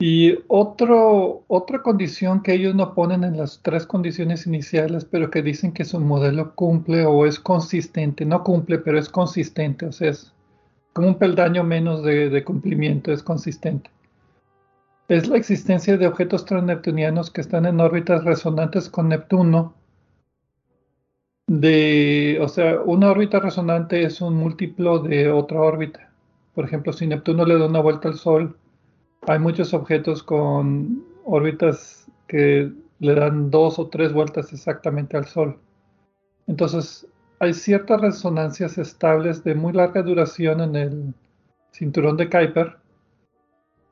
Y 0.00 0.38
otro, 0.46 1.42
otra 1.48 1.82
condición 1.82 2.40
que 2.42 2.54
ellos 2.54 2.72
no 2.72 2.94
ponen 2.94 3.24
en 3.24 3.36
las 3.36 3.60
tres 3.62 3.84
condiciones 3.84 4.46
iniciales, 4.46 5.04
pero 5.04 5.28
que 5.28 5.42
dicen 5.42 5.72
que 5.72 5.84
su 5.84 5.98
modelo 5.98 6.54
cumple 6.54 7.04
o 7.04 7.26
es 7.26 7.40
consistente, 7.40 8.24
no 8.24 8.44
cumple, 8.44 8.78
pero 8.78 8.96
es 8.96 9.08
consistente, 9.08 9.86
o 9.86 9.92
sea, 9.92 10.10
es 10.10 10.32
como 10.92 11.08
un 11.08 11.18
peldaño 11.18 11.64
menos 11.64 12.04
de, 12.04 12.44
cumplimiento, 12.44 13.12
es 13.12 13.24
consistente. 13.24 13.90
Es 15.08 15.26
la 15.26 15.36
existencia 15.36 15.96
de 15.96 16.06
objetos 16.06 16.44
transneptunianos 16.44 17.30
que 17.32 17.40
están 17.40 17.66
en 17.66 17.80
órbitas 17.80 18.22
resonantes 18.24 18.88
con 18.88 19.08
Neptuno. 19.08 19.74
O 21.48 22.48
sea, 22.48 22.80
una 22.84 23.10
órbita 23.10 23.40
resonante 23.40 24.04
es 24.04 24.20
un 24.20 24.36
múltiplo 24.36 25.00
de 25.00 25.30
otra 25.30 25.60
órbita. 25.60 26.12
Por 26.54 26.64
ejemplo, 26.64 26.92
si 26.92 27.06
Neptuno 27.06 27.44
le 27.44 27.58
da 27.58 27.66
una 27.66 27.80
vuelta 27.80 28.08
al 28.08 28.14
Sol, 28.14 28.56
hay 29.28 29.38
muchos 29.38 29.74
objetos 29.74 30.22
con 30.22 31.04
órbitas 31.24 32.10
que 32.26 32.72
le 32.98 33.14
dan 33.14 33.50
dos 33.50 33.78
o 33.78 33.88
tres 33.88 34.14
vueltas 34.14 34.54
exactamente 34.54 35.18
al 35.18 35.26
Sol. 35.26 35.60
Entonces, 36.46 37.06
hay 37.38 37.52
ciertas 37.52 38.00
resonancias 38.00 38.78
estables 38.78 39.44
de 39.44 39.54
muy 39.54 39.74
larga 39.74 40.02
duración 40.02 40.62
en 40.62 40.76
el 40.76 41.14
cinturón 41.72 42.16
de 42.16 42.30
Kuiper 42.30 42.78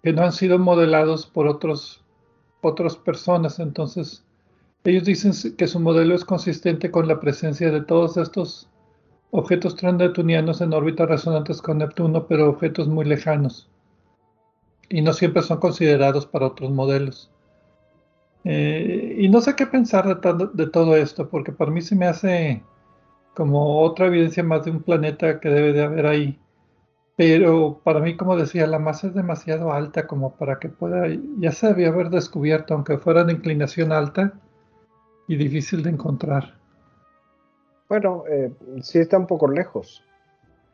que 0.02 0.14
no 0.14 0.22
han 0.22 0.32
sido 0.32 0.58
modelados 0.58 1.26
por 1.26 1.46
otros, 1.46 2.02
otras 2.62 2.96
personas. 2.96 3.58
Entonces, 3.58 4.24
ellos 4.84 5.04
dicen 5.04 5.32
que 5.56 5.66
su 5.66 5.80
modelo 5.80 6.14
es 6.14 6.24
consistente 6.24 6.90
con 6.90 7.08
la 7.08 7.20
presencia 7.20 7.70
de 7.70 7.82
todos 7.82 8.16
estos 8.16 8.70
objetos 9.32 9.76
transneptunianos 9.76 10.62
en 10.62 10.72
órbitas 10.72 11.08
resonantes 11.10 11.60
con 11.60 11.78
Neptuno, 11.78 12.26
pero 12.26 12.48
objetos 12.48 12.88
muy 12.88 13.04
lejanos 13.04 13.68
y 14.88 15.02
no 15.02 15.12
siempre 15.12 15.42
son 15.42 15.58
considerados 15.58 16.26
para 16.26 16.46
otros 16.46 16.70
modelos. 16.70 17.30
Eh, 18.44 19.16
y 19.18 19.28
no 19.28 19.40
sé 19.40 19.56
qué 19.56 19.66
pensar 19.66 20.06
de, 20.06 20.48
de, 20.54 20.70
todo 20.70 20.96
esto, 20.96 21.28
porque 21.28 21.52
para 21.52 21.70
mí 21.70 21.82
se 21.82 21.96
me 21.96 22.06
hace 22.06 22.62
como 23.34 23.80
otra 23.80 24.06
evidencia 24.06 24.44
más 24.44 24.64
de 24.64 24.70
un 24.70 24.82
planeta 24.82 25.40
que 25.40 25.48
debe 25.48 25.72
de 25.72 25.82
haber 25.82 26.06
ahí. 26.06 26.38
Pero 27.16 27.80
para 27.82 28.00
mí, 28.00 28.16
como 28.16 28.36
decía, 28.36 28.66
la 28.66 28.78
masa 28.78 29.08
es 29.08 29.14
demasiado 29.14 29.72
alta 29.72 30.06
como 30.06 30.36
para 30.36 30.58
que 30.58 30.68
pueda, 30.68 31.06
ya 31.38 31.50
se 31.50 31.68
debía 31.68 31.88
haber 31.88 32.10
descubierto, 32.10 32.74
aunque 32.74 32.98
fuera 32.98 33.24
de 33.24 33.32
inclinación 33.32 33.90
alta 33.90 34.34
y 35.26 35.36
difícil 35.36 35.82
de 35.82 35.90
encontrar. 35.90 36.54
Bueno, 37.88 38.24
eh, 38.28 38.52
sí 38.82 38.98
está 38.98 39.18
un 39.18 39.26
poco 39.26 39.48
lejos. 39.48 40.04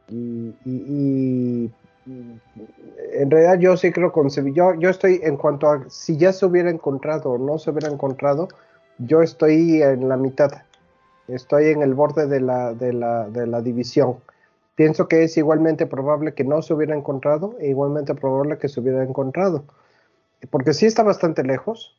y 0.09 1.71
en 2.07 3.31
realidad 3.31 3.59
yo 3.59 3.77
sí 3.77 3.93
creo 3.93 4.13
concebir, 4.13 4.55
yo, 4.55 4.75
yo 4.75 4.91
estoy 4.91 5.21
en 5.23 5.37
cuanto 5.37 5.71
a 5.71 5.85
si 5.89 6.17
ya 6.17 6.33
se 6.33 6.47
hubiera 6.47 6.71
encontrado 6.71 7.33
o 7.33 7.39
no 7.39 7.59
se 7.59 7.71
hubiera 7.71 7.89
encontrado, 7.89 8.49
yo 8.99 9.23
estoy 9.23 9.83
en 9.83 10.09
la 10.09 10.17
mitad, 10.17 10.51
estoy 11.29 11.69
en 11.69 11.83
el 11.83 11.95
borde 11.95 12.27
de 12.27 12.41
la, 12.41 13.61
división. 13.63 14.17
Pienso 14.75 15.07
que 15.07 15.25
es 15.25 15.37
igualmente 15.37 15.87
probable 15.87 16.35
que 16.35 16.45
no 16.45 16.63
se 16.63 16.75
hubiera 16.75 16.97
encontrado 16.97 17.57
e 17.61 17.69
igualmente 17.69 18.15
probable 18.15 18.59
que 18.59 18.69
se 18.69 18.81
hubiera 18.81 19.03
encontrado, 19.05 19.65
porque 20.51 20.73
sí 20.73 20.87
está 20.87 21.03
bastante 21.03 21.45
lejos, 21.45 21.99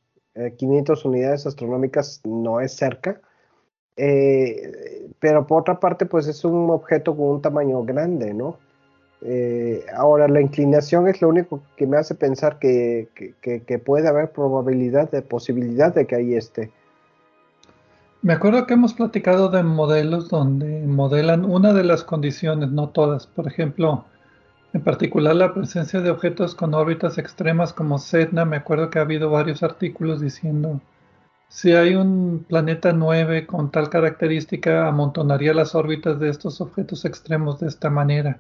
500 0.57 1.05
eh, 1.05 1.07
unidades 1.07 1.45
astronómicas 1.45 2.21
no 2.25 2.59
es 2.59 2.75
cerca, 2.75 3.21
eh, 3.95 5.07
pero 5.19 5.45
por 5.45 5.61
otra 5.61 5.79
parte 5.79 6.07
pues 6.07 6.27
es 6.27 6.43
un 6.43 6.69
objeto 6.71 7.15
con 7.15 7.27
un 7.27 7.41
tamaño 7.41 7.83
grande, 7.83 8.33
¿no? 8.33 8.57
Eh, 9.25 9.85
ahora, 9.95 10.27
la 10.27 10.41
inclinación 10.41 11.07
es 11.07 11.21
lo 11.21 11.29
único 11.29 11.61
que 11.77 11.87
me 11.87 11.97
hace 11.97 12.13
pensar 12.13 12.59
que, 12.59 13.07
puede 13.85 14.07
haber 14.09 14.31
probabilidad 14.31 15.09
de 15.11 15.21
posibilidad 15.21 15.93
de 15.93 16.05
que 16.05 16.15
ahí 16.15 16.35
esté. 16.35 16.71
Me 18.21 18.33
acuerdo 18.33 18.65
que 18.65 18.73
hemos 18.73 18.93
platicado 18.93 19.49
de 19.49 19.63
modelos 19.63 20.29
donde 20.29 20.85
modelan 20.85 21.45
una 21.45 21.73
de 21.73 21.83
las 21.85 22.03
condiciones, 22.03 22.71
no 22.71 22.89
todas. 22.89 23.27
Por 23.27 23.47
ejemplo, 23.47 24.05
en 24.73 24.81
particular 24.81 25.35
la 25.35 25.53
presencia 25.53 26.01
de 26.01 26.09
objetos 26.09 26.53
con 26.55 26.73
órbitas 26.73 27.17
extremas 27.17 27.71
como 27.71 27.99
Sedna. 27.99 28.43
Me 28.43 28.57
acuerdo 28.57 28.89
que 28.89 28.99
ha 28.99 29.03
habido 29.03 29.29
varios 29.29 29.63
artículos 29.63 30.19
diciendo 30.19 30.81
si 31.47 31.73
hay 31.73 31.95
un 31.95 32.45
planeta 32.47 32.91
9 32.93 33.45
con 33.45 33.71
tal 33.71 33.89
característica, 33.89 34.87
amontonaría 34.87 35.53
las 35.53 35.75
órbitas 35.75 36.19
de 36.19 36.29
estos 36.29 36.61
objetos 36.61 37.05
extremos 37.05 37.59
de 37.59 37.67
esta 37.67 37.89
manera 37.89 38.39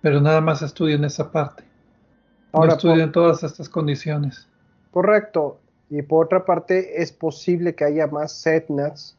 pero 0.00 0.20
nada 0.20 0.40
más 0.40 0.62
estudian 0.62 1.04
esa 1.04 1.30
parte. 1.30 1.64
Ahora, 2.52 2.68
no 2.68 2.74
estudian 2.74 3.12
todas 3.12 3.42
estas 3.42 3.68
condiciones. 3.68 4.48
Correcto. 4.90 5.58
Y 5.88 6.02
por 6.02 6.26
otra 6.26 6.44
parte, 6.44 7.02
es 7.02 7.12
posible 7.12 7.74
que 7.74 7.84
haya 7.84 8.06
más 8.06 8.32
setnats 8.32 9.16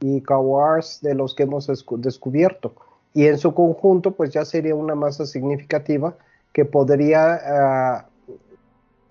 y 0.00 0.20
Kawars 0.20 1.00
de 1.00 1.14
los 1.14 1.34
que 1.34 1.44
hemos 1.44 1.70
descubierto. 1.98 2.74
Y 3.14 3.26
en 3.26 3.38
su 3.38 3.54
conjunto, 3.54 4.12
pues 4.12 4.32
ya 4.32 4.44
sería 4.44 4.74
una 4.74 4.94
masa 4.94 5.26
significativa 5.26 6.14
que 6.52 6.64
podría 6.64 7.34
ah, 7.34 8.06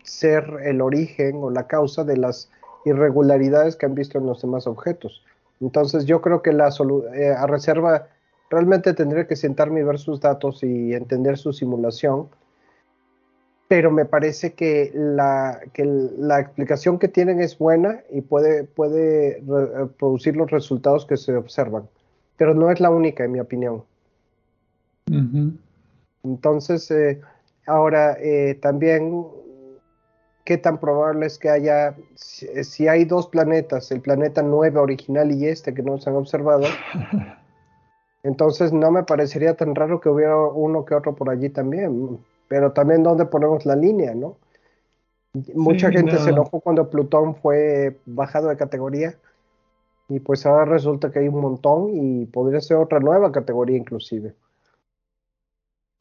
ser 0.03 0.59
el 0.63 0.81
origen 0.81 1.37
o 1.41 1.49
la 1.49 1.67
causa 1.67 2.03
de 2.03 2.17
las 2.17 2.49
irregularidades 2.85 3.75
que 3.75 3.85
han 3.85 3.95
visto 3.95 4.17
en 4.17 4.25
los 4.25 4.41
demás 4.41 4.67
objetos. 4.67 5.23
Entonces 5.59 6.05
yo 6.05 6.21
creo 6.21 6.41
que 6.41 6.53
la 6.53 6.69
eh, 7.15 7.31
a 7.31 7.47
reserva 7.47 8.07
Realmente 8.49 8.93
tendría 8.93 9.27
que 9.27 9.35
sentarme 9.35 9.81
y 9.81 9.83
ver 9.83 9.99
sus 9.99 10.21
datos 10.21 10.63
y 10.63 10.93
entender 10.93 11.37
su 11.37 11.51
simulación, 11.51 12.29
pero 13.67 13.91
me 13.91 14.05
parece 14.05 14.53
que 14.53 14.91
la, 14.93 15.59
la 15.75 16.39
explicación 16.39 16.99
que 16.99 17.09
tienen 17.09 17.41
es 17.41 17.57
buena 17.57 18.01
y 18.09 18.21
puede, 18.21 18.63
puede 18.63 19.43
producir 19.99 20.37
los 20.37 20.49
resultados 20.49 21.05
que 21.05 21.17
se 21.17 21.35
observan, 21.35 21.89
pero 22.37 22.53
no 22.53 22.71
es 22.71 22.79
la 22.79 22.89
única, 22.89 23.25
en 23.25 23.33
mi 23.33 23.39
opinión. 23.41 23.83
Entonces, 26.23 26.89
eh, 26.91 27.21
ahora 27.65 28.17
eh, 28.19 28.57
también, 28.61 29.25
¿qué 30.45 30.57
tan 30.57 30.79
probable 30.79 31.25
es 31.25 31.37
que 31.37 31.49
haya, 31.49 31.95
si, 32.15 32.47
si, 32.63 32.87
hay 32.87 33.03
dos 33.03 33.27
planetas, 33.27 33.91
el 33.91 34.01
planeta 34.01 34.41
9 34.41 34.79
original 34.79 35.31
y 35.31 35.47
este 35.47 35.73
que 35.73 35.83
no 35.83 35.97
se 35.97 36.09
han 36.09 36.15
observado, 36.15 36.63
Entonces 38.27 38.73
no 38.73 38.91
me 38.91 39.03
parecería 39.03 39.55
tan 39.55 39.73
raro 39.73 40.01
que 40.01 40.09
hubiera 40.09 40.35
uno 40.37 40.83
que 40.83 40.93
otro 40.93 41.15
por 41.15 41.29
allí 41.29 41.47
también, 41.47 42.19
pero 42.49 42.73
también 42.73 43.01
dónde 43.01 43.25
ponemos 43.25 43.65
la 43.65 43.77
línea, 43.77 44.13
¿no? 44.13 44.35
Mucha 45.55 45.89
gente 45.89 46.17
se 46.17 46.31
enojó 46.31 46.59
cuando 46.59 46.89
Plutón 46.89 47.35
fue 47.37 47.95
bajado 48.05 48.49
de 48.49 48.57
categoría 48.57 49.15
y 50.09 50.19
pues 50.19 50.45
ahora 50.45 50.65
resulta 50.65 51.09
que 51.09 51.19
hay 51.19 51.29
un 51.29 51.39
montón 51.39 51.91
y 51.93 52.25
podría 52.25 52.59
ser 52.59 52.75
otra 52.75 52.99
nueva 52.99 53.31
categoría 53.31 53.77
inclusive. 53.77 54.33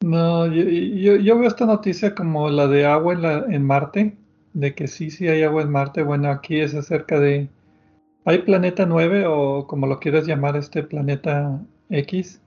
No, 0.03 0.47
yo, 0.47 1.39
veo 1.39 1.47
esta 1.47 1.65
noticia 1.65 2.13
como 2.13 2.49
la 2.49 2.67
de 2.67 2.85
agua 2.85 3.13
en, 3.13 3.21
la, 3.21 3.45
en 3.47 3.63
Marte, 3.63 4.17
de 4.51 4.75
que 4.75 4.89
sí, 4.89 5.11
sí 5.11 5.29
hay 5.29 5.43
agua 5.43 5.61
en 5.61 5.71
Marte. 5.71 6.03
Bueno, 6.03 6.29
aquí 6.29 6.59
es 6.59 6.75
acerca 6.75 7.21
de... 7.21 7.47
¿Hay 8.25 8.39
planeta 8.39 8.85
9 8.85 9.27
o 9.27 9.65
como 9.65 9.87
lo 9.87 10.01
quieras 10.01 10.27
llamar 10.27 10.57
este 10.57 10.83
planeta 10.83 11.61
X. 11.89 12.41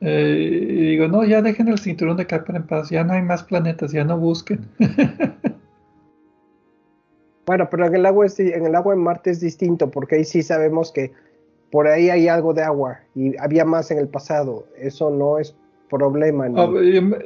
Eh, 0.00 0.68
y 0.70 0.90
digo, 0.90 1.08
no, 1.08 1.24
ya 1.24 1.42
dejen 1.42 1.68
el 1.68 1.78
cinturón 1.78 2.16
de 2.16 2.26
Kuiper 2.26 2.56
en 2.56 2.66
paz, 2.66 2.90
ya 2.90 3.02
no 3.02 3.14
hay 3.14 3.22
más 3.22 3.42
planetas, 3.42 3.92
ya 3.92 4.04
no 4.04 4.18
busquen. 4.18 4.66
Bueno, 7.48 7.66
pero 7.70 7.86
en 7.86 7.94
el 7.94 8.04
agua 8.04 8.26
en 8.36 8.66
el 8.66 8.74
agua 8.74 8.92
en 8.92 9.00
Marte 9.00 9.30
es 9.30 9.40
distinto 9.40 9.90
porque 9.90 10.16
ahí 10.16 10.24
sí 10.26 10.42
sabemos 10.42 10.92
que 10.92 11.12
por 11.70 11.86
ahí 11.86 12.10
hay 12.10 12.28
algo 12.28 12.52
de 12.52 12.62
agua 12.62 13.00
y 13.14 13.34
había 13.38 13.64
más 13.64 13.90
en 13.90 13.96
el 13.96 14.06
pasado. 14.06 14.66
Eso 14.76 15.08
no 15.08 15.38
es 15.38 15.56
problema. 15.88 16.44
Ah, 16.54 16.68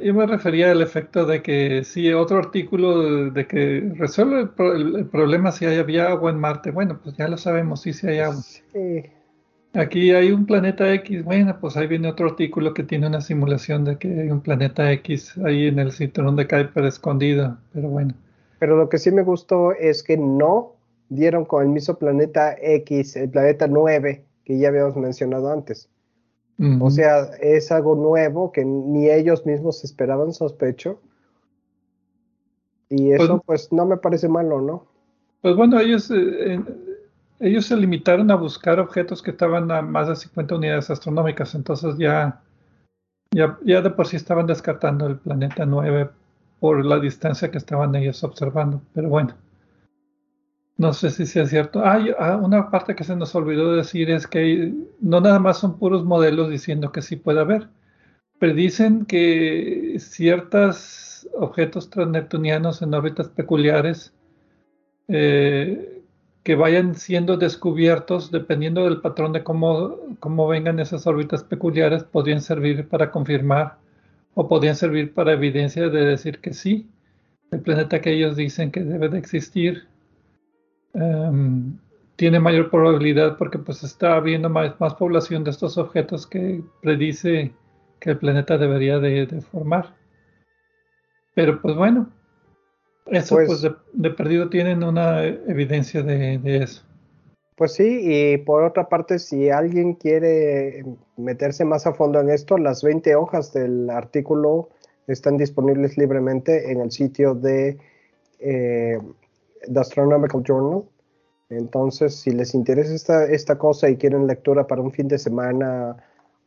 yo, 0.01 0.13
me 0.13 0.25
refería 0.25 0.71
al 0.71 0.81
efecto 0.81 1.25
de 1.25 1.41
que 1.41 1.83
si 1.83 2.13
otro 2.13 2.37
artículo 2.37 3.31
de, 3.31 3.45
que 3.45 3.91
resuelve 3.95 4.49
el, 4.57 5.05
problema 5.07 5.51
si 5.51 5.65
había 5.65 6.07
agua 6.07 6.31
en 6.31 6.39
Marte. 6.39 6.71
Bueno, 6.71 6.97
pues 7.03 7.17
ya 7.17 7.27
lo 7.27 7.37
sabemos, 7.37 7.81
sí, 7.81 7.91
sí 7.91 8.07
hay 8.07 8.19
agua. 8.19 8.41
Aquí 9.73 10.11
hay 10.11 10.31
un 10.31 10.45
planeta 10.45 10.93
X. 10.93 11.23
Bueno, 11.23 11.57
pues 11.59 11.75
ahí 11.77 11.87
viene 11.87 12.07
otro 12.07 12.27
artículo 12.27 12.73
que 12.73 12.83
tiene 12.83 13.07
una 13.07 13.21
simulación 13.21 13.83
de 13.83 13.97
que 13.97 14.21
hay 14.21 14.29
un 14.29 14.41
planeta 14.41 14.91
X 14.91 15.35
ahí 15.43 15.67
en 15.67 15.79
el 15.79 15.91
cinturón 15.91 16.35
de 16.35 16.47
Kuiper 16.47 16.85
escondido. 16.85 17.57
Pero 17.73 17.89
bueno. 17.89 18.13
Pero 18.59 18.77
lo 18.77 18.87
que 18.87 18.99
sí 18.99 19.11
me 19.11 19.23
gustó 19.23 19.73
es 19.73 20.03
que 20.03 20.15
no 20.15 20.73
dieron 21.09 21.45
con 21.45 21.63
el 21.63 21.69
mismo 21.69 21.95
planeta 21.95 22.55
X, 22.61 23.15
el 23.15 23.29
planeta 23.29 23.67
9, 23.67 24.23
que 24.45 24.59
ya 24.59 24.69
habíamos 24.69 24.95
mencionado 24.95 25.51
antes. 25.51 25.89
O 26.79 26.91
sea, 26.91 27.23
es 27.41 27.71
algo 27.73 27.95
nuevo 27.95 28.51
que 28.53 28.63
ni 28.63 29.09
ellos 29.09 29.45
mismos 29.45 29.83
esperaban, 29.83 30.31
sospecho. 30.31 31.01
Y 32.89 33.11
eso 33.11 33.41
pues, 33.45 33.67
pues 33.67 33.73
no 33.73 33.85
me 33.85 33.97
parece 33.97 34.29
malo, 34.29 34.61
¿no? 34.61 34.85
Pues 35.41 35.57
bueno, 35.57 35.77
ellos, 35.79 36.09
eh, 36.11 36.61
ellos 37.43 37.65
se 37.65 37.75
limitaron 37.75 38.31
a 38.31 38.35
buscar 38.35 38.79
objetos 38.79 39.21
que 39.21 39.31
estaban 39.31 39.69
a 39.71 39.81
más 39.81 40.07
de 40.07 40.15
50 40.15 40.55
unidades 40.55 40.89
astronómicas, 40.89 41.53
entonces 41.55 41.97
ya, 41.97 42.41
ya, 43.31 43.57
ya 43.65 43.81
de 43.81 43.89
por 43.89 44.07
sí 44.07 44.15
estaban 44.15 44.47
descartando 44.47 45.07
el 45.07 45.17
planeta 45.17 45.65
9 45.65 46.09
por 46.61 46.85
la 46.85 46.99
distancia 46.99 47.51
que 47.51 47.57
estaban 47.57 47.93
ellos 47.95 48.23
observando. 48.23 48.81
Pero 48.93 49.09
bueno. 49.09 49.35
No 50.77 50.93
sé 50.93 51.11
si 51.11 51.25
sea 51.25 51.45
cierto. 51.45 51.85
Hay 51.85 52.11
ah, 52.17 52.37
una 52.37 52.71
parte 52.71 52.95
que 52.95 53.03
se 53.03 53.15
nos 53.15 53.35
olvidó 53.35 53.75
decir 53.75 54.09
es 54.09 54.27
que 54.27 54.73
no 55.01 55.21
nada 55.21 55.39
más 55.39 55.59
son 55.59 55.77
puros 55.77 56.03
modelos 56.03 56.49
diciendo 56.49 56.91
que 56.91 57.01
sí 57.01 57.17
puede 57.17 57.41
haber. 57.41 57.67
Predicen 58.39 59.05
que 59.05 59.97
ciertos 59.99 61.29
objetos 61.33 61.89
transneptunianos 61.89 62.81
en 62.81 62.93
órbitas 62.93 63.27
peculiares 63.29 64.13
eh, 65.09 66.02
que 66.43 66.55
vayan 66.55 66.95
siendo 66.95 67.37
descubiertos, 67.37 68.31
dependiendo 68.31 68.83
del 68.83 69.01
patrón 69.01 69.33
de 69.33 69.43
cómo, 69.43 69.97
cómo 70.19 70.47
vengan 70.47 70.79
esas 70.79 71.07
órbitas 71.07 71.43
peculiares, 71.43 72.03
podrían 72.03 72.41
servir 72.41 72.87
para 72.87 73.11
confirmar 73.11 73.77
o 74.33 74.47
podrían 74.47 74.75
servir 74.75 75.13
para 75.13 75.33
evidencia 75.33 75.89
de 75.89 76.05
decir 76.05 76.39
que 76.39 76.53
sí, 76.53 76.89
el 77.51 77.61
planeta 77.61 78.01
que 78.01 78.11
ellos 78.11 78.35
dicen 78.35 78.71
que 78.71 78.83
debe 78.83 79.09
de 79.09 79.19
existir 79.19 79.87
Em, 80.93 81.77
tiene 82.15 82.39
mayor 82.39 82.69
probabilidad 82.69 83.37
porque 83.37 83.57
pues 83.57 83.83
está 83.83 84.15
habiendo 84.15 84.49
más, 84.49 84.79
más, 84.79 84.93
población 84.93 85.43
de 85.43 85.49
estos 85.49 85.77
objetos 85.77 86.27
que 86.27 86.63
predice 86.81 87.51
que 87.99 88.11
el 88.11 88.17
planeta 88.17 88.57
debería 88.57 88.99
de, 88.99 89.25
formar. 89.41 89.95
Pero 91.33 91.59
pues 91.61 91.75
bueno, 91.75 92.11
eso 93.07 93.35
pues, 93.35 93.47
pues 93.47 93.73
de, 93.93 94.09
perdido 94.11 94.49
tienen 94.49 94.83
una 94.83 95.25
evidencia 95.25 96.03
de, 96.03 96.39
eso. 96.57 96.83
Pues 97.55 97.73
sí, 97.73 97.99
y 98.01 98.37
por 98.37 98.63
otra 98.63 98.89
parte, 98.89 99.19
si 99.19 99.49
alguien 99.49 99.93
quiere 99.93 100.83
meterse 101.17 101.65
más 101.65 101.85
a 101.85 101.93
fondo 101.93 102.19
en 102.19 102.29
esto, 102.29 102.57
las 102.57 102.81
20 102.81 103.15
hojas 103.15 103.53
del 103.53 103.89
artículo 103.89 104.69
están 105.07 105.37
disponibles 105.37 105.97
libremente 105.97 106.71
en 106.71 106.81
el 106.81 106.91
sitio 106.91 107.35
de 107.35 107.77
eh, 108.39 108.97
The 109.71 109.79
Astronomical 109.79 110.43
Journal. 110.43 110.83
Entonces, 111.49 112.15
si 112.15 112.31
les 112.31 112.55
interesa 112.55 112.93
esta, 112.93 113.25
esta 113.25 113.57
cosa 113.57 113.89
y 113.89 113.97
quieren 113.97 114.25
lectura 114.25 114.65
para 114.65 114.81
un 114.81 114.91
fin 114.91 115.07
de 115.07 115.19
semana 115.19 115.97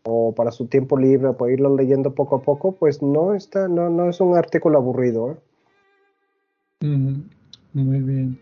o 0.02 0.34
para 0.34 0.50
su 0.50 0.66
tiempo 0.66 0.96
libre, 0.96 1.32
para 1.34 1.52
irlo 1.52 1.76
leyendo 1.76 2.14
poco 2.14 2.36
a 2.36 2.42
poco, 2.42 2.72
pues 2.72 3.02
no 3.02 3.34
está, 3.34 3.68
no, 3.68 3.90
no 3.90 4.08
es 4.08 4.20
un 4.20 4.36
artículo 4.36 4.78
aburrido. 4.78 5.32
¿eh? 5.32 5.36
Muy 6.80 8.00
bien. 8.00 8.38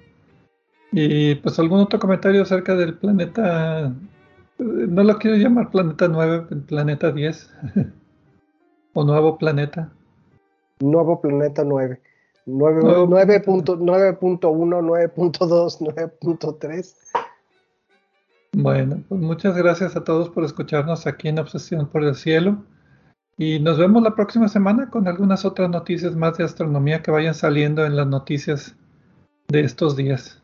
Y 0.93 1.35
pues 1.37 1.59
algún 1.59 1.81
otro 1.81 1.99
comentario 1.99 2.43
acerca 2.43 2.75
del 2.75 2.97
planeta, 2.97 3.93
no 4.59 5.03
lo 5.03 5.19
quiero 5.19 5.37
llamar 5.37 5.71
planeta 5.71 6.09
9, 6.09 6.47
planeta 6.67 7.11
10, 7.11 7.51
o 8.95 9.05
nuevo 9.05 9.39
planeta. 9.39 9.93
Nuevo 10.81 11.21
planeta 11.21 11.65
9. 11.65 12.01
9.1, 12.47 13.79
9.2, 13.79 15.81
9.3. 15.81 16.95
Bueno, 18.53 19.03
pues 19.09 19.21
muchas 19.21 19.57
gracias 19.57 19.97
a 19.97 20.05
todos 20.05 20.29
por 20.29 20.45
escucharnos 20.45 21.07
aquí 21.07 21.29
en 21.29 21.41
Obsesión 21.41 21.89
por 21.89 22.05
el 22.05 22.15
Cielo. 22.15 22.63
Y 23.37 23.59
nos 23.59 23.79
vemos 23.79 24.03
la 24.03 24.15
próxima 24.15 24.49
semana 24.49 24.91
con 24.91 25.09
algunas 25.09 25.45
otras 25.45 25.69
noticias 25.69 26.15
más 26.15 26.39
de 26.39 26.45
astronomía 26.45 27.03
que 27.03 27.11
vayan 27.11 27.35
saliendo 27.35 27.85
en 27.85 27.97
las 27.97 28.07
noticias 28.07 28.77
de 29.49 29.61
estos 29.61 29.97
días. 29.97 30.44